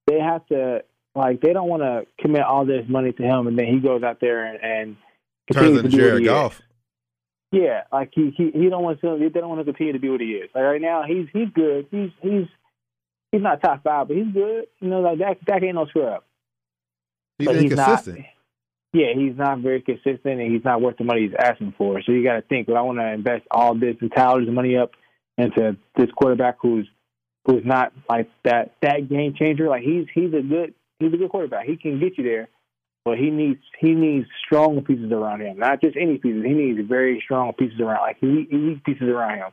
They 0.06 0.18
have 0.20 0.46
to 0.46 0.84
like 1.14 1.40
they 1.40 1.52
don't 1.52 1.68
want 1.68 1.82
to 1.82 2.06
commit 2.20 2.42
all 2.42 2.64
this 2.64 2.84
money 2.88 3.12
to 3.12 3.22
him, 3.22 3.46
and 3.46 3.58
then 3.58 3.66
he 3.66 3.80
goes 3.80 4.02
out 4.02 4.18
there 4.20 4.44
and, 4.46 4.62
and 4.62 4.96
Turns 5.50 5.78
into 5.78 5.90
to 5.90 5.96
Jared. 5.96 6.24
Goff. 6.24 6.60
Yeah, 7.50 7.82
like 7.92 8.10
he 8.14 8.32
he 8.36 8.50
he 8.50 8.68
don't 8.70 8.82
want 8.82 9.00
to 9.00 9.18
they 9.18 9.40
don't 9.40 9.48
want 9.48 9.60
to 9.60 9.64
continue 9.64 9.92
to 9.92 9.98
be 9.98 10.08
what 10.08 10.20
he 10.20 10.28
is. 10.28 10.48
Like 10.54 10.64
right 10.64 10.80
now, 10.80 11.02
he's 11.06 11.26
he's 11.32 11.48
good. 11.54 11.86
He's 11.90 12.10
he's 12.22 12.46
he's 13.30 13.42
not 13.42 13.62
top 13.62 13.82
five, 13.82 14.08
but 14.08 14.16
he's 14.16 14.32
good. 14.32 14.66
You 14.80 14.88
know, 14.88 15.00
like 15.00 15.18
that 15.18 15.36
that 15.46 15.62
ain't 15.62 15.74
no 15.74 15.86
scrub. 15.86 16.22
He's 17.38 17.48
but 17.48 17.56
inconsistent. 17.56 18.16
He's 18.16 18.24
not, 18.24 18.32
yeah, 18.94 19.14
he's 19.14 19.36
not 19.36 19.58
very 19.58 19.82
consistent, 19.82 20.40
and 20.40 20.52
he's 20.52 20.64
not 20.64 20.80
worth 20.80 20.96
the 20.96 21.04
money 21.04 21.22
he's 21.22 21.36
asking 21.38 21.74
for. 21.76 22.00
So 22.02 22.12
you 22.12 22.22
got 22.22 22.36
to 22.36 22.42
think, 22.42 22.68
well, 22.68 22.76
I 22.76 22.82
want 22.82 22.98
to 22.98 23.12
invest 23.12 23.46
all 23.50 23.74
this 23.74 23.96
and 24.00 24.12
of 24.16 24.54
money 24.54 24.76
up 24.76 24.92
into 25.38 25.76
this 25.96 26.10
quarterback 26.16 26.56
who's 26.60 26.88
who's 27.46 27.64
not 27.64 27.92
like 28.08 28.30
that 28.44 28.72
that 28.82 29.08
game 29.08 29.34
changer. 29.38 29.68
Like 29.68 29.82
he's 29.82 30.06
he's 30.14 30.32
a 30.32 30.42
good 30.42 30.74
he's 30.98 31.12
a 31.12 31.16
good 31.16 31.30
quarterback. 31.30 31.66
He 31.66 31.76
can 31.76 32.00
get 32.00 32.16
you 32.18 32.24
there, 32.24 32.48
but 33.04 33.18
he 33.18 33.30
needs 33.30 33.60
he 33.78 33.92
needs 33.92 34.26
strong 34.44 34.82
pieces 34.84 35.10
around 35.10 35.40
him, 35.40 35.58
not 35.58 35.80
just 35.80 35.96
any 35.96 36.18
pieces. 36.18 36.44
He 36.44 36.52
needs 36.52 36.80
very 36.88 37.20
strong 37.24 37.52
pieces 37.52 37.80
around, 37.80 38.02
like 38.02 38.18
elite, 38.22 38.48
elite 38.50 38.84
pieces 38.84 39.08
around 39.08 39.38
him. 39.38 39.50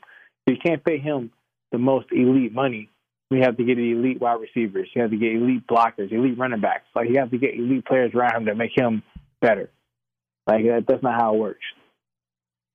So 0.47 0.53
you 0.53 0.57
can't 0.63 0.83
pay 0.83 0.99
him 0.99 1.31
the 1.71 1.77
most 1.77 2.07
elite 2.11 2.53
money. 2.53 2.89
You 3.31 3.41
have 3.41 3.57
to 3.57 3.63
get 3.63 3.77
elite 3.77 4.19
wide 4.19 4.39
receivers. 4.41 4.89
You 4.95 5.03
have 5.03 5.11
to 5.11 5.17
get 5.17 5.33
elite 5.33 5.67
blockers, 5.67 6.11
elite 6.11 6.37
running 6.37 6.61
backs. 6.61 6.85
Like 6.95 7.09
you 7.09 7.19
have 7.19 7.31
to 7.31 7.37
get 7.37 7.53
elite 7.55 7.85
players 7.85 8.13
around 8.15 8.37
him 8.37 8.45
that 8.45 8.57
make 8.57 8.71
him 8.75 9.03
better. 9.41 9.69
Like 10.47 10.65
that, 10.65 10.85
that's 10.87 11.03
not 11.03 11.19
how 11.19 11.35
it 11.35 11.39
works. 11.39 11.65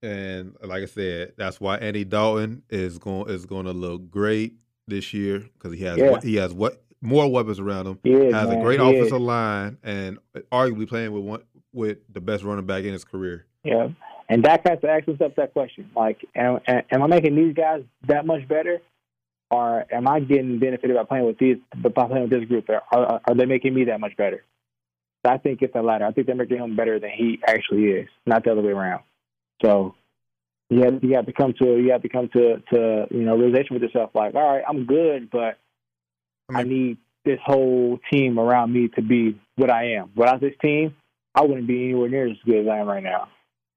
And 0.03 0.55
like 0.63 0.83
I 0.83 0.87
said, 0.87 1.33
that's 1.37 1.61
why 1.61 1.79
Andy 1.79 2.05
Dalton 2.05 2.63
is 2.69 2.99
going 2.99 3.31
is 3.31 3.47
going 3.47 3.65
to 3.67 3.73
look 3.73 4.11
great 4.11 4.55
this 4.87 5.15
year 5.15 5.41
because 5.41 5.77
he 5.77 5.85
has 5.85 5.99
Yeah. 5.99 6.21
he 6.23 6.37
has 6.37 6.53
what 6.53 6.84
more 7.05 7.31
weapons 7.31 7.61
around 7.61 7.87
him. 7.87 7.99
Has 8.05 8.49
man. 8.49 8.59
a 8.59 8.63
great 8.63 8.81
is. 8.81 8.87
offensive 8.87 9.21
line 9.21 9.79
and 9.83 10.19
arguably 10.51 10.89
playing 10.89 11.13
with 11.13 11.23
one 11.23 11.43
with 11.73 11.99
the 12.13 12.21
best 12.21 12.45
running 12.45 12.67
back 12.67 12.85
in 12.85 12.93
his 12.93 13.05
career. 13.05 13.47
Yeah, 13.63 13.89
and 14.29 14.43
Dak 14.43 14.67
has 14.67 14.81
to 14.81 14.89
ask 14.91 15.05
himself 15.05 15.33
that 15.37 15.53
question: 15.53 15.91
like, 15.95 16.25
am, 16.35 16.61
am 16.67 17.03
I 17.03 17.07
making 17.07 17.37
these 17.37 17.55
guys 17.55 17.83
that 18.09 18.27
much 18.27 18.49
better, 18.49 18.81
or 19.51 19.85
am 19.93 20.09
I 20.09 20.21
getting 20.21 20.59
benefited 20.59 20.97
by 20.97 21.05
playing 21.05 21.27
with 21.27 21.39
these 21.39 21.59
by 21.77 21.91
playing 21.91 22.29
with 22.29 22.31
this 22.31 22.49
group? 22.49 22.69
Are, 22.69 22.83
are, 22.93 23.21
are 23.27 23.35
they 23.35 23.47
making 23.47 23.75
me 23.75 23.85
that 23.85 24.01
much 24.01 24.17
better? 24.17 24.43
I 25.27 25.39
think 25.39 25.63
it's 25.63 25.73
the 25.73 25.83
latter. 25.83 26.05
I 26.05 26.13
think 26.13 26.27
they're 26.27 26.37
making 26.37 26.59
him 26.59 26.77
better 26.77 26.99
than 26.99 27.11
he 27.11 27.41
actually 27.47 27.85
is, 27.85 28.09
not 28.27 28.45
the 28.45 28.53
other 28.53 28.61
way 28.61 28.73
around. 28.73 29.03
So 29.65 29.95
you 30.71 30.83
have 30.83 31.03
you 31.03 31.17
have 31.17 31.27
to 31.27 31.33
come 31.33 31.55
to 31.59 31.79
you 31.79 31.93
have 31.93 32.03
to 32.03 32.09
come 32.09 32.29
to 32.31 32.63
to 32.73 33.07
you 33.11 33.23
know 33.23 33.37
realization 33.37 33.75
with 33.75 33.83
yourself 33.83 34.11
like, 34.15 34.35
all 34.35 34.43
right, 34.43 34.65
I'm 34.67 34.87
good, 34.87 35.31
but 35.31 35.59
I 36.53 36.61
I 36.61 36.63
need 36.65 36.99
this 37.25 37.39
whole 37.45 37.99
team 38.13 38.39
around 38.39 38.73
me 38.73 38.89
to 38.97 39.03
be 39.03 39.41
what 39.57 39.71
I 39.71 39.93
am. 39.93 40.11
Without 40.15 40.41
this 40.41 40.55
team, 40.61 40.95
I 41.35 41.43
wouldn't 41.43 41.67
be 41.67 41.85
anywhere 41.85 42.09
near 42.09 42.29
as 42.29 42.37
good 42.45 42.67
as 42.67 42.69
I 42.69 42.79
am 42.79 42.87
right 42.87 43.03
now. 43.03 43.29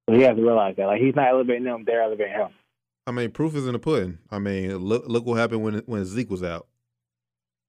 So 0.10 0.16
he 0.16 0.24
has 0.24 0.36
to 0.36 0.42
realize 0.42 0.76
that. 0.78 0.86
Like 0.86 1.02
he's 1.02 1.16
not 1.16 1.30
elevating 1.30 1.64
them, 1.64 1.84
they're 1.86 2.02
elevating 2.02 2.34
him. 2.34 2.50
I 3.06 3.12
mean, 3.12 3.32
proof 3.32 3.56
is 3.56 3.66
in 3.66 3.74
the 3.74 3.80
pudding. 3.80 4.20
I 4.30 4.40
mean, 4.40 4.78
look 4.78 5.08
look 5.08 5.26
what 5.26 5.36
happened 5.36 5.64
when 5.64 5.76
when 5.86 6.06
Zeke 6.06 6.30
was 6.30 6.44
out. 6.44 6.68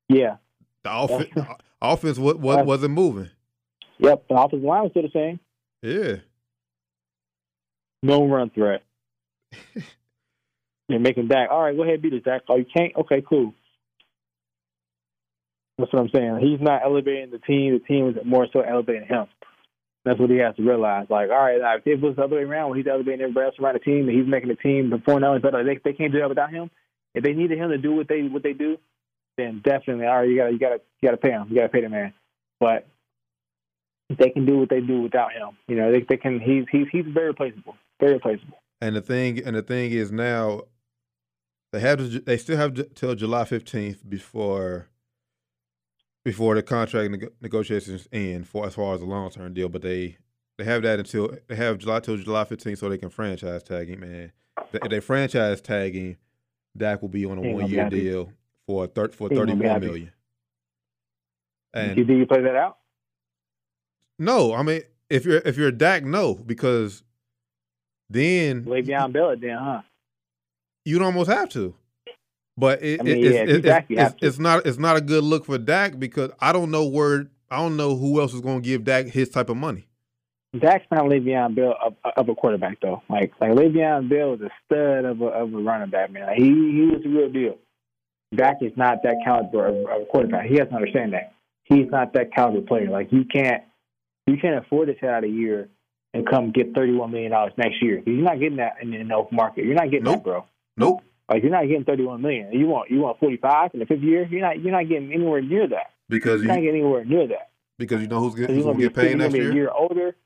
Yeah. 0.08 0.37
The 0.82 0.92
offense 0.92 1.48
offense 1.80 2.18
what 2.18 2.38
what 2.40 2.66
wasn't 2.66 2.94
moving. 2.94 3.30
Yep. 3.98 4.28
The 4.28 4.34
offensive 4.34 4.66
line 4.66 4.82
was 4.82 4.90
still 4.90 5.02
the 5.02 5.11
same. 5.12 5.40
Yeah. 5.82 6.16
No 8.02 8.26
run 8.26 8.50
threat. 8.50 8.82
You're 10.88 11.00
making 11.00 11.28
Dak. 11.28 11.50
All 11.50 11.62
right, 11.62 11.76
go 11.76 11.82
ahead, 11.82 12.00
beat 12.00 12.14
us, 12.14 12.22
Dak. 12.24 12.42
Oh, 12.48 12.56
you 12.56 12.64
can't? 12.64 12.96
Okay, 12.96 13.22
cool. 13.28 13.52
That's 15.78 15.92
what 15.92 16.00
I'm 16.00 16.10
saying. 16.12 16.38
He's 16.40 16.60
not 16.60 16.82
elevating 16.84 17.30
the 17.30 17.38
team. 17.38 17.72
The 17.72 17.78
team 17.78 18.08
is 18.08 18.16
more 18.24 18.48
so 18.52 18.60
elevating 18.60 19.06
him. 19.06 19.26
That's 20.04 20.18
what 20.18 20.30
he 20.30 20.38
has 20.38 20.56
to 20.56 20.62
realize. 20.62 21.06
Like, 21.08 21.30
all 21.30 21.36
right, 21.36 21.60
now, 21.60 21.76
if 21.76 21.86
it 21.86 22.00
was 22.00 22.16
the 22.16 22.22
other 22.22 22.36
way 22.36 22.42
around, 22.42 22.70
when 22.70 22.78
he's 22.78 22.86
elevating 22.86 23.20
everybody 23.20 23.46
else 23.46 23.54
around 23.60 23.74
the 23.74 23.80
team, 23.80 24.08
and 24.08 24.18
he's 24.18 24.26
making 24.26 24.48
the 24.48 24.56
team 24.56 24.90
perform 24.90 25.22
much 25.22 25.42
better, 25.42 25.62
they 25.62 25.78
they 25.84 25.92
can't 25.92 26.12
do 26.12 26.18
that 26.20 26.28
without 26.28 26.50
him. 26.50 26.70
If 27.14 27.22
they 27.22 27.32
needed 27.32 27.58
him 27.58 27.70
to 27.70 27.78
do 27.78 27.94
what 27.94 28.08
they 28.08 28.22
what 28.22 28.42
they 28.42 28.52
do, 28.52 28.78
then 29.36 29.60
definitely, 29.64 30.06
all 30.06 30.18
right, 30.18 30.28
you 30.28 30.36
gotta 30.36 30.52
you 30.52 30.58
gotta 30.58 30.80
you 31.00 31.08
gotta 31.08 31.16
pay 31.16 31.30
him. 31.30 31.46
You 31.48 31.56
gotta 31.56 31.68
pay 31.68 31.82
the 31.82 31.88
man. 31.88 32.14
But 32.58 32.86
they 34.08 34.30
can 34.30 34.46
do 34.46 34.58
what 34.58 34.70
they 34.70 34.80
do 34.80 35.02
without 35.02 35.32
him. 35.32 35.56
You 35.66 35.76
know, 35.76 35.92
they 35.92 36.00
they 36.08 36.16
can. 36.16 36.40
He's 36.40 36.64
he's 36.72 36.86
he's 36.90 37.04
very 37.06 37.28
replaceable. 37.28 37.76
Very 38.00 38.14
replaceable. 38.14 38.58
And 38.80 38.96
the 38.96 39.02
thing 39.02 39.42
and 39.44 39.54
the 39.54 39.62
thing 39.62 39.92
is 39.92 40.10
now 40.10 40.62
they 41.72 41.80
have 41.80 41.98
to, 41.98 42.20
they 42.20 42.36
still 42.36 42.56
have 42.56 42.74
j- 42.74 42.86
till 42.94 43.14
July 43.14 43.44
fifteenth 43.44 44.08
before 44.08 44.88
before 46.24 46.54
the 46.54 46.62
contract 46.62 47.11
neg- 47.11 47.33
negotiations 47.40 48.09
end 48.12 48.46
for 48.46 48.66
as 48.66 48.74
far 48.74 48.94
as 48.94 49.00
a 49.02 49.07
long 49.07 49.31
term 49.31 49.54
deal. 49.54 49.68
But 49.68 49.83
they 49.83 50.16
they 50.57 50.64
have 50.64 50.83
that 50.83 50.98
until 50.98 51.37
they 51.48 51.54
have 51.57 51.78
July 51.78 52.00
till 52.00 52.16
July 52.16 52.44
fifteenth 52.44 52.78
so 52.78 52.88
they 52.88 52.98
can 52.98 53.11
franchise 53.11 53.62
tag 53.62 53.88
him. 53.88 54.00
Man, 54.00 54.33
if 54.72 54.90
they 54.90 55.00
franchise 55.00 55.61
tag 55.61 55.94
him, 55.94 56.16
Dak 56.76 57.02
will 57.02 57.09
be 57.09 57.24
on 57.24 57.38
a 57.38 57.52
one 57.52 57.66
year 57.68 57.88
deal 57.88 58.33
for 58.66 58.87
thir- 58.87 59.09
for 59.11 59.28
thirty 59.28 59.52
one 59.52 59.81
million. 59.81 59.94
you 60.04 60.11
And 61.74 61.94
think 61.96 62.09
you 62.09 62.26
play 62.26 62.42
that 62.42 62.57
out? 62.57 62.78
no, 64.18 64.54
I 64.54 64.62
mean 64.62 64.83
if 65.09 65.24
you're 65.24 65.42
if 65.44 65.57
you're 65.57 65.70
Dak, 65.70 66.04
no, 66.04 66.35
because 66.35 67.02
then 68.11 68.64
Le'Veon 68.64 69.12
Bell 69.12 69.31
it 69.31 69.40
then, 69.40 69.57
huh? 69.59 69.83
you'd 70.85 71.02
almost 71.02 71.31
have 71.31 71.48
to. 71.50 71.74
But 72.59 72.83
it, 72.83 73.01
I 73.01 73.05
mean, 73.05 73.18
it- 73.18 73.25
it's, 73.25 73.35
yeah, 73.35 73.42
if 73.42 73.49
you 73.49 73.55
it's, 73.57 73.66
it's, 73.88 73.99
have 74.03 74.16
to. 74.16 74.27
it's 74.27 74.38
not 74.38 74.66
it's 74.66 74.79
not 74.79 74.97
a 74.97 75.01
good 75.01 75.23
look 75.23 75.44
for 75.47 75.59
Dak 75.59 75.99
because 75.99 76.31
I 76.40 76.53
don't 76.53 76.71
know 76.71 76.87
where 76.87 77.29
I 77.51 77.59
don't 77.59 77.77
know 77.77 77.97
who 77.97 78.21
else 78.21 78.35
is 78.35 78.40
going 78.40 78.62
to 78.62 78.68
give 78.68 78.85
Dak 78.85 79.07
his 79.07 79.29
type 79.29 79.49
of 79.49 79.57
money. 79.57 79.87
Dak's 80.59 80.87
not 80.90 81.05
Le'Veon 81.05 81.55
Bell 81.55 81.75
of, 81.85 81.94
of 82.16 82.29
a 82.29 82.35
quarterback 82.35 82.81
though. 82.81 83.03
Like 83.09 83.33
like 83.40 83.51
Le'Veon 83.53 84.09
Bell 84.09 84.35
is 84.35 84.40
a 84.40 84.51
stud 84.66 85.05
of 85.05 85.21
a 85.21 85.27
of 85.27 85.55
a 85.55 85.59
running 85.59 85.90
back 85.90 86.11
man. 86.11 86.27
Like, 86.27 86.38
he 86.38 86.47
he 86.47 86.88
was 86.92 87.01
the 87.03 87.09
real 87.11 87.31
deal. 87.31 87.59
Dak 88.35 88.57
is 88.61 88.73
not 88.77 89.03
that 89.05 89.16
caliber 89.25 89.66
of, 89.68 89.77
of 89.77 90.03
a 90.03 90.05
quarterback. 90.07 90.47
He 90.47 90.59
has 90.59 90.68
to 90.68 90.75
understand 90.75 91.12
that. 91.12 91.35
He's 91.64 91.87
not 91.90 92.12
that 92.14 92.33
caliber 92.35 92.62
player. 92.66 92.90
Like 92.90 93.12
you 93.12 93.25
can't 93.25 93.62
you 94.27 94.37
can't 94.40 94.64
afford 94.64 94.88
to 94.88 94.94
sit 95.01 95.09
out 95.09 95.23
a 95.25 95.29
year 95.29 95.68
and 96.14 96.27
come 96.29 96.51
get 96.51 96.75
thirty 96.75 96.92
one 96.94 97.11
million 97.12 97.31
dollars 97.31 97.53
next 97.57 97.81
year. 97.83 98.03
You're 98.05 98.16
not 98.25 98.40
getting 98.40 98.57
that 98.57 98.77
in 98.83 98.90
the 98.90 98.97
in 99.01 99.09
the 99.09 99.14
open 99.14 99.37
market. 99.37 99.64
You're 99.64 99.75
not 99.75 99.90
getting 99.90 100.05
Nope. 100.05 100.16
that, 100.16 100.25
bro. 100.25 100.44
Nope. 100.77 101.03
Like 101.28 101.42
you're 101.42 101.52
not 101.52 101.62
getting 101.68 101.84
thirty 101.84 102.04
one 102.04 102.22
million. 102.22 102.52
You 102.52 102.66
want 102.66 102.90
you 102.90 103.00
want 103.00 103.18
forty 103.20 103.36
five 103.36 103.70
in 103.74 103.80
the 103.80 103.86
fifth 103.86 104.02
year. 104.02 104.26
You're 104.30 104.40
not 104.40 104.60
you're 104.60 104.72
not 104.72 104.88
getting 104.88 105.12
anywhere 105.12 105.42
near 105.42 105.66
that. 105.68 105.90
Because 106.08 106.40
You're 106.42 106.48
not 106.54 106.60
getting 106.60 106.80
anywhere 106.80 107.04
near 107.04 107.26
that. 107.28 107.50
because 107.78 108.00
you 108.00 108.06
know 108.08 108.20
who's, 108.20 108.34
get, 108.34 108.48
He's 108.48 108.56
who's 108.56 108.64
gonna 108.64 108.78
be 108.78 108.84
get 108.84 108.94
paid 108.94 109.18
next 109.18 109.34
gonna 109.34 109.42
year. 109.44 109.52
a 109.52 109.54
year 109.54 109.70
older, 109.70 110.16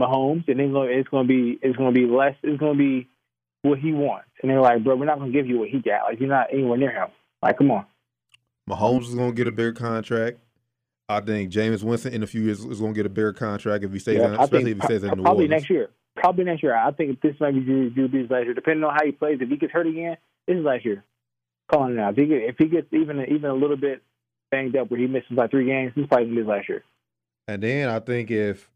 Mahomes, 0.00 0.48
and 0.48 0.58
then 0.58 0.72
it's 0.74 1.08
gonna 1.10 1.28
be 1.28 1.58
it's 1.60 1.76
gonna 1.76 1.92
be 1.92 2.06
less. 2.06 2.34
It's 2.42 2.58
gonna 2.58 2.78
be 2.78 3.08
what 3.62 3.78
he 3.78 3.92
wants. 3.92 4.28
And 4.40 4.50
they're 4.50 4.60
like, 4.60 4.82
bro, 4.84 4.96
we're 4.96 5.04
not 5.04 5.18
gonna 5.18 5.32
give 5.32 5.46
you 5.46 5.58
what 5.58 5.68
he 5.68 5.80
got. 5.80 6.04
Like 6.04 6.18
you're 6.20 6.28
not 6.30 6.46
anywhere 6.52 6.78
near 6.78 6.92
him. 6.92 7.08
Like, 7.42 7.58
come 7.58 7.70
on. 7.70 7.84
Mahomes 8.68 9.02
is 9.08 9.14
going 9.14 9.30
to 9.30 9.34
get 9.34 9.46
a 9.46 9.52
bigger 9.52 9.72
contract. 9.72 10.38
I 11.08 11.20
think 11.20 11.50
Jameis 11.50 11.82
Winston 11.82 12.12
in 12.12 12.22
a 12.22 12.26
few 12.26 12.42
years 12.42 12.62
is 12.64 12.80
going 12.80 12.92
to 12.92 12.96
get 12.98 13.06
a 13.06 13.08
bigger 13.08 13.32
contract 13.32 13.82
if 13.84 13.92
he 13.92 13.98
stays, 13.98 14.18
Yeah, 14.18 14.34
in, 14.34 14.40
especially 14.40 14.72
if 14.72 14.78
he 14.78 14.84
stays 14.84 15.02
in 15.04 15.10
New 15.10 15.22
probably 15.22 15.44
Orleans. 15.44 15.50
next 15.50 15.70
year. 15.70 15.88
Probably 16.16 16.44
next 16.44 16.62
year. 16.62 16.76
I 16.76 16.90
think 16.92 17.20
this 17.22 17.34
might 17.40 17.52
be 17.54 17.60
Drew 17.60 17.90
Brees 18.08 18.28
last 18.30 18.44
year. 18.44 18.52
Depending 18.54 18.84
on 18.84 18.92
how 18.92 19.06
he 19.06 19.12
plays, 19.12 19.38
if 19.40 19.48
he 19.48 19.56
gets 19.56 19.72
hurt 19.72 19.86
again, 19.86 20.16
this 20.48 20.56
is 20.58 20.64
last 20.64 20.84
year. 20.84 21.04
Calling 21.70 21.94
it 21.94 22.00
out. 22.00 22.14
If 22.14 22.16
he, 22.16 22.26
get, 22.26 22.42
if 22.42 22.54
he 22.58 22.64
gets 22.66 22.86
even 22.92 23.20
even 23.30 23.44
a 23.50 23.54
little 23.54 23.76
bit 23.76 24.02
banged 24.50 24.74
up 24.76 24.90
where 24.90 24.98
he 24.98 25.06
misses 25.06 25.30
like 25.30 25.50
three 25.50 25.66
games, 25.66 25.92
he's 25.94 26.06
probably 26.06 26.26
gonna 26.26 26.36
be 26.40 26.42
last 26.46 26.68
year. 26.68 26.82
And 27.46 27.62
then 27.62 27.88
I 27.88 28.00
think 28.00 28.30
if 28.30 28.70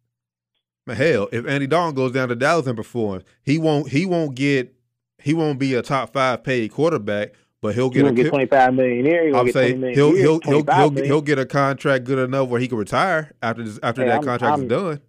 hell, 0.87 1.28
if 1.32 1.46
Andy 1.46 1.66
Dalton 1.66 1.94
goes 1.94 2.12
down 2.12 2.28
to 2.28 2.37
Dallas 2.37 2.66
and 2.66 2.76
performs, 2.76 3.24
he 3.42 3.58
won't 3.58 3.88
he 3.88 4.04
won't 4.06 4.35
get 4.35 4.74
he 5.18 5.32
won't 5.35 5.58
be 5.58 5.74
a 5.74 5.82
top 5.82 6.12
five 6.12 6.44
paid 6.44 6.70
quarterback, 6.70 7.32
but 7.62 7.74
he'll 7.74 7.90
get 7.90 8.06
a 8.06 8.12
get 8.12 8.28
twenty 8.28 8.46
five 8.46 8.74
million 8.74 9.06
year. 9.06 9.26
He's 9.28 9.35
I'm 9.37 9.50
saying 9.52 9.80
million 9.80 9.98
he'll 9.98 10.14
he'll 10.14 10.40
he'll 10.40 10.64
he'll, 10.64 11.04
he'll 11.04 11.22
get 11.22 11.38
a 11.38 11.46
contract 11.46 12.04
good 12.04 12.18
enough 12.18 12.48
where 12.48 12.61
he 12.61 12.68
can 12.68 12.76
retire 12.76 13.32
after 13.42 13.62
this, 13.62 13.78
after 13.82 14.02
Hey, 14.02 14.08
that 14.08 14.14
I'm- 14.16 14.24
contract 14.24 14.52
I'm- 14.52 14.62
is 14.64 14.68
done. 14.68 15.00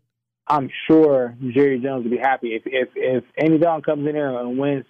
I'm 0.47 0.69
sure 0.88 1.38
Jerry 1.54 1.80
Jones 1.80 2.04
will 2.04 2.12
be 2.12 2.17
happy 2.17 2.54
if 2.54 2.63
if 2.65 2.89
if 2.95 3.23
Andy 3.38 3.58
Dalton 3.58 3.82
comes 3.82 4.06
in 4.08 4.13
there 4.13 4.38
and 4.39 4.58
wins 4.58 4.84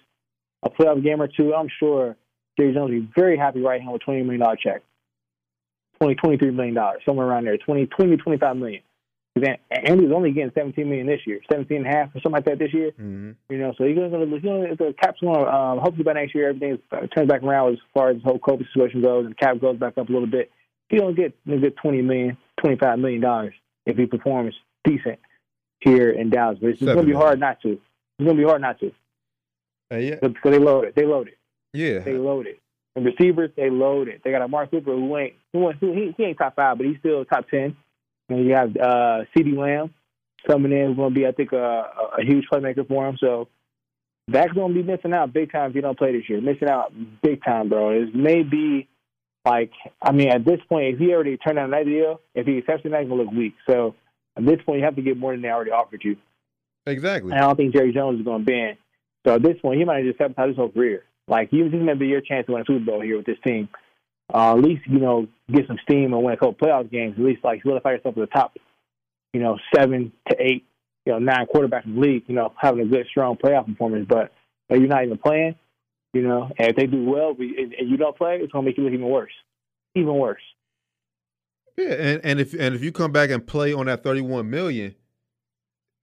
a 0.64 0.70
playoff 0.70 1.02
game 1.02 1.20
or 1.20 1.28
two. 1.28 1.54
I'm 1.54 1.68
sure 1.78 2.16
Jerry 2.58 2.72
Jones 2.72 2.90
will 2.90 3.00
be 3.00 3.08
very 3.16 3.36
happy 3.36 3.60
writing 3.60 3.86
him 3.86 3.94
a 3.94 3.98
twenty 3.98 4.22
million 4.22 4.40
dollar 4.40 4.56
check, 4.56 4.82
twenty 6.00 6.14
twenty 6.14 6.36
three 6.38 6.50
million 6.50 6.74
dollars 6.74 7.02
somewhere 7.04 7.26
around 7.26 7.44
there, 7.44 7.56
twenty 7.58 7.86
twenty 7.86 8.16
twenty 8.16 8.38
five 8.38 8.56
million. 8.56 8.82
Because 9.34 9.56
Andy's 9.70 10.12
only 10.14 10.30
getting 10.30 10.52
seventeen 10.54 10.88
million 10.88 11.06
this 11.08 11.20
year, 11.26 11.40
seventeen 11.50 11.78
and 11.78 11.86
a 11.86 11.90
half 11.90 12.08
or 12.10 12.20
something 12.20 12.32
like 12.32 12.44
that 12.44 12.58
this 12.58 12.72
year. 12.72 12.92
hmm 12.96 13.32
You 13.48 13.58
know, 13.58 13.74
so 13.76 13.84
he's 13.84 13.96
going 13.96 14.10
to, 14.10 14.18
you 14.18 14.40
know, 14.42 14.62
if 14.62 14.78
the 14.78 14.94
cap's 15.02 15.20
going 15.20 15.34
to, 15.34 15.52
um, 15.52 15.78
hopefully 15.78 16.04
by 16.04 16.12
next 16.12 16.34
year 16.34 16.50
everything 16.50 16.78
uh, 16.92 17.06
turns 17.08 17.28
back 17.28 17.42
around 17.42 17.72
as 17.72 17.78
far 17.92 18.10
as 18.10 18.18
the 18.18 18.22
whole 18.22 18.38
COVID 18.38 18.64
situation 18.72 19.02
goes 19.02 19.24
and 19.24 19.34
the 19.34 19.36
cap 19.36 19.60
goes 19.60 19.76
back 19.76 19.98
up 19.98 20.08
a 20.08 20.12
little 20.12 20.28
bit. 20.28 20.52
He'll 20.88 21.12
get 21.12 21.34
a 21.50 21.56
good 21.56 21.76
twenty 21.76 22.00
million, 22.00 22.36
twenty 22.60 22.76
five 22.76 22.98
million 23.00 23.20
dollars 23.20 23.54
if 23.86 23.96
he 23.96 24.06
performs 24.06 24.54
decent 24.84 25.18
here 25.80 26.10
in 26.10 26.30
Dallas. 26.30 26.58
But 26.60 26.70
it's 26.70 26.80
going 26.80 26.96
to 26.96 27.02
be 27.04 27.12
hard 27.12 27.40
not 27.40 27.60
to. 27.62 27.72
It's 27.72 28.24
going 28.24 28.36
to 28.36 28.42
be 28.42 28.48
hard 28.48 28.62
not 28.62 28.78
to. 28.80 28.92
Uh, 29.92 29.96
yeah. 29.96 30.16
Because 30.20 30.52
they 30.52 30.58
loaded. 30.58 30.94
They 30.94 31.06
loaded. 31.06 31.34
Yeah. 31.72 32.00
They 32.00 32.14
loaded. 32.14 32.56
And 32.96 33.04
receivers, 33.04 33.50
they 33.56 33.70
loaded. 33.70 34.20
They 34.24 34.30
got 34.30 34.42
Amari 34.42 34.68
Cooper 34.68 34.92
who 34.92 35.16
ain't 35.16 35.34
who, 35.52 35.70
who 35.72 35.92
he, 35.92 36.14
he 36.16 36.24
ain't 36.24 36.38
top 36.38 36.54
five, 36.54 36.78
but 36.78 36.86
he's 36.86 36.98
still 36.98 37.24
top 37.24 37.48
ten. 37.48 37.76
And 38.28 38.46
you 38.46 38.54
have 38.54 38.76
uh 38.76 39.24
CeeDee 39.36 39.56
Lamb 39.56 39.92
coming 40.46 40.72
in 40.72 40.88
who's 40.88 40.96
gonna 40.96 41.14
be 41.14 41.26
I 41.26 41.32
think 41.32 41.52
a, 41.52 41.56
a, 41.56 42.20
a 42.20 42.24
huge 42.24 42.46
playmaker 42.50 42.86
for 42.86 43.08
him. 43.08 43.16
So 43.18 43.48
that's 44.28 44.52
gonna 44.52 44.72
be 44.72 44.82
missing 44.82 45.12
out 45.12 45.32
big 45.32 45.50
time 45.50 45.70
if 45.70 45.76
you 45.76 45.82
don't 45.82 45.98
play 45.98 46.12
this 46.12 46.28
year. 46.28 46.40
Missing 46.40 46.68
out 46.68 46.92
big 47.22 47.42
time, 47.44 47.68
bro. 47.68 47.90
It 47.90 48.14
may 48.14 48.42
be 48.44 48.88
like 49.44 49.72
I 50.00 50.12
mean, 50.12 50.28
at 50.28 50.44
this 50.44 50.60
point, 50.68 50.94
if 50.94 51.00
he 51.00 51.12
already 51.12 51.36
turned 51.36 51.56
down 51.56 51.72
that 51.72 51.86
deal, 51.86 52.20
if 52.34 52.46
he 52.46 52.58
accepts 52.58 52.84
it, 52.84 52.90
that's 52.90 53.08
gonna 53.08 53.22
look 53.22 53.32
weak. 53.32 53.54
So 53.68 53.96
at 54.36 54.46
this 54.46 54.60
point, 54.64 54.78
you 54.78 54.84
have 54.84 54.96
to 54.96 55.02
get 55.02 55.16
more 55.16 55.32
than 55.32 55.42
they 55.42 55.50
already 55.50 55.72
offered 55.72 56.02
you. 56.04 56.16
Exactly. 56.86 57.32
And 57.32 57.40
I 57.40 57.46
don't 57.46 57.56
think 57.56 57.74
Jerry 57.74 57.92
Jones 57.92 58.20
is 58.20 58.24
gonna 58.24 58.44
bend. 58.44 58.76
So 59.26 59.34
at 59.34 59.42
this 59.42 59.58
point, 59.60 59.78
he 59.78 59.84
might 59.84 60.04
just 60.04 60.18
sabotaged 60.18 60.48
his 60.48 60.56
whole 60.56 60.70
career. 60.70 61.04
Like, 61.28 61.48
you, 61.52 61.68
this 61.70 61.80
may 61.82 61.94
be 61.94 62.06
your 62.06 62.20
chance 62.20 62.46
to 62.46 62.52
win 62.52 62.62
a 62.62 62.64
Super 62.66 62.84
Bowl 62.84 63.00
here 63.00 63.16
with 63.16 63.26
this 63.26 63.38
team. 63.44 63.68
Uh, 64.32 64.56
at 64.56 64.62
least, 64.62 64.82
you 64.86 64.98
know, 64.98 65.26
get 65.50 65.66
some 65.66 65.78
steam 65.82 66.12
and 66.12 66.22
win 66.22 66.34
a 66.34 66.36
couple 66.36 66.54
playoff 66.54 66.90
games. 66.90 67.14
At 67.18 67.24
least, 67.24 67.44
like, 67.44 67.62
solidify 67.62 67.92
yourself 67.92 68.16
at 68.18 68.20
the 68.20 68.26
top, 68.26 68.56
you 69.32 69.40
know, 69.40 69.58
seven 69.74 70.12
to 70.28 70.36
eight, 70.38 70.66
you 71.06 71.12
know, 71.12 71.18
nine 71.18 71.46
quarterbacks 71.46 71.86
in 71.86 71.94
the 71.94 72.00
league, 72.00 72.24
you 72.26 72.34
know, 72.34 72.52
having 72.56 72.80
a 72.80 72.86
good, 72.86 73.06
strong 73.10 73.36
playoff 73.36 73.66
performance. 73.66 74.06
But, 74.08 74.32
but 74.68 74.78
you're 74.78 74.88
not 74.88 75.04
even 75.04 75.18
playing, 75.18 75.56
you 76.12 76.22
know, 76.22 76.50
and 76.58 76.68
if 76.68 76.76
they 76.76 76.86
do 76.86 77.04
well 77.04 77.34
and 77.38 77.90
you 77.90 77.96
don't 77.96 78.16
play, 78.16 78.38
it's 78.40 78.52
going 78.52 78.64
to 78.64 78.68
make 78.70 78.76
you 78.76 78.84
look 78.84 78.92
even 78.92 79.08
worse. 79.08 79.32
Even 79.94 80.14
worse. 80.14 80.42
Yeah, 81.76 81.92
and, 81.94 82.24
and 82.24 82.40
if 82.40 82.54
and 82.54 82.74
if 82.74 82.84
you 82.84 82.92
come 82.92 83.10
back 83.10 83.30
and 83.30 83.44
play 83.44 83.72
on 83.72 83.86
that 83.86 84.04
thirty 84.04 84.20
one 84.20 84.48
million, 84.48 84.94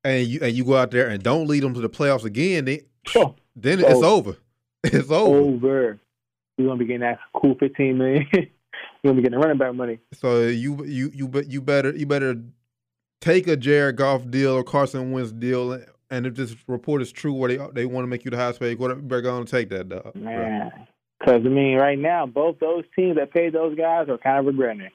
and 0.03 0.27
you 0.27 0.39
and 0.41 0.53
you 0.53 0.65
go 0.65 0.75
out 0.75 0.91
there 0.91 1.07
and 1.07 1.23
don't 1.23 1.47
lead 1.47 1.63
them 1.63 1.73
to 1.73 1.79
the 1.79 1.89
playoffs 1.89 2.25
again, 2.25 2.65
then, 2.65 2.79
then 3.55 3.79
it's 3.79 4.03
over. 4.03 4.37
It's 4.83 5.11
over. 5.11 5.37
Over. 5.37 5.99
You're 6.57 6.67
gonna 6.67 6.79
be 6.79 6.85
getting 6.85 7.01
that 7.01 7.19
cool 7.35 7.55
fifteen 7.59 7.99
million. 7.99 8.25
You're 8.33 8.47
gonna 9.05 9.15
be 9.15 9.21
getting 9.21 9.39
the 9.39 9.45
running 9.45 9.59
back 9.59 9.75
money. 9.75 9.99
So 10.11 10.41
you 10.41 10.83
you 10.85 11.11
you 11.13 11.31
you 11.47 11.61
better 11.61 11.95
you 11.95 12.07
better 12.07 12.41
take 13.19 13.47
a 13.47 13.55
Jared 13.55 13.97
Goff 13.97 14.27
deal 14.27 14.53
or 14.53 14.63
Carson 14.63 15.11
Wentz 15.11 15.31
deal, 15.31 15.79
and 16.09 16.25
if 16.25 16.33
this 16.33 16.55
report 16.67 17.03
is 17.03 17.11
true, 17.11 17.31
where 17.31 17.55
they 17.55 17.57
they 17.73 17.85
want 17.85 18.05
to 18.05 18.07
make 18.07 18.25
you 18.25 18.31
the 18.31 18.37
highest 18.37 18.59
paid 18.59 18.77
quarterback, 18.79 19.03
you 19.03 19.07
better 19.07 19.21
go 19.21 19.37
and 19.37 19.47
take 19.47 19.69
that, 19.69 19.87
dog. 19.87 20.15
Man, 20.15 20.71
because 21.19 21.41
I 21.45 21.49
mean, 21.49 21.77
right 21.77 21.99
now, 21.99 22.25
both 22.25 22.57
those 22.59 22.83
teams 22.95 23.17
that 23.17 23.31
paid 23.31 23.53
those 23.53 23.77
guys 23.77 24.09
are 24.09 24.17
kind 24.17 24.39
of 24.39 24.45
regretting 24.45 24.81
it. 24.81 24.93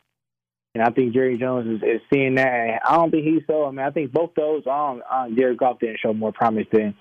And 0.75 0.83
I 0.83 0.91
think 0.91 1.15
Jerry 1.15 1.39
Jones 1.39 1.81
is, 1.81 1.89
is 1.89 2.01
seeing 2.13 2.35
that. 2.35 2.49
And 2.49 2.81
I 2.85 2.97
don't 2.97 3.11
think 3.11 3.25
he's 3.25 3.43
so. 3.47 3.65
I 3.65 3.71
mean, 3.71 3.87
I 3.87 3.91
think 3.91 4.13
both 4.13 4.33
those 4.37 4.67
on 4.67 5.01
on 5.11 5.37
Jared 5.37 5.59
Goff 5.59 5.79
didn't 5.79 6.01
show 6.01 6.13
more 6.13 6.33
promise 6.33 6.67
than 6.73 6.95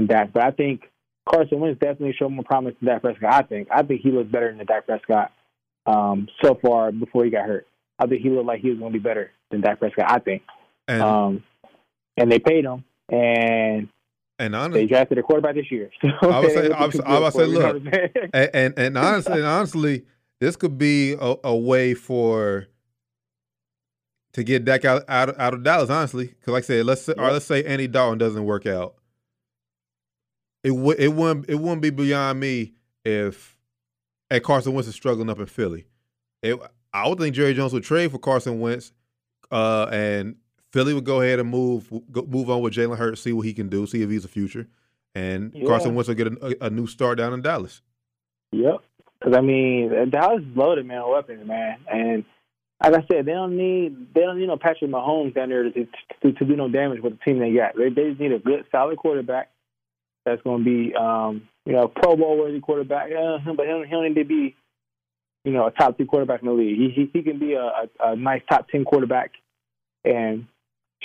than 0.00 0.16
that. 0.16 0.32
But 0.32 0.44
I 0.44 0.50
think 0.50 0.82
Carson 1.28 1.60
Wentz 1.60 1.80
definitely 1.80 2.14
showed 2.18 2.30
more 2.30 2.44
promise 2.44 2.74
than 2.80 2.88
Dak 2.88 3.02
Prescott. 3.02 3.32
I 3.32 3.42
think. 3.42 3.68
I 3.70 3.82
think 3.82 4.00
he 4.00 4.10
looked 4.10 4.32
better 4.32 4.54
than 4.54 4.66
Dak 4.66 4.86
Prescott 4.86 5.32
um, 5.86 6.28
so 6.42 6.58
far 6.60 6.92
before 6.92 7.24
he 7.24 7.30
got 7.30 7.46
hurt. 7.46 7.66
I 7.98 8.06
think 8.06 8.22
he 8.22 8.30
looked 8.30 8.46
like 8.46 8.60
he 8.60 8.70
was 8.70 8.78
going 8.78 8.92
to 8.92 8.98
be 8.98 9.02
better 9.02 9.30
than 9.50 9.60
Dak 9.60 9.78
Prescott. 9.78 10.10
I 10.10 10.18
think. 10.18 10.42
And, 10.88 11.02
um, 11.02 11.44
and 12.16 12.32
they 12.32 12.38
paid 12.38 12.64
him, 12.64 12.84
and 13.10 13.88
and 14.38 14.56
honestly, 14.56 14.80
they 14.80 14.86
drafted 14.86 15.18
a 15.18 15.22
quarterback 15.22 15.54
this 15.54 15.70
year. 15.70 15.90
So 16.02 16.30
I 16.30 16.40
would 16.40 16.52
say, 16.52 16.70
I 16.70 16.86
would, 16.86 17.00
I 17.02 17.18
would 17.18 17.32
say, 17.32 17.44
look, 17.44 17.76
and, 18.32 18.50
and, 18.54 18.78
and 18.78 18.98
honestly, 18.98 19.34
and 19.34 19.44
honestly, 19.44 20.04
this 20.40 20.56
could 20.56 20.78
be 20.78 21.12
a, 21.12 21.36
a, 21.44 21.54
way 21.54 21.94
for 21.94 22.66
to 24.32 24.42
get 24.42 24.64
Dak 24.64 24.84
out 24.84 25.04
out, 25.08 25.38
out 25.38 25.54
of 25.54 25.62
Dallas. 25.62 25.90
Honestly, 25.90 26.26
because 26.26 26.52
like 26.52 26.64
I 26.64 26.66
said, 26.66 26.86
let's 26.86 27.02
say, 27.02 27.12
or 27.16 27.30
let's 27.30 27.44
say 27.44 27.64
Andy 27.64 27.86
Dalton 27.86 28.18
doesn't 28.18 28.44
work 28.44 28.66
out 28.66 28.94
it 30.62 30.72
would 30.72 31.00
it 31.00 31.08
wouldn't 31.08 31.48
it 31.48 31.56
wouldn't 31.56 31.82
be 31.82 31.90
beyond 31.90 32.40
me 32.40 32.74
if 33.04 33.56
a 34.30 34.40
Carson 34.40 34.74
Wentz 34.74 34.88
is 34.88 34.94
struggling 34.94 35.30
up 35.30 35.38
in 35.38 35.46
Philly. 35.46 35.86
It, 36.42 36.58
I 36.92 37.08
would 37.08 37.18
think 37.18 37.34
Jerry 37.34 37.54
Jones 37.54 37.72
would 37.72 37.84
trade 37.84 38.10
for 38.10 38.18
Carson 38.18 38.60
Wentz, 38.60 38.92
uh, 39.50 39.86
and 39.90 40.36
Philly 40.72 40.94
would 40.94 41.04
go 41.04 41.20
ahead 41.20 41.38
and 41.38 41.48
move 41.48 41.90
go, 42.10 42.22
move 42.22 42.50
on 42.50 42.62
with 42.62 42.74
Jalen 42.74 42.98
Hurts, 42.98 43.22
see 43.22 43.32
what 43.32 43.46
he 43.46 43.52
can 43.52 43.68
do, 43.68 43.86
see 43.86 44.02
if 44.02 44.10
he's 44.10 44.24
a 44.24 44.28
future, 44.28 44.68
and 45.14 45.52
yeah. 45.54 45.66
Carson 45.66 45.94
Wentz 45.94 46.08
will 46.08 46.14
get 46.14 46.28
a, 46.28 46.66
a, 46.66 46.70
new 46.70 46.86
start 46.86 47.18
down 47.18 47.32
in 47.32 47.42
Dallas. 47.42 47.82
Yep, 48.52 48.82
because 49.18 49.36
I 49.36 49.40
mean 49.40 50.10
Dallas 50.10 50.42
is 50.42 50.56
loaded, 50.56 50.86
man, 50.86 51.08
weapons, 51.08 51.46
man, 51.46 51.78
and 51.90 52.24
like 52.82 52.94
I 52.94 53.06
said, 53.12 53.26
they 53.26 53.32
don't 53.32 53.56
need 53.56 54.14
they 54.14 54.22
don't 54.22 54.38
need 54.38 54.46
no 54.46 54.56
Patrick 54.56 54.90
Mahomes 54.90 55.34
down 55.34 55.50
there 55.50 55.64
to, 55.64 55.86
to, 56.22 56.32
to 56.32 56.44
do 56.44 56.56
no 56.56 56.68
damage 56.68 57.00
with 57.02 57.18
the 57.18 57.24
team 57.24 57.38
they 57.38 57.52
got. 57.52 57.76
They, 57.76 57.90
they 57.90 58.10
just 58.10 58.20
need 58.20 58.32
a 58.32 58.38
good, 58.38 58.64
solid 58.72 58.96
quarterback 58.96 59.50
that's 60.24 60.42
going 60.42 60.64
to 60.64 60.64
be, 60.64 60.94
um, 60.94 61.48
you 61.66 61.72
know, 61.72 61.88
Pro 61.88 62.16
Bowl 62.16 62.38
worthy 62.38 62.60
quarterback. 62.60 63.10
Uh, 63.10 63.38
but 63.54 63.66
he 63.66 63.72
don't, 63.72 63.84
he 63.84 63.90
don't 63.90 64.04
need 64.08 64.14
to 64.14 64.24
be, 64.24 64.54
you 65.44 65.52
know, 65.52 65.66
a 65.66 65.70
top 65.70 65.96
three 65.96 66.06
quarterback 66.06 66.42
in 66.42 66.48
the 66.48 66.54
league. 66.54 66.76
He 66.76 66.90
he, 66.90 67.10
he 67.12 67.22
can 67.22 67.38
be 67.38 67.54
a, 67.54 67.62
a, 67.62 68.12
a 68.12 68.16
nice 68.16 68.42
top 68.48 68.68
ten 68.68 68.84
quarterback 68.84 69.32
and 70.04 70.46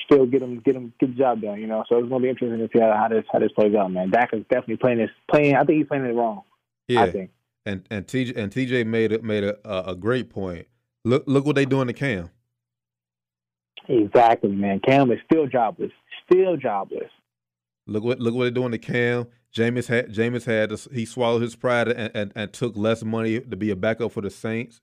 still 0.05 0.25
get 0.25 0.41
him 0.41 0.59
get 0.59 0.75
him 0.75 0.93
get 0.99 1.11
the 1.11 1.15
job 1.15 1.41
done. 1.41 1.59
You 1.59 1.67
know, 1.67 1.83
so 1.87 1.97
it's 1.97 2.09
going 2.09 2.21
to 2.21 2.25
be 2.25 2.29
interesting 2.29 2.59
to 2.59 2.69
see 2.73 2.79
how, 2.79 2.93
how 2.93 3.07
this 3.07 3.25
how 3.31 3.39
this 3.39 3.51
plays 3.53 3.75
out, 3.75 3.91
man. 3.91 4.09
Dak 4.09 4.33
is 4.33 4.43
definitely 4.49 4.77
playing 4.77 4.97
this 4.97 5.09
playing. 5.31 5.55
I 5.55 5.63
think 5.63 5.79
he's 5.79 5.87
playing 5.87 6.05
it 6.05 6.13
wrong. 6.13 6.43
Yeah, 6.87 7.03
I 7.03 7.11
think. 7.11 7.31
And 7.65 7.85
and 7.89 8.05
TJ 8.05 8.37
and 8.37 8.51
TJ 8.51 8.85
made 8.85 9.11
it 9.11 9.23
made 9.23 9.43
a 9.43 9.89
a 9.89 9.95
great 9.95 10.29
point. 10.29 10.67
Look 11.03 11.23
look 11.27 11.45
what 11.45 11.55
they 11.55 11.65
doing 11.65 11.87
to 11.87 11.93
Cam. 11.93 12.29
Exactly, 13.87 14.51
man. 14.51 14.79
Cam 14.79 15.11
is 15.11 15.19
still 15.29 15.47
jobless. 15.47 15.91
Still 16.29 16.57
jobless. 16.57 17.09
Look 17.87 18.03
what 18.03 18.19
look 18.19 18.33
what 18.33 18.43
they're 18.43 18.51
doing 18.51 18.71
to 18.71 18.77
Cam. 18.77 19.27
Jameis 19.55 19.87
had 19.87 20.11
Jameis 20.11 20.45
had 20.45 20.73
he 20.93 21.05
swallowed 21.05 21.41
his 21.41 21.55
pride 21.55 21.87
and, 21.87 22.11
and, 22.13 22.31
and, 22.35 22.51
took 22.51 22.75
less 22.75 23.03
money 23.03 23.39
to 23.39 23.55
be 23.55 23.69
a 23.69 23.75
backup 23.75 24.11
for 24.11 24.21
the 24.21 24.29
Saints. 24.29 24.81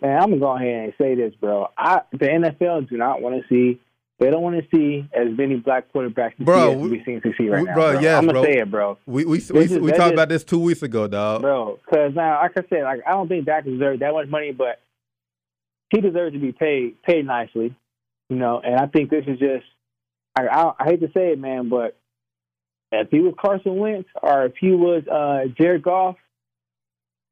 Man, 0.00 0.16
I'm 0.16 0.30
gonna 0.30 0.38
go 0.38 0.56
ahead 0.56 0.84
and 0.84 0.92
say 0.96 1.14
this, 1.14 1.34
bro. 1.34 1.68
I 1.76 2.02
the 2.12 2.26
NFL 2.26 2.88
do 2.88 2.96
not 2.96 3.20
want 3.20 3.42
to 3.42 3.48
see. 3.48 3.80
They 4.20 4.30
don't 4.30 4.42
want 4.42 4.56
to 4.56 4.76
see 4.76 5.08
as 5.12 5.28
many 5.36 5.56
black 5.56 5.92
quarterbacks 5.92 6.36
bro, 6.38 6.72
we, 6.72 6.88
we 6.88 7.02
seeing 7.04 7.20
succeed 7.20 7.50
right 7.50 7.60
we, 7.60 7.66
now. 7.66 7.74
Bro, 7.74 7.92
bro. 7.92 8.00
yes, 8.00 8.18
I'm 8.18 8.26
gonna 8.26 8.32
bro. 8.32 8.44
say 8.44 8.58
it, 8.58 8.70
bro. 8.70 8.98
We 9.06 9.24
we 9.24 9.30
we, 9.30 9.36
is, 9.36 9.78
we 9.78 9.90
talked 9.90 10.00
just, 10.00 10.12
about 10.14 10.28
this 10.28 10.44
two 10.44 10.60
weeks 10.60 10.82
ago, 10.82 11.06
dog. 11.06 11.42
Bro, 11.42 11.78
because 11.84 12.14
now, 12.14 12.40
like 12.40 12.52
I 12.56 12.62
said, 12.70 12.84
like 12.84 13.00
I 13.06 13.10
don't 13.10 13.28
think 13.28 13.44
Dak 13.44 13.64
deserves 13.64 14.00
that 14.00 14.12
much 14.12 14.28
money, 14.28 14.52
but 14.52 14.80
he 15.90 16.00
deserves 16.00 16.32
to 16.34 16.40
be 16.40 16.52
paid 16.52 17.02
paid 17.02 17.26
nicely, 17.26 17.76
you 18.30 18.36
know. 18.36 18.60
And 18.64 18.76
I 18.76 18.86
think 18.86 19.10
this 19.10 19.24
is 19.26 19.38
just. 19.38 19.66
I, 20.36 20.46
I, 20.46 20.72
I 20.78 20.84
hate 20.84 21.00
to 21.00 21.08
say 21.08 21.32
it, 21.32 21.38
man, 21.38 21.68
but 21.68 21.97
if 22.92 23.10
he 23.10 23.20
was 23.20 23.34
Carson 23.38 23.76
Wentz 23.76 24.08
or 24.22 24.46
if 24.46 24.54
he 24.60 24.70
was 24.70 25.02
uh, 25.06 25.48
Jared 25.56 25.82
Goff, 25.82 26.16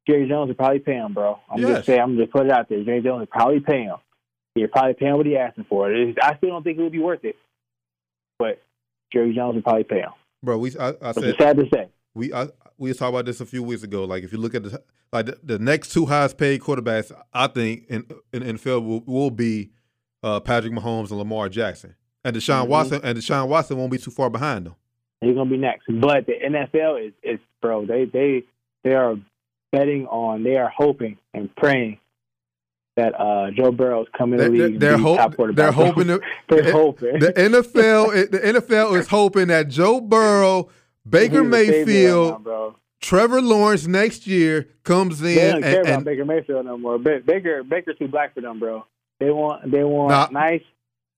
Jerry 0.07 0.27
Jones 0.27 0.47
would 0.47 0.57
probably 0.57 0.79
pay 0.79 0.93
him, 0.93 1.13
bro. 1.13 1.39
I'm 1.49 1.59
yes. 1.59 1.69
just 1.69 1.85
saying, 1.85 1.99
I'm 1.99 2.17
just 2.17 2.31
put 2.31 2.45
it 2.45 2.51
out 2.51 2.69
there. 2.69 2.83
Jerry 2.83 3.01
Jones 3.01 3.21
would 3.21 3.29
probably 3.29 3.59
pay 3.59 3.83
him. 3.83 3.97
He'd 4.55 4.71
probably 4.71 4.93
pay 4.93 5.07
him 5.07 5.17
what 5.17 5.25
he 5.25 5.37
asking 5.37 5.65
for. 5.69 5.91
I 5.91 6.37
still 6.37 6.49
don't 6.49 6.63
think 6.63 6.79
it 6.79 6.81
would 6.81 6.91
be 6.91 6.99
worth 6.99 7.23
it, 7.23 7.35
but 8.39 8.61
Jerry 9.11 9.33
Jones 9.33 9.55
would 9.55 9.63
probably 9.63 9.83
pay 9.83 9.99
him. 9.99 10.11
Bro, 10.41 10.59
we 10.59 10.77
I, 10.79 10.93
I 11.01 11.11
said 11.11 11.23
it's 11.25 11.37
sad 11.37 11.57
to 11.57 11.65
say. 11.73 11.89
We 12.15 12.33
I, 12.33 12.47
we 12.77 12.93
talked 12.93 13.09
about 13.09 13.25
this 13.25 13.41
a 13.41 13.45
few 13.45 13.63
weeks 13.63 13.83
ago. 13.83 14.05
Like 14.05 14.23
if 14.23 14.31
you 14.31 14.37
look 14.37 14.55
at 14.55 14.63
the 14.63 14.81
like 15.11 15.27
the, 15.27 15.39
the 15.43 15.59
next 15.59 15.91
two 15.91 16.05
highest 16.05 16.37
paid 16.37 16.61
quarterbacks, 16.61 17.11
I 17.33 17.47
think 17.47 17.85
in 17.89 18.05
in, 18.31 18.43
in 18.43 18.57
NFL 18.57 18.85
will, 18.85 19.01
will 19.01 19.31
be 19.31 19.71
uh, 20.23 20.39
Patrick 20.39 20.73
Mahomes 20.73 21.09
and 21.09 21.19
Lamar 21.19 21.49
Jackson, 21.49 21.95
and 22.23 22.35
Deshaun 22.35 22.61
mm-hmm. 22.61 22.71
Watson 22.71 23.01
and 23.03 23.17
Deshaun 23.17 23.47
Watson 23.47 23.77
won't 23.77 23.91
be 23.91 23.97
too 23.97 24.11
far 24.11 24.29
behind 24.29 24.67
them. 24.67 24.75
He's 25.21 25.35
gonna 25.35 25.49
be 25.49 25.57
next. 25.57 25.85
But 25.87 26.25
the 26.25 26.33
NFL 26.33 27.07
is 27.07 27.13
is 27.23 27.39
bro. 27.61 27.85
They 27.85 28.05
they 28.05 28.43
they 28.83 28.93
are 28.93 29.15
betting 29.71 30.07
on. 30.07 30.43
They 30.43 30.57
are 30.57 30.71
hoping 30.75 31.17
and 31.33 31.53
praying 31.55 31.99
that 32.97 33.19
uh, 33.19 33.51
Joe 33.51 33.71
Burrow 33.71 34.01
is 34.01 34.07
coming 34.17 34.39
to 34.39 34.45
the 34.45 34.49
league. 34.49 34.79
They're, 34.79 34.97
hope, 34.97 35.35
they're 35.53 35.71
hoping. 35.71 36.07
To, 36.07 36.19
they're 36.49 36.71
hoping. 36.71 37.19
The 37.19 37.31
NFL 37.33 38.31
the 38.31 38.39
NFL 38.39 38.99
is 38.99 39.07
hoping 39.07 39.47
that 39.47 39.69
Joe 39.69 40.01
Burrow, 40.01 40.69
Baker 41.09 41.43
Mayfield, 41.43 42.45
now, 42.45 42.75
Trevor 42.99 43.41
Lawrence 43.41 43.87
next 43.87 44.27
year 44.27 44.69
comes 44.83 45.21
in. 45.21 45.35
They 45.35 45.51
don't 45.51 45.61
care 45.61 45.79
and, 45.79 45.87
about 45.87 45.95
and, 45.95 46.05
Baker 46.05 46.25
Mayfield 46.25 46.65
no 46.65 46.77
more. 46.77 46.97
Baker 46.99 47.63
Baker's 47.63 47.97
too 47.97 48.07
black 48.07 48.33
for 48.33 48.41
them, 48.41 48.59
bro. 48.59 48.85
They 49.19 49.31
want 49.31 49.71
they 49.71 49.83
want 49.83 50.09
nah, 50.09 50.39
nice, 50.39 50.63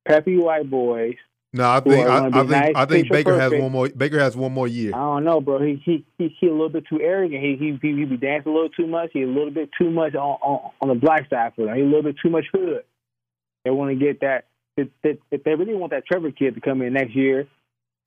peppy 0.06 0.38
white 0.38 0.70
boys 0.70 1.16
no, 1.52 1.68
I 1.68 1.80
think 1.80 2.08
I, 2.08 2.28
I, 2.28 2.32
think 2.32 2.50
nice, 2.50 2.74
I 2.76 2.86
think 2.86 3.10
Baker 3.10 3.32
perfect. 3.32 3.54
has 3.54 3.62
one 3.62 3.72
more. 3.72 3.89
Baker 3.89 4.20
has 4.20 4.38
one 4.38 4.54
more 4.54 4.68
year. 4.68 4.91
I 4.93 5.00
don't 5.00 5.24
know, 5.24 5.41
bro. 5.41 5.60
He 5.60 5.82
he 5.84 6.06
he, 6.20 6.36
he 6.39 6.47
a 6.47 6.52
little 6.52 6.70
bit 6.70 6.86
too 6.88 7.02
arrogant. 7.02 7.43
He 7.43 7.56
he 7.56 7.80
he, 7.82 7.95
he 7.95 8.06
be 8.06 8.18
dancing 8.18 8.52
a 8.52 8.56
little 8.56 8.70
too 8.70 8.86
much. 8.86 9.10
He 9.14 9.24
a 9.24 9.28
little 9.28 9.50
bit 9.50 9.70
too 9.76 9.89
much 9.89 10.14
on 10.14 10.38
on, 10.41 10.72
on 10.82 10.88
the 10.89 10.95
black 10.95 11.28
side 11.30 11.54
for 11.56 11.66
them. 11.66 11.76
He 11.76 11.82
a 11.82 11.86
little 11.86 12.04
bit 12.04 12.18
too 12.22 12.30
much 12.30 12.45
hood. 12.54 12.84
They 13.66 13.72
want 13.72 13.91
to 13.91 13.95
get 13.95 14.22
that. 14.22 14.45
If, 14.78 14.88
if 15.04 15.43
they 15.43 15.56
really 15.56 15.74
want 15.74 15.91
that 15.91 16.06
Trevor 16.06 16.32
kid 16.32 16.56
to 16.56 16.62
come 16.62 16.82
in 16.82 16.93
next 16.93 17.14
year 17.14 17.47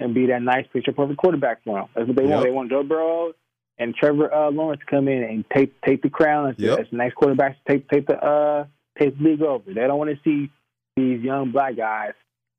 and 0.00 0.14
be 0.14 0.26
that 0.26 0.40
nice 0.40 0.66
picture 0.72 0.92
perfect 0.92 1.18
quarterback 1.18 1.64
for 1.64 1.80
them, 1.80 1.88
that's 1.94 2.06
what 2.06 2.16
they 2.16 2.22
yep. 2.22 2.30
want. 2.30 2.44
They 2.44 2.50
want 2.50 2.70
Joe 2.70 2.82
Burrow 2.82 3.32
and 3.76 3.94
Trevor 3.94 4.32
uh, 4.32 4.50
Lawrence 4.50 4.80
to 4.80 4.86
come 4.86 5.08
in 5.08 5.22
and 5.24 5.44
take 5.54 5.78
take 5.82 6.00
the 6.02 6.10
crown 6.10 6.50
as, 6.50 6.54
yep. 6.58 6.78
as 6.78 6.86
the 6.92 6.96
next 6.96 7.16
quarterback. 7.16 7.56
Take 7.68 7.88
take 7.88 8.06
the 8.06 8.16
uh 8.16 8.66
take 8.98 9.18
the 9.18 9.24
league 9.24 9.42
over. 9.42 9.74
They 9.74 9.80
don't 9.80 9.98
want 9.98 10.10
to 10.10 10.18
see 10.22 10.50
these 10.96 11.20
young 11.20 11.50
black 11.50 11.76
guys 11.76 12.12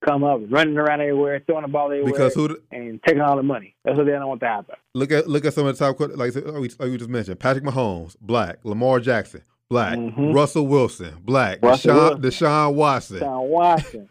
come 0.06 0.24
up 0.24 0.41
running 0.49 0.78
around 0.78 1.01
everywhere, 1.01 1.41
throwing 1.45 1.62
the 1.64 1.68
ball 1.68 1.86
everywhere, 1.88 2.12
Because 2.12 2.34
who? 2.36 2.47
the- 2.49 2.62
and 2.72 3.01
taking 3.04 3.22
all 3.22 3.36
the 3.38 3.43
money. 3.43 3.76
That's 3.86 3.97
what 3.97 4.06
they 4.06 4.12
don't 4.12 4.28
want 4.28 4.41
to 4.41 4.47
happen. 4.47 4.76
Look 4.93 5.12
at 5.12 5.28
look 5.28 5.45
at 5.45 5.54
some 5.54 5.66
of 5.68 5.78
the 5.78 5.86
top 5.86 5.99
like 5.99 6.36
like 6.36 6.45
we, 6.45 6.70
we 6.89 6.97
just 6.97 7.10
mentioned. 7.10 7.39
Patrick 7.39 7.64
Mahomes, 7.64 8.16
black. 8.22 8.60
Lamar 8.64 8.99
Jackson, 8.99 9.41
black. 9.70 9.97
Mhm. 9.97 10.34
Russell 10.36 10.68
Wilson, 10.68 11.16
black. 11.24 11.60
Russell 11.62 11.93
Deshaun, 11.93 12.20
Wilson. 12.22 12.22
Deshaun 12.47 12.74
Watson, 12.76 13.20
Sean 13.20 13.49
Watson, 13.49 14.10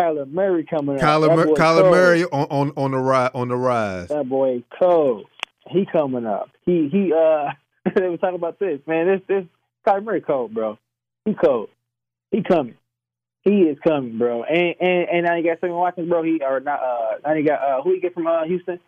Kyler 0.00 0.30
Murray 0.30 0.64
coming 0.64 0.96
up. 0.96 1.02
Kyler, 1.02 1.34
Mur- 1.34 1.46
Kyler 1.54 1.80
cold. 1.82 1.90
Murray 1.92 2.24
on, 2.24 2.46
on 2.50 2.72
on 2.76 2.90
the 2.92 2.98
rise 2.98 3.30
on 3.34 3.48
the 3.48 3.56
rise. 3.56 4.08
That 4.08 4.28
boy 4.28 4.62
cold. 4.80 5.26
He 5.68 5.84
coming 5.86 6.26
up. 6.26 6.50
He 6.64 6.88
he 6.90 7.12
uh 7.12 7.50
they 7.94 8.08
were 8.08 8.16
talking 8.18 8.36
about 8.36 8.58
this, 8.58 8.80
man. 8.86 9.06
This 9.06 9.20
this 9.28 9.44
Kyler 9.86 10.04
Murray 10.04 10.20
cold, 10.20 10.54
bro. 10.54 10.78
He 11.24 11.34
cold. 11.34 11.68
He 12.30 12.42
coming. 12.42 12.74
He 13.48 13.62
is 13.62 13.78
coming, 13.86 14.18
bro. 14.18 14.42
And 14.42 14.74
and, 14.80 15.08
and 15.08 15.24
now 15.26 15.36
you 15.36 15.44
got 15.44 15.60
Sammy 15.60 15.72
Watkins, 15.72 16.08
bro. 16.08 16.22
He 16.24 16.40
or 16.42 16.58
not 16.60 16.80
uh 16.82 17.10
now 17.24 17.32
you 17.34 17.46
got 17.46 17.60
uh 17.62 17.82
who 17.82 17.92
you 17.94 18.00
get 18.00 18.12
from 18.12 18.26
uh 18.26 18.44
Houston? 18.44 18.80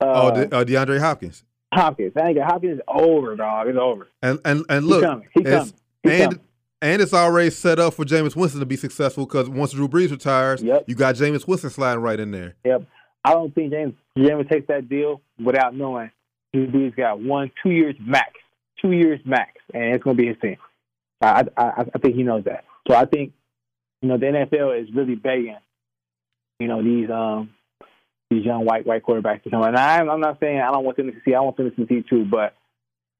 Uh, 0.00 0.04
oh, 0.06 0.34
De, 0.34 0.56
uh, 0.56 0.64
DeAndre 0.64 0.98
Hopkins. 0.98 1.44
Hopkins. 1.74 2.12
Now 2.16 2.28
you 2.28 2.34
got 2.36 2.50
Hopkins 2.50 2.76
is 2.78 2.80
over, 2.88 3.36
dog. 3.36 3.68
It's 3.68 3.78
over. 3.78 4.08
And 4.22 4.40
and 4.46 4.64
and 4.70 4.86
look, 4.86 5.02
coming. 5.04 5.28
He 5.34 5.40
it's- 5.42 5.54
coming. 5.54 5.74
He 6.02 6.10
and 6.22 6.32
coming. 6.32 6.40
and 6.80 7.02
it's 7.02 7.12
already 7.12 7.50
set 7.50 7.78
up 7.78 7.92
for 7.92 8.06
Jameis 8.06 8.34
Winston 8.34 8.60
to 8.60 8.66
be 8.66 8.76
successful 8.76 9.26
because 9.26 9.50
once 9.50 9.72
Drew 9.72 9.86
Brees 9.86 10.10
retires, 10.10 10.62
Yep. 10.62 10.84
you 10.86 10.94
got 10.94 11.14
Jameis 11.16 11.46
Winston 11.46 11.68
sliding 11.68 12.02
right 12.02 12.18
in 12.18 12.30
there. 12.30 12.54
Yep. 12.64 12.84
I 13.22 13.34
don't 13.34 13.54
think 13.54 13.70
James 13.70 13.92
James 14.16 14.46
takes 14.50 14.66
that 14.68 14.88
deal 14.88 15.20
without 15.38 15.74
knowing 15.76 16.10
Drew 16.54 16.66
Brees 16.68 16.96
got 16.96 17.20
one, 17.20 17.50
two 17.62 17.70
years 17.70 17.94
max, 18.00 18.30
two 18.80 18.92
years 18.92 19.20
max, 19.26 19.50
and 19.74 19.94
it's 19.94 20.02
going 20.02 20.16
to 20.16 20.22
be 20.22 20.28
his 20.28 20.38
team. 20.40 20.56
I, 21.20 21.44
I 21.58 21.84
I 21.94 21.98
think 21.98 22.14
he 22.14 22.22
knows 22.22 22.44
that. 22.44 22.64
So 22.88 22.94
I 22.96 23.04
think 23.04 23.34
you 24.02 24.08
know 24.08 24.18
the 24.18 24.26
NFL 24.26 24.82
is 24.82 24.94
really 24.94 25.14
begging, 25.14 25.56
you 26.58 26.68
know 26.68 26.82
these 26.82 27.10
um 27.10 27.50
these 28.30 28.44
young 28.44 28.64
white 28.64 28.86
white 28.86 29.02
quarterbacks 29.02 29.42
to 29.44 29.50
come. 29.50 29.62
And 29.62 29.76
I'm 29.76 30.08
I'm 30.08 30.20
not 30.20 30.38
saying 30.40 30.60
I 30.60 30.70
don't 30.70 30.84
want 30.84 30.96
them 30.96 31.08
to 31.08 31.14
succeed. 31.14 31.34
I 31.34 31.40
want 31.40 31.56
them 31.56 31.70
to 31.70 31.76
succeed 31.76 32.04
too, 32.08 32.24
but 32.24 32.54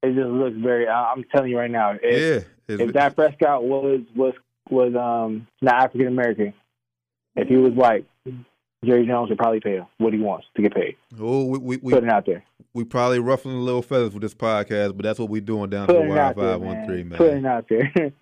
it 0.03 0.15
just 0.15 0.29
looks 0.29 0.57
very. 0.57 0.89
I'm 0.89 1.25
telling 1.35 1.51
you 1.51 1.59
right 1.59 1.71
now, 1.71 1.97
if, 2.03 2.45
yeah. 2.69 2.77
If 2.77 2.93
Dak 2.93 3.17
Prescott 3.17 3.65
was 3.65 4.01
was 4.15 4.35
was 4.71 4.95
um 4.95 5.47
not 5.61 5.85
African 5.85 6.07
American, 6.07 6.55
if 7.37 7.49
he 7.49 7.57
was 7.57 7.73
white, 7.73 8.07
Jerry 8.85 9.07
Jones 9.07 9.29
would 9.29 9.39
probably 9.39 9.61
pay 9.61 9.77
him 9.77 9.87
what 9.99 10.13
he 10.13 10.21
wants 10.21 10.47
to 10.57 10.63
get 10.63 10.75
paid. 10.75 10.97
oh, 11.19 11.45
we, 11.47 11.59
we, 11.59 11.77
we, 11.79 11.93
Putting 11.93 12.09
it 12.09 12.13
out 12.13 12.25
there. 12.27 12.45
we 12.73 12.85
probably 12.85 13.19
ruffling 13.19 13.57
a 13.57 13.61
little 13.61 13.83
feathers 13.83 14.13
with 14.13 14.23
this 14.23 14.35
podcast, 14.35 14.97
but 14.97 15.03
that's 15.03 15.19
what 15.19 15.29
we're 15.29 15.41
doing 15.41 15.69
down 15.69 15.89
to 15.89 15.93
the 15.93 15.99
putting 15.99 16.15
to 16.15 16.19
Wire 16.19 16.35
Five 16.35 16.61
One 16.61 16.87
Three, 16.87 17.03
man. 17.03 17.09
man. 17.09 17.19
Putting 17.19 17.47
out 17.47 17.69
there. 17.69 18.13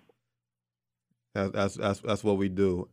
That's, 1.35 1.51
that's 1.51 1.75
that's 1.75 1.99
that's 2.01 2.23
what 2.23 2.37
we 2.37 2.49
do. 2.49 2.87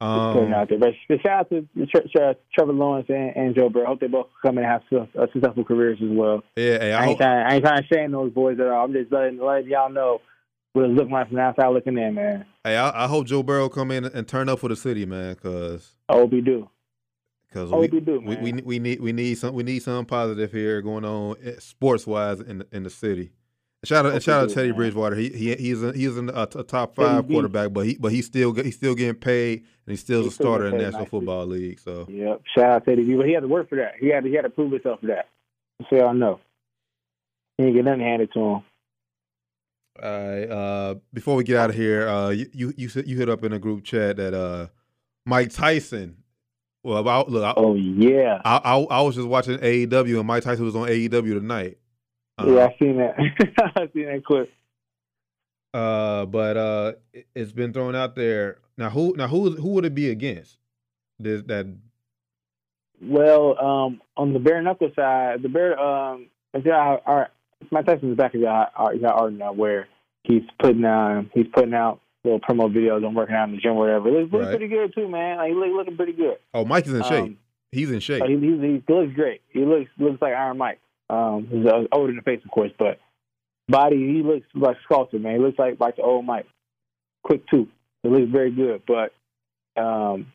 Putting 0.00 0.46
Um, 0.46 0.54
out 0.54 0.68
there. 0.70 0.78
But, 0.78 0.94
shout 1.20 1.26
out 1.40 1.50
to 1.50 1.68
Tre- 1.86 2.10
Tre- 2.10 2.34
Trevor 2.54 2.72
Lawrence 2.72 3.06
and, 3.10 3.36
and 3.36 3.54
Joe 3.54 3.68
Burrow. 3.68 3.84
I 3.84 3.88
Hope 3.88 4.00
they 4.00 4.06
both 4.06 4.28
come 4.40 4.56
and 4.56 4.66
have 4.66 4.80
uh, 4.92 5.26
successful 5.32 5.62
careers 5.62 5.98
as 6.02 6.08
well. 6.10 6.42
yeah, 6.56 6.78
hey, 6.78 6.92
I 6.94 6.96
I 6.96 7.02
ain't, 7.02 7.08
hope, 7.10 7.18
trying, 7.18 7.46
I 7.46 7.54
ain't 7.56 7.64
trying 7.64 7.82
to 7.82 7.88
shame 7.94 8.10
those 8.12 8.32
boys 8.32 8.58
at 8.60 8.66
all. 8.66 8.84
I'm 8.86 8.92
just 8.94 9.12
letting, 9.12 9.38
letting 9.38 9.68
y'all 9.70 9.90
know 9.90 10.22
what 10.72 10.86
it 10.86 10.88
looks 10.88 11.10
like 11.10 11.26
from 11.28 11.36
the 11.36 11.42
outside 11.42 11.68
looking 11.68 11.98
in, 11.98 12.14
man. 12.14 12.46
hey, 12.64 12.76
I, 12.78 13.04
I 13.04 13.08
hope 13.08 13.26
Joe 13.26 13.42
Burrow 13.42 13.68
come 13.68 13.90
in 13.90 14.06
and 14.06 14.26
turn 14.26 14.48
up 14.48 14.60
for 14.60 14.68
the 14.68 14.76
city, 14.76 15.04
man, 15.04 15.34
because 15.34 15.94
I 16.08 16.14
hope 16.14 16.32
he 16.32 16.40
do. 16.40 16.70
because 17.48 17.70
we, 17.70 17.88
do, 17.88 18.22
we, 18.24 18.36
we 18.36 18.52
we 18.62 18.78
need 18.78 19.00
we 19.02 19.12
need 19.12 19.34
some 19.36 19.52
we 19.54 19.64
need 19.64 19.80
something 19.82 20.06
positive 20.06 20.50
here 20.50 20.80
going 20.80 21.04
on 21.04 21.36
sports 21.58 22.06
wise 22.06 22.40
in 22.40 22.58
the, 22.60 22.66
in 22.72 22.84
the 22.84 22.90
city. 22.90 23.32
Shout 23.84 24.04
out 24.04 24.22
shout 24.22 24.42
out 24.42 24.48
to 24.50 24.54
Teddy 24.54 24.68
man. 24.68 24.76
Bridgewater. 24.76 25.16
He 25.16 25.30
he 25.30 25.54
he's 25.54 25.82
a, 25.82 25.92
he's 25.92 26.16
in 26.16 26.28
a, 26.28 26.42
a 26.42 26.64
top 26.64 26.94
Teddy 26.94 27.08
five 27.08 27.28
B. 27.28 27.34
quarterback, 27.34 27.72
but 27.72 27.86
he 27.86 27.96
but 27.98 28.12
he's 28.12 28.26
still 28.26 28.52
he's 28.52 28.76
still 28.76 28.94
getting 28.94 29.14
paid 29.14 29.60
and 29.60 29.66
he's 29.92 30.00
still 30.00 30.22
He's 30.22 30.32
a 30.32 30.34
still 30.34 30.46
starter 30.46 30.66
in 30.66 30.72
the 30.72 30.78
National 30.78 31.00
nicely. 31.00 31.10
Football 31.18 31.46
League. 31.46 31.80
So 31.80 32.06
Yep. 32.10 32.42
Shout 32.54 32.70
out 32.70 32.84
to 32.84 32.90
Teddy 32.90 33.04
B. 33.04 33.14
But 33.14 33.26
he 33.26 33.32
had 33.32 33.40
to 33.40 33.48
work 33.48 33.70
for 33.70 33.76
that. 33.76 33.94
He 33.98 34.08
had 34.08 34.24
to, 34.24 34.28
he 34.28 34.36
had 34.36 34.42
to 34.42 34.50
prove 34.50 34.72
himself 34.72 35.00
for 35.00 35.06
that. 35.06 35.28
So 35.88 35.96
y'all 35.96 36.12
know. 36.12 36.40
He 37.56 37.64
didn't 37.64 37.76
get 37.76 37.84
nothing 37.86 38.00
handed 38.00 38.32
to 38.34 38.38
him. 38.38 38.62
All 40.02 40.28
right. 40.28 40.44
Uh, 40.44 40.94
before 41.12 41.36
we 41.36 41.44
get 41.44 41.56
out 41.56 41.70
of 41.70 41.76
here, 41.76 42.06
uh, 42.08 42.30
you 42.30 42.50
you 42.52 42.74
you, 42.76 42.88
you 43.06 43.16
hit 43.16 43.28
up 43.28 43.44
in 43.44 43.52
a 43.52 43.58
group 43.58 43.84
chat 43.84 44.16
that 44.16 44.34
uh, 44.34 44.66
Mike 45.26 45.50
Tyson. 45.50 46.16
Well, 46.82 47.06
I, 47.06 47.24
look, 47.26 47.44
I, 47.44 47.52
Oh 47.56 47.74
yeah. 47.74 48.40
I, 48.44 48.56
I 48.64 48.78
I 48.78 49.00
was 49.02 49.14
just 49.16 49.28
watching 49.28 49.58
AEW 49.58 50.18
and 50.18 50.26
Mike 50.26 50.42
Tyson 50.42 50.64
was 50.64 50.76
on 50.76 50.88
AEW 50.88 51.34
tonight. 51.38 51.78
Yeah, 52.46 52.66
I 52.66 52.76
seen 52.78 52.96
that. 52.98 53.14
I 53.76 53.88
seen 53.92 54.06
that 54.06 54.24
clip. 54.24 54.50
Uh, 55.72 56.26
but 56.26 56.56
uh, 56.56 56.92
it, 57.12 57.26
it's 57.34 57.52
been 57.52 57.72
thrown 57.72 57.94
out 57.94 58.14
there. 58.16 58.58
Now, 58.76 58.90
who 58.90 59.14
now 59.16 59.28
who 59.28 59.50
who 59.52 59.68
would 59.70 59.84
it 59.84 59.94
be 59.94 60.10
against? 60.10 60.58
This, 61.18 61.42
that 61.46 61.66
Well, 63.02 63.58
um, 63.60 64.00
on 64.16 64.32
the 64.32 64.38
bare 64.38 64.62
knuckle 64.62 64.90
side, 64.96 65.42
the 65.42 65.48
bare 65.48 65.78
um, 65.78 66.26
our 66.54 67.28
my 67.70 67.82
Tyson's 67.82 68.16
back 68.16 68.34
is 68.34 68.42
got 68.42 68.72
got 68.74 69.12
art 69.14 69.32
now 69.32 69.52
where 69.52 69.86
he's 70.24 70.42
putting 70.60 70.84
um 70.84 71.30
he's 71.34 71.46
putting 71.52 71.74
out 71.74 72.00
little 72.24 72.40
promo 72.40 72.68
videos 72.74 73.04
and 73.04 73.14
working 73.14 73.34
out 73.34 73.48
in 73.48 73.54
the 73.54 73.60
gym, 73.60 73.72
or 73.72 73.80
whatever. 73.86 74.08
It 74.08 74.12
looks, 74.12 74.32
looks 74.32 74.44
Right. 74.46 74.50
pretty 74.56 74.68
good 74.68 74.94
too, 74.94 75.08
man. 75.08 75.36
Like 75.38 75.48
he 75.50 75.54
look, 75.54 75.68
looking 75.76 75.96
pretty 75.96 76.12
good. 76.14 76.38
oh 76.54 76.64
Mike 76.64 76.86
is 76.86 76.94
in 76.94 77.02
shape. 77.02 77.24
Um, 77.24 77.36
He's 77.72 77.90
in 77.92 78.00
shape. 78.00 78.20
So 78.22 78.26
he, 78.28 78.34
he, 78.34 78.82
he 78.86 78.92
looks 78.92 79.14
great. 79.14 79.42
He 79.50 79.60
looks 79.60 79.88
looks 79.98 80.20
like 80.20 80.34
Iron 80.34 80.58
Mike. 80.58 80.80
Um, 81.10 81.48
he's 81.50 81.66
older 81.92 82.10
in 82.10 82.16
the 82.16 82.22
face, 82.22 82.40
of 82.44 82.50
course, 82.50 82.70
but 82.78 83.00
body 83.68 83.96
he 83.96 84.22
looks 84.22 84.46
like 84.54 84.76
sculpted, 84.84 85.22
man. 85.22 85.34
He 85.34 85.40
looks 85.40 85.58
like 85.58 85.80
like 85.80 85.96
the 85.96 86.02
old 86.02 86.24
Mike. 86.24 86.46
Quick 87.24 87.46
too. 87.48 87.68
He 88.02 88.08
looks 88.08 88.30
very 88.30 88.52
good. 88.52 88.82
But 88.86 89.12
um, 89.80 90.32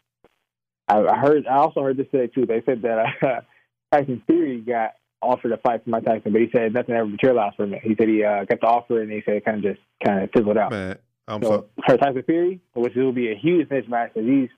I, 0.88 1.00
I 1.00 1.18
heard. 1.20 1.48
I 1.48 1.58
also 1.58 1.82
heard 1.82 1.98
this 1.98 2.08
today 2.12 2.28
too. 2.28 2.46
They 2.46 2.62
said 2.66 2.82
that 2.82 3.06
uh, 3.24 3.42
Tyson 3.92 4.22
Fury 4.28 4.62
got 4.62 4.96
offered 5.22 5.54
a 5.54 5.58
fight 5.58 5.84
for 5.84 5.90
Mike 5.90 6.06
Tyson, 6.06 6.34
but 6.34 6.42
he 6.42 6.50
said 6.52 6.74
nothing 6.74 6.96
ever 6.96 7.08
materialized 7.08 7.56
for 7.56 7.66
it. 7.66 7.82
He 7.82 7.96
said 7.98 8.10
he 8.10 8.24
uh, 8.24 8.44
got 8.44 8.60
the 8.60 8.68
offer 8.68 9.02
and 9.02 9.12
he 9.12 9.22
said 9.26 9.36
it 9.36 9.46
kind 9.46 9.58
of 9.58 9.64
just 9.64 9.82
kind 10.06 10.24
of 10.24 10.30
fizzled 10.36 10.58
out. 10.58 10.72
Man, 10.72 10.98
I'm 11.28 11.42
So 11.42 11.50
so 11.50 11.84
for 11.88 11.98
Tyson 11.98 12.24
Fury, 12.24 12.60
which 12.74 12.96
will 12.96 13.14
be 13.14 13.32
a 13.32 13.36
huge 13.36 13.70
mismatch, 13.70 14.14
because 14.14 14.28
he's 14.30 14.50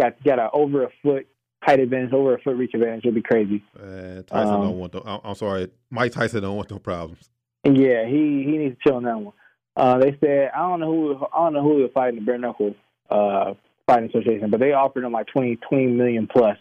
got 0.00 0.22
got 0.24 0.38
a 0.38 0.50
over 0.52 0.84
a 0.84 0.88
foot 1.02 1.26
height 1.62 1.80
advantage, 1.80 2.12
over 2.12 2.34
a 2.34 2.40
foot 2.40 2.56
reach 2.56 2.74
advantage. 2.74 3.04
It'll 3.04 3.14
be 3.14 3.22
crazy. 3.22 3.62
man, 3.80 4.24
Tyson 4.24 4.54
Um, 4.54 4.60
don't 4.62 4.78
want 4.78 4.92
them. 4.92 5.02
I'm, 5.06 5.20
I'm 5.24 5.34
sorry, 5.34 5.68
Mike 5.90 6.12
Tyson 6.12 6.42
don't 6.42 6.56
want 6.56 6.70
no 6.70 6.78
problems. 6.78 7.30
Yeah, 7.64 8.04
he 8.06 8.42
he 8.44 8.58
needs 8.58 8.76
to 8.76 8.80
chill 8.88 8.96
on 8.96 9.04
that 9.04 9.18
one. 9.18 9.34
Uh, 9.76 9.98
they 9.98 10.16
said 10.20 10.50
I 10.54 10.58
don't 10.68 10.80
know 10.80 10.90
who 10.92 11.26
I 11.32 11.38
don't 11.44 11.52
know 11.54 11.62
who 11.62 11.76
will 11.76 11.88
fight 11.88 12.10
in 12.10 12.16
the 12.16 12.20
bare 12.22 12.38
knuckle 12.38 12.74
uh, 13.10 13.54
fighting 13.86 14.10
association, 14.10 14.50
but 14.50 14.60
they 14.60 14.72
offered 14.72 15.04
him 15.04 15.12
like 15.12 15.26
20, 15.28 15.56
20 15.56 15.86
million 15.86 16.26
plus 16.26 16.58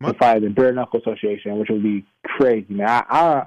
My- 0.00 0.12
to 0.12 0.18
fight 0.18 0.42
the 0.42 0.50
bare 0.50 0.72
knuckle 0.72 1.00
association, 1.00 1.58
which 1.58 1.68
would 1.70 1.82
be 1.82 2.04
crazy, 2.24 2.74
man. 2.74 2.88
I 2.88 3.04
I, 3.08 3.46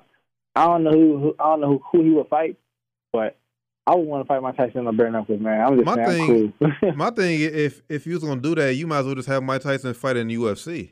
I 0.55 0.65
don't 0.67 0.83
know 0.83 0.91
who, 0.91 1.17
who 1.19 1.35
I 1.39 1.43
don't 1.43 1.61
know 1.61 1.67
who, 1.91 1.97
who 1.99 2.03
he 2.05 2.09
would 2.11 2.27
fight, 2.29 2.57
but 3.11 3.35
I 3.85 3.95
would 3.95 4.07
want 4.07 4.23
to 4.23 4.27
fight 4.27 4.41
Mike 4.41 4.55
Tyson 4.55 4.87
on 4.87 4.95
bare 4.95 5.11
knuckles, 5.11 5.41
man. 5.41 5.59
I'm 5.59 5.75
just 5.75 5.85
My 5.85 5.95
saying, 6.05 6.53
thing- 6.59 6.71
cool. 6.81 6.93
My 6.95 7.09
thing, 7.09 7.41
if 7.41 7.81
if 7.89 8.07
you 8.07 8.13
was 8.13 8.23
gonna 8.23 8.39
do 8.41 8.55
that, 8.55 8.75
you 8.75 8.87
might 8.87 8.99
as 8.99 9.05
well 9.05 9.15
just 9.15 9.27
have 9.27 9.43
Mike 9.43 9.61
Tyson 9.61 9.93
fight 9.93 10.15
in 10.17 10.27
the 10.27 10.35
UFC. 10.35 10.91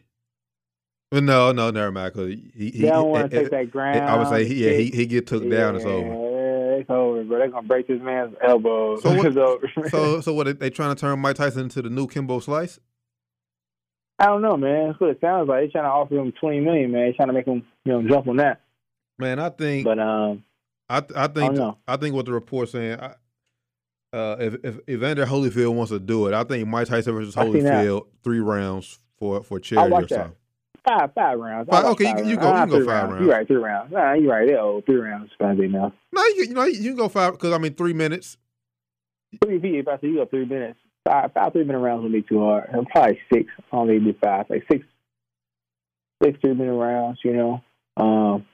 But 1.10 1.24
no, 1.24 1.52
no, 1.52 1.72
never 1.72 1.92
mind. 1.92 2.14
Cause 2.14 2.28
he, 2.30 2.52
he, 2.56 2.72
they 2.72 2.88
don't 2.90 3.10
want 3.10 3.32
to 3.32 3.38
eh, 3.38 3.40
take 3.42 3.48
it- 3.48 3.52
that 3.52 3.72
ground. 3.72 4.00
I 4.02 4.18
would 4.18 4.28
say, 4.30 4.46
he, 4.46 4.66
yeah, 4.66 4.78
he 4.78 4.90
he 4.92 5.06
get 5.06 5.28
took 5.28 5.50
down. 5.50 5.76
It's 5.76 5.86
over. 5.86 6.08
Yeah, 6.08 6.80
it's 6.80 6.90
over, 6.90 7.24
bro. 7.24 7.38
They're 7.38 7.50
gonna 7.50 7.68
break 7.68 7.88
this 7.88 8.02
man's 8.02 8.36
elbow. 8.46 8.98
So 9.00 9.14
what-. 9.16 9.62
So, 9.90 10.22
so 10.22 10.34
what? 10.34 10.46
They, 10.46 10.54
they 10.54 10.70
trying 10.70 10.94
to 10.96 11.00
turn 11.00 11.20
Mike 11.20 11.36
Tyson 11.38 11.62
into 11.64 11.82
the 11.82 11.90
new 11.90 12.08
Kimbo 12.08 12.40
Slice? 12.40 12.80
I 14.20 14.26
don't 14.28 14.42
know, 14.42 14.56
man. 14.56 14.88
That's 14.90 15.00
what 15.00 15.10
it 15.12 15.20
sounds 15.22 15.50
like. 15.50 15.62
They're 15.62 15.72
trying 15.82 15.84
to 15.86 15.90
offer 15.90 16.16
him 16.16 16.32
twenty 16.34 16.60
million, 16.60 16.92
man. 16.92 17.04
They're 17.06 17.14
trying 17.14 17.30
to 17.30 17.34
make 17.34 17.46
him, 17.46 17.64
you 17.86 17.92
know, 17.94 18.08
jump 18.08 18.28
on 18.28 18.38
that. 18.38 18.62
Man, 19.18 19.40
I 19.40 19.50
think 19.50 19.84
But 19.86 20.00
um, 20.00 20.44
I 20.92 20.98
I 21.16 21.24
I 21.24 21.28
think 21.28 21.56
don't. 21.56 21.78
I 21.88 21.98
think 21.98 22.16
what 22.16 22.26
the 22.26 22.34
report's 22.34 22.72
saying. 22.74 23.00
I, 23.00 23.14
uh, 24.14 24.36
if 24.40 24.56
if 24.64 24.90
Evander 24.90 25.26
Holyfield 25.26 25.74
wants 25.74 25.92
to 25.92 26.00
do 26.00 26.28
it, 26.28 26.34
I 26.34 26.44
think 26.44 26.68
Mike 26.68 26.88
Tyson 26.88 27.14
versus 27.14 27.38
I. 27.38 27.46
Holyfield 27.46 28.08
three 28.24 28.40
rounds 28.40 29.00
for 29.18 29.42
for 29.44 29.60
charity 29.60 29.88
or 29.88 29.92
watch 29.92 30.10
that. 30.10 30.16
something. 30.16 30.36
Five, 30.88 31.14
five 31.14 31.38
rounds. 31.40 31.70
Five- 31.70 31.86
okay, 31.86 32.06
you- 32.06 32.16
five 32.16 32.26
you 32.26 32.36
rounds. 32.38 32.72
go- 32.72 32.78
you 32.78 32.84
can 32.84 32.86
go 32.88 32.92
five 32.92 33.10
rounds. 33.10 33.22
You're 33.26 33.36
right, 33.36 33.48
three 33.48 33.56
rounds. 33.58 33.92
Nah, 33.92 34.14
you're 34.14 34.32
right. 34.32 34.52
Oh, 34.54 34.82
three 34.86 34.96
rounds. 34.96 35.32
Fine 35.38 35.64
enough. 35.64 35.94
No, 36.12 36.22
you, 36.24 36.46
you 36.50 36.54
know 36.56 36.64
you 36.64 36.90
can 36.90 36.96
go 36.96 37.08
five 37.08 37.34
because 37.34 37.54
I 37.54 37.58
mean 37.60 37.76
three 37.76 37.94
minutes. 37.94 38.38
Three 39.46 39.60
feet. 39.62 39.76
If 39.76 39.88
I 39.88 39.96
say 40.00 40.08
you 40.08 40.16
go 40.16 40.26
three 40.26 40.46
minutes, 40.46 40.80
five, 41.08 41.32
five 41.34 41.54
three 41.54 41.64
minute 41.64 41.80
rounds 41.80 42.04
would 42.04 42.12
be 42.12 42.24
too 42.24 42.40
hard. 42.40 42.70
And 42.74 42.86
probably 42.88 43.20
six. 43.32 43.46
I 43.72 43.76
don't 43.78 43.88
think 43.88 44.02
it'd 44.02 44.20
be 44.20 44.26
five. 44.28 44.46
Like 44.50 44.64
six, 44.72 44.84
six 46.24 46.40
three 46.42 46.54
minute 46.56 46.74
rounds. 46.74 47.20
You 47.24 47.34
know. 47.34 47.62
Um, 47.98 48.46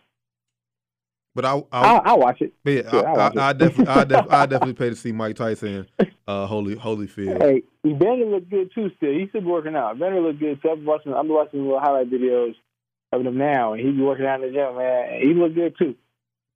But 1.38 1.46
I 1.46 1.52
I, 1.52 1.62
I'll, 1.72 2.02
I'll 2.04 2.20
watch 2.20 2.42
it. 2.42 2.52
yeah, 2.66 2.82
I, 2.92 2.98
I'll. 2.98 3.40
I, 3.40 3.50
I 3.50 3.54
definitely 3.54 3.94
I, 3.94 4.04
def, 4.06 4.26
I 4.32 4.46
definitely 4.48 4.74
pay 4.74 4.90
to 4.90 4.96
see 4.96 5.12
Mike 5.12 5.36
Tyson 5.36 5.86
uh, 6.28 6.48
Holy 6.48 6.76
Holyfield. 6.76 7.40
Hey, 7.40 7.62
Evander 7.86 8.26
look 8.26 8.50
good 8.50 8.72
too. 8.74 8.90
Still, 8.98 9.12
he's 9.12 9.30
still 9.30 9.44
working 9.44 9.76
out. 9.76 9.98
Evander 9.98 10.20
look 10.20 10.40
good. 10.40 10.60
So 10.64 10.72
I'm 10.72 10.84
watching. 10.84 11.14
I'm 11.14 11.28
watching 11.28 11.62
little 11.62 11.80
highlight 11.80 12.10
videos 12.10 12.56
of 13.12 13.24
him 13.24 13.38
now, 13.38 13.74
and 13.74 13.86
he 13.86 13.92
be 13.92 14.02
working 14.02 14.26
out 14.26 14.42
in 14.42 14.52
the 14.52 14.58
gym, 14.58 14.78
man. 14.78 15.22
He 15.22 15.36
look 15.36 15.54
good 15.54 15.76
too. 15.78 15.94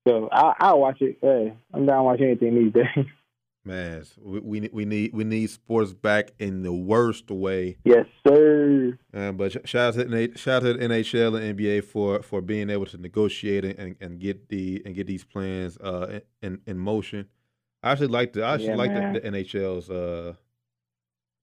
So 0.07 0.29
I, 0.31 0.55
I'll 0.59 0.79
watch 0.79 0.99
it. 1.01 1.19
Hey, 1.21 1.53
I'm 1.71 1.85
down 1.85 1.97
to 1.97 2.03
watch 2.03 2.19
anything 2.19 2.55
these 2.55 2.73
days. 2.73 3.05
Man, 3.63 4.03
we, 4.19 4.39
we 4.39 4.69
we 4.73 4.85
need 4.85 5.13
we 5.13 5.23
need 5.23 5.47
sports 5.51 5.93
back 5.93 6.31
in 6.39 6.63
the 6.63 6.73
worst 6.73 7.29
way. 7.29 7.77
Yes, 7.83 8.07
sir. 8.27 8.97
Uh, 9.13 9.31
but 9.33 9.67
shout 9.67 9.99
out 9.99 10.09
to 10.09 10.37
shout 10.37 10.65
out 10.65 10.79
to 10.79 10.87
NHL 10.87 11.39
and 11.39 11.57
NBA 11.57 11.83
for 11.83 12.23
for 12.23 12.41
being 12.41 12.71
able 12.71 12.87
to 12.87 12.97
negotiate 12.97 13.63
and, 13.63 13.95
and 14.01 14.19
get 14.19 14.49
the 14.49 14.81
and 14.83 14.95
get 14.95 15.05
these 15.05 15.23
plans 15.23 15.77
uh 15.77 16.21
in 16.41 16.59
in 16.65 16.79
motion. 16.79 17.27
I 17.83 17.91
actually 17.91 18.07
like 18.07 18.33
the 18.33 18.43
I 18.43 18.55
actually 18.55 18.69
yeah, 18.69 18.75
like 18.75 18.93
the, 18.93 19.19
the, 19.19 19.29
NHL's 19.29 19.91
uh 19.91 20.33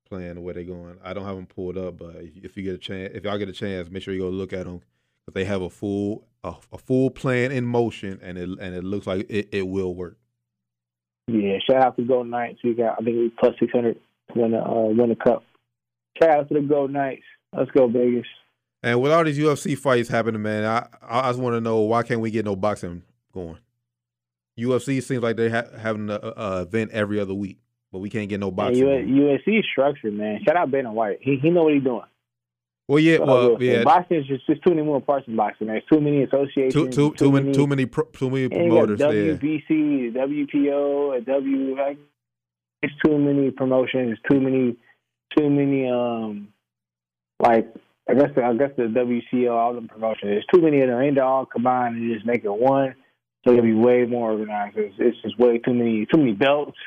plan 0.08 0.34
the 0.34 0.40
way 0.40 0.54
they're 0.54 0.64
going. 0.64 0.98
I 1.04 1.12
don't 1.12 1.24
have 1.24 1.36
them 1.36 1.46
pulled 1.46 1.78
up, 1.78 1.98
but 1.98 2.16
if 2.16 2.56
you 2.56 2.64
get 2.64 2.74
a 2.74 2.78
chance, 2.78 3.12
if 3.14 3.24
y'all 3.24 3.38
get 3.38 3.48
a 3.48 3.52
chance, 3.52 3.90
make 3.90 4.02
sure 4.02 4.12
you 4.12 4.20
go 4.20 4.28
look 4.28 4.52
at 4.52 4.66
them 4.66 4.80
because 5.24 5.34
they 5.34 5.44
have 5.44 5.62
a 5.62 5.70
full 5.70 6.26
a, 6.42 6.54
a, 6.72 6.78
full 6.78 7.10
plan 7.10 7.52
in 7.52 7.64
motion, 7.64 8.18
and 8.22 8.38
it 8.38 8.48
and 8.60 8.74
it 8.74 8.84
looks 8.84 9.06
like 9.06 9.26
it, 9.28 9.48
it 9.52 9.68
will 9.68 9.94
work. 9.94 10.18
Yeah, 11.28 11.58
shout 11.68 11.82
out 11.82 11.96
to 11.96 12.02
Gold 12.04 12.28
Knights. 12.28 12.60
We 12.64 12.74
got 12.74 12.94
I 13.00 13.04
think 13.04 13.16
we 13.16 13.32
plus 13.38 13.54
six 13.60 13.70
hundred 13.70 13.98
to 14.32 14.40
win 14.40 14.52
the 14.52 14.58
uh, 14.58 14.86
win 14.86 15.10
the 15.10 15.16
cup. 15.16 15.44
Shout 16.20 16.30
out 16.30 16.48
to 16.48 16.54
the 16.54 16.60
Gold 16.60 16.90
Knights. 16.90 17.22
Let's 17.56 17.70
go 17.70 17.86
Vegas. 17.86 18.26
And 18.82 19.00
with 19.00 19.12
all 19.12 19.24
these 19.24 19.38
UFC 19.38 19.76
fights 19.76 20.08
happening, 20.08 20.42
man, 20.42 20.64
I 20.64 20.86
I 21.02 21.30
just 21.30 21.40
want 21.40 21.54
to 21.54 21.60
know 21.60 21.80
why 21.80 22.02
can't 22.02 22.20
we 22.20 22.30
get 22.30 22.44
no 22.44 22.56
boxing 22.56 23.02
going? 23.32 23.58
UFC 24.58 25.02
seems 25.02 25.22
like 25.22 25.36
they're 25.36 25.50
ha- 25.50 25.78
having 25.78 26.10
an 26.10 26.18
event 26.36 26.90
every 26.92 27.20
other 27.20 27.34
week, 27.34 27.58
but 27.92 28.00
we 28.00 28.10
can't 28.10 28.28
get 28.28 28.40
no 28.40 28.50
boxing. 28.50 28.86
Yeah, 28.86 28.96
UFC 28.96 29.62
structure, 29.70 30.10
man. 30.10 30.40
Shout 30.44 30.56
out 30.56 30.70
Dana 30.70 30.92
White. 30.92 31.18
He 31.20 31.36
he 31.36 31.50
know 31.50 31.64
what 31.64 31.74
he's 31.74 31.84
doing. 31.84 32.02
Well, 32.88 33.00
yeah, 33.00 33.18
well, 33.18 33.62
yeah. 33.62 33.84
Boxing 33.84 34.16
is 34.16 34.26
just, 34.26 34.46
just 34.46 34.62
too 34.62 34.70
many 34.70 34.82
more 34.82 35.00
parts 35.02 35.28
in 35.28 35.36
boxing. 35.36 35.66
There's 35.66 35.84
too 35.92 36.00
many 36.00 36.22
associations. 36.22 36.72
Too, 36.72 36.88
too, 36.88 37.10
too, 37.10 37.14
too 37.16 37.32
many, 37.32 37.52
too 37.52 37.66
many, 37.66 37.84
pro, 37.84 38.04
too 38.04 38.30
many 38.30 38.48
promoters. 38.48 38.98
WBC, 38.98 40.14
yeah. 40.14 40.24
WBO, 40.24 41.24
W. 41.26 41.76
It's 42.80 42.94
too 43.04 43.18
many 43.18 43.50
promotions. 43.50 44.18
Too 44.30 44.40
many, 44.40 44.76
too 45.36 45.50
many. 45.50 45.90
Um, 45.90 46.48
like 47.38 47.74
I 48.08 48.14
guess 48.14 48.30
the, 48.34 48.42
I 48.42 48.54
guess 48.54 48.70
the 48.78 48.84
WCO, 48.84 49.52
all 49.52 49.74
the 49.74 49.86
promotions. 49.86 50.30
There's 50.30 50.46
too 50.52 50.62
many 50.62 50.80
of 50.80 50.88
them. 50.88 50.98
Ain't 50.98 51.16
they 51.16 51.20
all 51.20 51.44
combined 51.44 51.96
and 51.96 52.14
just 52.14 52.24
make 52.24 52.42
it 52.42 52.50
one? 52.50 52.94
So 53.46 53.52
it'll 53.52 53.64
be 53.64 53.74
way 53.74 54.06
more 54.06 54.32
organized. 54.32 54.78
It's, 54.78 54.94
it's 54.98 55.20
just 55.20 55.38
way 55.38 55.58
too 55.58 55.74
many, 55.74 56.06
too 56.06 56.16
many 56.16 56.32
belts 56.32 56.78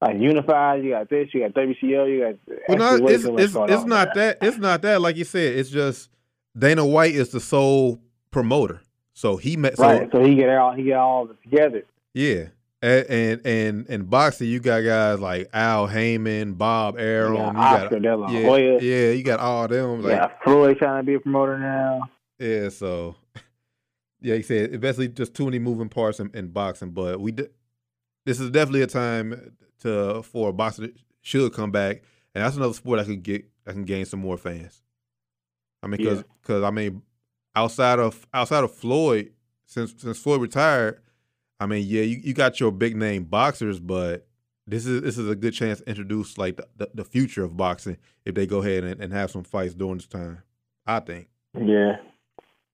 like 0.00 0.18
unified. 0.18 0.84
You 0.84 0.90
got 0.90 1.10
this. 1.10 1.28
You 1.32 1.40
got 1.40 1.54
WCO. 1.54 2.08
You 2.08 2.20
got. 2.20 2.58
Well, 2.68 2.98
no, 2.98 3.06
it's 3.08 3.24
it's, 3.24 3.54
it's 3.56 3.84
not 3.84 4.14
that. 4.14 4.38
It's 4.40 4.58
not 4.58 4.82
that. 4.82 5.00
Like 5.00 5.16
you 5.16 5.24
said, 5.24 5.56
it's 5.56 5.70
just 5.70 6.10
Dana 6.56 6.86
White 6.86 7.14
is 7.14 7.30
the 7.30 7.40
sole 7.40 8.00
promoter. 8.30 8.80
So 9.12 9.36
he 9.36 9.56
met. 9.56 9.76
So, 9.76 9.84
right. 9.84 10.08
So 10.12 10.22
he 10.22 10.34
get 10.34 10.48
all 10.56 10.74
he 10.74 10.84
get 10.84 10.96
all 10.96 11.24
of 11.24 11.30
it 11.30 11.42
together. 11.42 11.82
Yeah. 12.14 12.48
And 12.80 13.06
and 13.10 13.46
and, 13.46 13.86
and 13.88 14.08
boxing, 14.10 14.48
you 14.48 14.60
got 14.60 14.82
guys 14.82 15.18
like 15.18 15.50
Al 15.52 15.88
Haymon, 15.88 16.54
Bob 16.54 16.96
Arum, 16.96 17.56
you, 17.56 17.60
Oscar 17.60 17.98
got, 17.98 18.30
yeah, 18.30 18.78
yeah, 18.80 19.10
you 19.10 19.24
got 19.24 19.40
all 19.40 19.66
them. 19.66 20.02
Like, 20.02 20.12
yeah, 20.12 20.30
Floyd 20.44 20.78
trying 20.78 21.02
to 21.02 21.04
be 21.04 21.14
a 21.14 21.18
promoter 21.18 21.58
now. 21.58 22.02
Yeah, 22.38 22.68
so 22.68 23.16
yeah, 24.20 24.36
he 24.36 24.42
said 24.42 24.80
basically 24.80 25.08
just 25.08 25.34
too 25.34 25.46
many 25.46 25.58
moving 25.58 25.88
parts 25.88 26.20
in, 26.20 26.30
in 26.34 26.50
boxing. 26.50 26.90
But 26.90 27.18
we 27.20 27.32
did. 27.32 27.50
This 28.24 28.38
is 28.38 28.50
definitely 28.50 28.82
a 28.82 28.86
time 28.86 29.56
to 29.80 30.22
for 30.22 30.52
boxing 30.52 30.92
should 31.20 31.52
come 31.52 31.70
back, 31.70 32.02
and 32.34 32.44
that's 32.44 32.56
another 32.56 32.74
sport 32.74 32.98
I 32.98 33.04
can 33.04 33.20
get 33.20 33.44
I 33.66 33.72
can 33.72 33.84
gain 33.84 34.04
some 34.04 34.20
more 34.20 34.36
fans. 34.36 34.82
I 35.82 35.86
mean, 35.86 35.98
because 35.98 36.24
because 36.42 36.62
yeah. 36.62 36.68
I 36.68 36.70
mean, 36.70 37.02
outside 37.54 37.98
of 37.98 38.26
outside 38.32 38.64
of 38.64 38.74
Floyd, 38.74 39.32
since 39.66 39.94
since 39.96 40.18
Floyd 40.18 40.40
retired, 40.40 41.00
I 41.60 41.66
mean, 41.66 41.84
yeah, 41.86 42.02
you, 42.02 42.20
you 42.22 42.34
got 42.34 42.60
your 42.60 42.72
big 42.72 42.96
name 42.96 43.24
boxers, 43.24 43.80
but 43.80 44.26
this 44.66 44.86
is 44.86 45.02
this 45.02 45.18
is 45.18 45.28
a 45.28 45.34
good 45.34 45.54
chance 45.54 45.80
to 45.80 45.88
introduce 45.88 46.38
like 46.38 46.56
the, 46.56 46.68
the, 46.76 46.90
the 46.94 47.04
future 47.04 47.44
of 47.44 47.56
boxing 47.56 47.96
if 48.24 48.34
they 48.34 48.46
go 48.46 48.58
ahead 48.62 48.84
and, 48.84 49.00
and 49.00 49.12
have 49.12 49.30
some 49.30 49.44
fights 49.44 49.74
during 49.74 49.98
this 49.98 50.06
time. 50.06 50.42
I 50.86 51.00
think. 51.00 51.28
Yeah, 51.54 51.96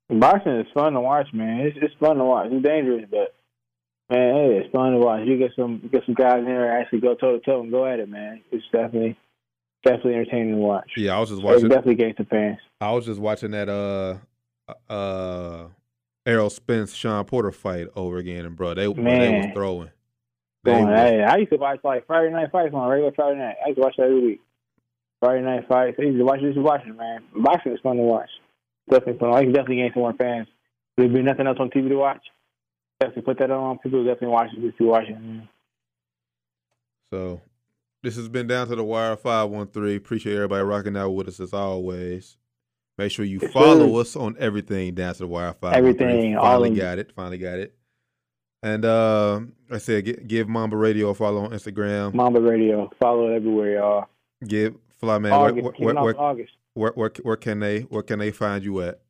boxing 0.08 0.52
is 0.52 0.66
fun 0.74 0.92
to 0.94 1.00
watch, 1.00 1.28
man. 1.32 1.60
It's 1.60 1.76
it's 1.80 1.94
fun 2.00 2.16
to 2.16 2.24
watch. 2.24 2.48
It's 2.50 2.64
dangerous, 2.64 3.04
but 3.10 3.34
Man, 4.10 4.34
hey, 4.34 4.60
it's 4.62 4.70
fun 4.70 4.92
to 4.92 4.98
watch. 4.98 5.22
You 5.24 5.38
get 5.38 5.52
some 5.56 5.88
get 5.90 6.02
some 6.04 6.14
guys 6.14 6.38
in 6.38 6.44
there 6.44 6.78
actually 6.78 7.00
go 7.00 7.14
toe 7.14 7.38
to 7.38 7.40
toe 7.40 7.62
and 7.62 7.70
go 7.70 7.86
at 7.86 8.00
it, 8.00 8.08
man. 8.08 8.42
It's 8.52 8.64
definitely 8.70 9.16
definitely 9.82 10.14
entertaining 10.14 10.56
to 10.56 10.60
watch. 10.60 10.90
Yeah, 10.96 11.16
I 11.16 11.20
was 11.20 11.30
just 11.30 11.42
watching. 11.42 11.66
It 11.66 11.68
definitely 11.68 11.94
gains 11.94 12.16
the 12.18 12.24
fans. 12.24 12.58
I 12.80 12.92
was 12.92 13.06
just 13.06 13.18
watching 13.18 13.52
that 13.52 13.68
uh 13.70 14.18
uh 14.92 15.68
Errol 16.26 16.50
Spence 16.50 16.94
Shawn 16.94 17.24
Porter 17.24 17.50
fight 17.50 17.88
over 17.96 18.18
again, 18.18 18.44
and 18.44 18.56
bro, 18.56 18.74
they 18.74 18.92
man. 18.92 19.20
they 19.20 19.38
was 19.38 19.54
throwing. 19.54 19.90
They 20.64 20.72
was, 20.72 20.94
hey, 20.94 21.22
I 21.22 21.36
used 21.36 21.52
to 21.52 21.58
watch 21.58 21.80
like 21.82 22.06
Friday 22.06 22.30
night 22.30 22.50
fights 22.52 22.74
on 22.74 22.88
regular 22.88 23.12
Friday 23.12 23.38
night. 23.38 23.56
I 23.64 23.68
used 23.68 23.78
to 23.78 23.82
watch 23.84 23.94
that 23.96 24.04
every 24.04 24.20
week. 24.20 24.40
Friday 25.20 25.42
night 25.42 25.66
fights. 25.66 25.96
I 25.98 26.02
used 26.02 26.18
to 26.18 26.24
watch. 26.24 26.40
I 26.40 26.42
used 26.42 26.56
to 26.56 26.62
watch 26.62 26.82
it, 26.86 26.94
man. 26.94 27.22
Boxing 27.34 27.72
is 27.72 27.80
fun 27.82 27.96
to 27.96 28.02
watch. 28.02 28.30
Definitely 28.90 29.18
fun. 29.18 29.34
I 29.34 29.42
can 29.44 29.52
definitely 29.52 29.76
gain 29.76 29.90
some 29.94 30.02
more 30.02 30.12
fans. 30.12 30.46
There'd 30.96 31.12
be 31.12 31.22
nothing 31.22 31.46
else 31.46 31.56
on 31.58 31.70
TV 31.70 31.88
to 31.88 31.96
watch 31.96 32.22
definitely 33.00 33.22
put 33.22 33.38
that 33.38 33.50
on. 33.50 33.78
People 33.78 34.04
definitely 34.04 34.28
watch 34.28 34.50
it. 34.56 34.60
Just 34.60 34.80
watching. 34.80 35.48
So, 37.12 37.40
this 38.02 38.16
has 38.16 38.28
been 38.28 38.46
down 38.46 38.68
to 38.68 38.76
the 38.76 38.84
wire 38.84 39.16
five 39.16 39.50
one 39.50 39.68
three. 39.68 39.96
Appreciate 39.96 40.34
everybody 40.34 40.64
rocking 40.64 40.96
out 40.96 41.10
with 41.10 41.28
us 41.28 41.40
as 41.40 41.52
always. 41.52 42.36
Make 42.96 43.10
sure 43.10 43.24
you 43.24 43.40
follow 43.40 43.96
us 43.96 44.14
on 44.14 44.36
everything 44.38 44.94
down 44.94 45.14
to 45.14 45.20
the 45.20 45.26
wire 45.26 45.54
five. 45.54 45.74
Everything. 45.74 46.36
Finally 46.36 46.70
got 46.70 46.98
it. 46.98 47.12
Finally 47.14 47.38
got 47.38 47.58
it. 47.58 47.74
And 48.62 48.84
uh, 48.84 49.40
I 49.70 49.76
said, 49.76 50.26
give 50.26 50.48
Mamba 50.48 50.76
Radio 50.76 51.10
a 51.10 51.14
follow 51.14 51.44
on 51.44 51.50
Instagram. 51.50 52.14
Mamba 52.14 52.40
Radio, 52.40 52.90
follow 52.98 53.30
it 53.30 53.36
everywhere, 53.36 53.74
y'all. 53.74 54.08
Give 54.46 54.74
Flyman. 55.02 55.32
August, 55.32 55.78
where, 55.78 55.94
where, 55.94 56.04
where, 56.04 56.20
August. 56.20 56.52
Where, 56.72 56.92
where, 56.92 57.12
where 57.22 57.36
can 57.36 57.60
they 57.60 57.80
where 57.80 58.02
can 58.02 58.20
they 58.20 58.30
find 58.30 58.64
you 58.64 58.80
at? 58.80 59.00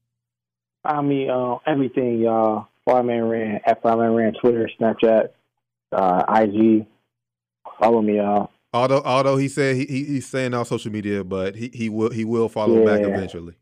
Find 0.83 1.09
me 1.09 1.29
uh, 1.29 1.57
everything, 1.67 2.21
y'all. 2.21 2.67
Flyman 2.89 3.31
Ran 3.31 3.61
at 3.65 3.83
Flyman 3.83 4.17
Ran 4.17 4.35
Twitter, 4.35 4.69
Snapchat, 4.81 5.31
uh, 5.93 6.25
IG. 6.29 6.87
Follow 7.79 8.03
me, 8.03 8.17
y'all. 8.17 8.51
Although 8.73 9.03
although 9.05 9.37
he 9.37 9.49
said 9.49 9.77
he, 9.77 9.85
he's 9.87 10.27
saying 10.27 10.53
on 10.53 10.65
social 10.65 10.91
media, 10.91 11.23
but 11.23 11.55
he, 11.55 11.71
he 11.73 11.89
will 11.89 12.11
he 12.11 12.25
will 12.25 12.49
follow 12.49 12.81
yeah. 12.81 12.85
back 12.85 13.01
eventually. 13.03 13.55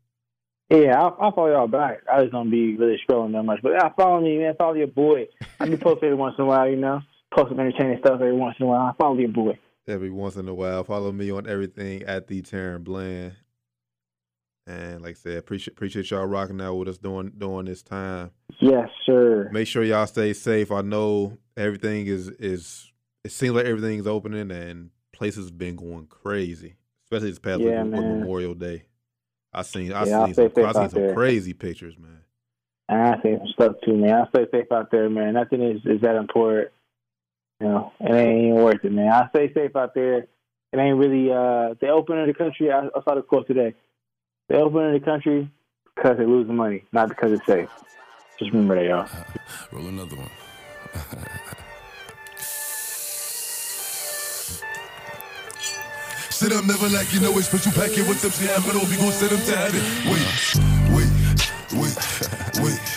Yeah, 0.71 0.99
I'll, 0.99 1.17
I'll, 1.21 1.33
follow 1.33 1.53
y'all 1.53 1.69
back. 1.69 1.99
I 2.11 2.23
just 2.23 2.33
don't 2.33 2.51
be 2.51 2.77
really 2.77 2.99
scrolling 3.07 3.33
that 3.33 3.43
much, 3.43 3.61
but 3.63 3.73
I 3.75 3.91
follow 3.91 4.23
me, 4.23 4.39
man. 4.39 4.55
Follow 4.57 4.73
your 4.73 4.87
boy. 4.87 5.29
I 5.61 5.69
be 5.69 5.77
post 5.77 6.03
every 6.03 6.17
once 6.17 6.37
in 6.39 6.45
a 6.45 6.47
while, 6.47 6.67
you 6.67 6.77
know. 6.77 7.03
Post 7.31 7.51
some 7.51 7.61
entertaining 7.61 7.99
stuff 7.99 8.15
every 8.15 8.33
once 8.33 8.57
in 8.59 8.65
a 8.65 8.69
while. 8.71 8.81
I 8.81 8.93
follow 8.99 9.19
your 9.19 9.29
boy. 9.29 9.59
Every 9.87 10.11
once 10.11 10.37
in 10.37 10.49
a 10.49 10.55
while, 10.55 10.83
follow 10.85 11.13
me 11.13 11.31
on 11.31 11.47
everything 11.47 12.05
at 12.05 12.29
the 12.29 12.41
Terran 12.41 12.83
Bland. 12.83 13.35
And 14.67 15.03
like 15.03 15.17
I 15.17 15.19
said, 15.19 15.37
appreciate 15.39 15.75
appreciate 15.75 16.11
y'all 16.11 16.27
rocking 16.27 16.61
out 16.61 16.75
with 16.75 16.89
us 16.89 16.99
during 16.99 17.31
during 17.31 17.67
this 17.67 17.83
time. 17.83 18.31
Yes, 18.61 18.89
sir. 19.05 19.49
Make 19.53 19.67
sure 19.67 19.83
y'all 19.83 20.07
stay 20.07 20.33
safe. 20.33 20.71
I 20.71 20.83
know 20.83 21.39
everything 21.57 22.07
is 22.07 22.29
is 22.29 22.93
it 23.25 23.33
seems 23.33 23.55
like 23.55 23.67
everything's 23.67 24.07
opening 24.07 24.51
and 24.53 24.91
places 25.13 25.51
been 25.51 25.77
going 25.77 26.07
crazy, 26.07 26.77
especially 27.07 27.31
this 27.31 27.39
past 27.41 27.61
yeah, 27.61 27.83
week, 27.83 27.93
Memorial 27.93 28.55
Day. 28.55 28.85
I 29.53 29.63
seen 29.63 29.93
I 29.93 30.05
yeah, 30.05 30.27
seen 30.27 30.35
some, 30.35 30.65
I 30.65 30.73
seen 30.73 30.91
some 30.91 31.15
crazy 31.15 31.53
pictures, 31.55 31.97
man. 31.99 32.21
I 32.89 33.21
seen 33.23 33.39
some 33.39 33.49
stuff 33.49 33.73
too, 33.85 33.97
man. 33.97 34.15
I 34.15 34.29
stay 34.29 34.47
safe 34.53 34.71
out 34.71 34.91
there, 34.91 35.11
man. 35.11 35.35
Nothing 35.35 35.63
is 35.63 35.81
is 35.85 36.01
that 36.03 36.17
important. 36.17 36.71
You 37.61 37.69
know, 37.69 37.93
it 38.01 38.15
ain't 38.15 38.45
even 38.45 38.63
worth 38.63 38.85
it, 38.85 38.93
man. 38.93 39.09
I 39.09 39.29
stay 39.31 39.53
safe 39.53 39.75
out 39.77 39.95
there. 39.95 40.19
It 40.73 40.79
ain't 40.79 40.99
really 40.99 41.31
uh 41.31 41.75
the 41.81 41.89
opening 41.89 42.23
of 42.23 42.29
the 42.29 42.35
country. 42.35 42.71
I, 42.71 42.87
I 42.87 43.03
saw 43.05 43.15
the 43.15 43.23
quote 43.23 43.47
today. 43.47 43.75
They 44.53 44.59
open 44.59 44.85
in 44.85 44.93
the 44.93 45.01
country 45.01 45.51
because 45.95 46.19
they 46.19 46.27
lose 46.27 46.47
money, 46.47 46.85
not 46.93 47.09
because 47.09 47.33
it's 47.33 47.47
safe. 47.47 47.71
Just 48.39 48.51
remember 48.51 48.75
that, 48.75 48.85
y'all. 48.85 49.09
Roll 49.73 49.87
another 49.87 50.15
one. 50.15 50.29
Sit 56.29 56.53
up, 56.53 56.67
never 56.67 56.87
like 56.91 57.15
you 57.15 57.21
know 57.21 57.33
it's 57.39 57.47
special 57.47 57.73
packet 57.73 58.07
with 58.07 58.21
them. 58.21 58.31
See, 58.31 58.53
I'm 58.53 58.61
gonna 58.61 58.87
be 58.91 58.97
gonna 58.97 59.13
set 59.13 59.31
them 59.31 59.41
to 59.41 59.57
heaven. 59.57 59.81
Wait, 60.13 60.21
wait, 60.93 61.09
wait, 61.81 61.97
wait. 62.63 62.92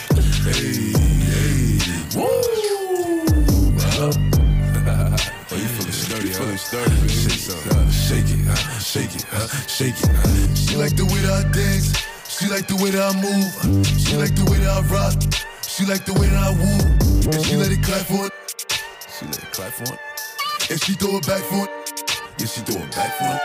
30, 6.75 6.95
baby. 6.95 7.07
Shake, 7.07 7.47
uh, 7.71 7.89
shake 7.89 8.29
it, 8.35 8.47
uh, 8.47 8.55
shake 8.83 9.15
it, 9.15 9.25
uh, 9.31 9.47
shake 9.67 9.95
it. 9.95 10.09
Uh. 10.11 10.55
She 10.55 10.75
like 10.75 10.95
the 10.95 11.05
way 11.07 11.19
that 11.23 11.31
I 11.31 11.51
dance. 11.55 11.95
She 12.27 12.49
like 12.51 12.67
the 12.67 12.75
way 12.75 12.91
that 12.91 12.99
I 12.99 13.13
move. 13.15 13.47
She 13.95 14.15
like 14.19 14.35
the 14.35 14.43
way 14.51 14.59
that 14.59 14.75
I 14.75 14.81
rock. 14.91 15.15
She 15.63 15.85
like 15.85 16.03
the 16.03 16.11
way 16.19 16.27
that 16.27 16.35
I 16.35 16.51
woo. 16.51 17.31
And 17.31 17.45
she 17.45 17.55
let 17.55 17.71
it 17.71 17.79
clap 17.79 18.03
for 18.11 18.27
it. 18.27 18.33
She 19.07 19.23
let 19.25 19.39
it 19.39 19.51
clap 19.55 19.71
for 19.71 19.87
it. 19.87 19.99
And 20.69 20.81
she 20.83 20.93
throw 20.99 21.15
it 21.15 21.27
back 21.27 21.43
for 21.47 21.63
it. 21.63 21.71
Yeah, 22.39 22.47
she 22.47 22.59
throw 22.67 22.83
it 22.83 22.91
back 22.91 23.11
for 23.15 23.31
it. 23.31 23.41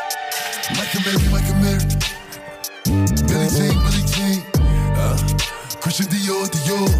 Michael 0.74 1.02
Mary, 1.06 1.22
Michael 1.30 1.58
Mary. 1.62 1.86
Billie 3.30 3.50
Jean, 3.54 3.78
Billie 3.78 4.06
Jean. 4.10 4.42
Uh, 4.98 5.14
Christian 5.78 6.10
Dior, 6.10 6.50
Dior. 6.50 6.90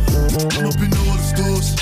I'm 0.55 0.71
up 0.71 0.79
in 0.79 0.95
all 0.95 1.19
the 1.19 1.27
stores. 1.27 1.75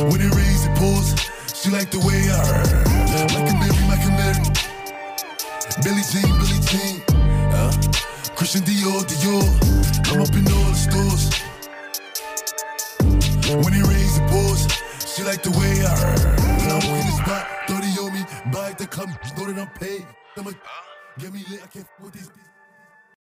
When 0.00 0.20
it 0.20 0.32
rains, 0.32 0.64
it 0.64 0.72
pours. 0.80 1.31
She 1.62 1.70
like 1.70 1.92
the 1.92 1.98
way 2.00 2.26
I 2.26 2.42
a 3.22 3.54
Mary, 3.54 3.82
like 3.86 4.02
a 4.02 4.10
Mary. 4.18 4.42
Billie 5.84 6.02
Jean, 6.10 6.26
Billie 6.42 6.58
Jean. 6.66 6.98
Uh, 7.54 7.70
Christian 8.34 8.62
Dior, 8.62 9.06
Dior. 9.06 9.46
I'm 10.10 10.22
up 10.22 10.34
in 10.34 10.42
all 10.50 10.66
the 10.66 10.74
stores. 10.74 11.30
When 13.62 13.72
he 13.72 13.80
raise 13.80 14.18
the 14.18 14.26
balls, 14.26 14.66
she 15.06 15.22
like 15.22 15.44
the 15.44 15.52
way 15.52 15.86
I 15.86 15.94
When 16.58 16.68
I 16.68 16.74
walk 16.74 16.98
in 16.98 17.06
the 17.06 17.14
spot, 17.22 17.46
30 17.68 17.86
on 18.02 18.12
me, 18.12 18.22
buy 18.52 18.72
the 18.72 18.86
club, 18.88 19.10
know 19.38 19.46
that 19.46 19.60
I'm 19.60 19.68
paid. 19.78 20.04
I'ma 20.36 20.50
get 21.20 21.32
me 21.32 21.44
lit, 21.48 21.60
I 21.62 21.68
can't 21.68 21.86
with 22.02 22.14
these. 22.14 22.51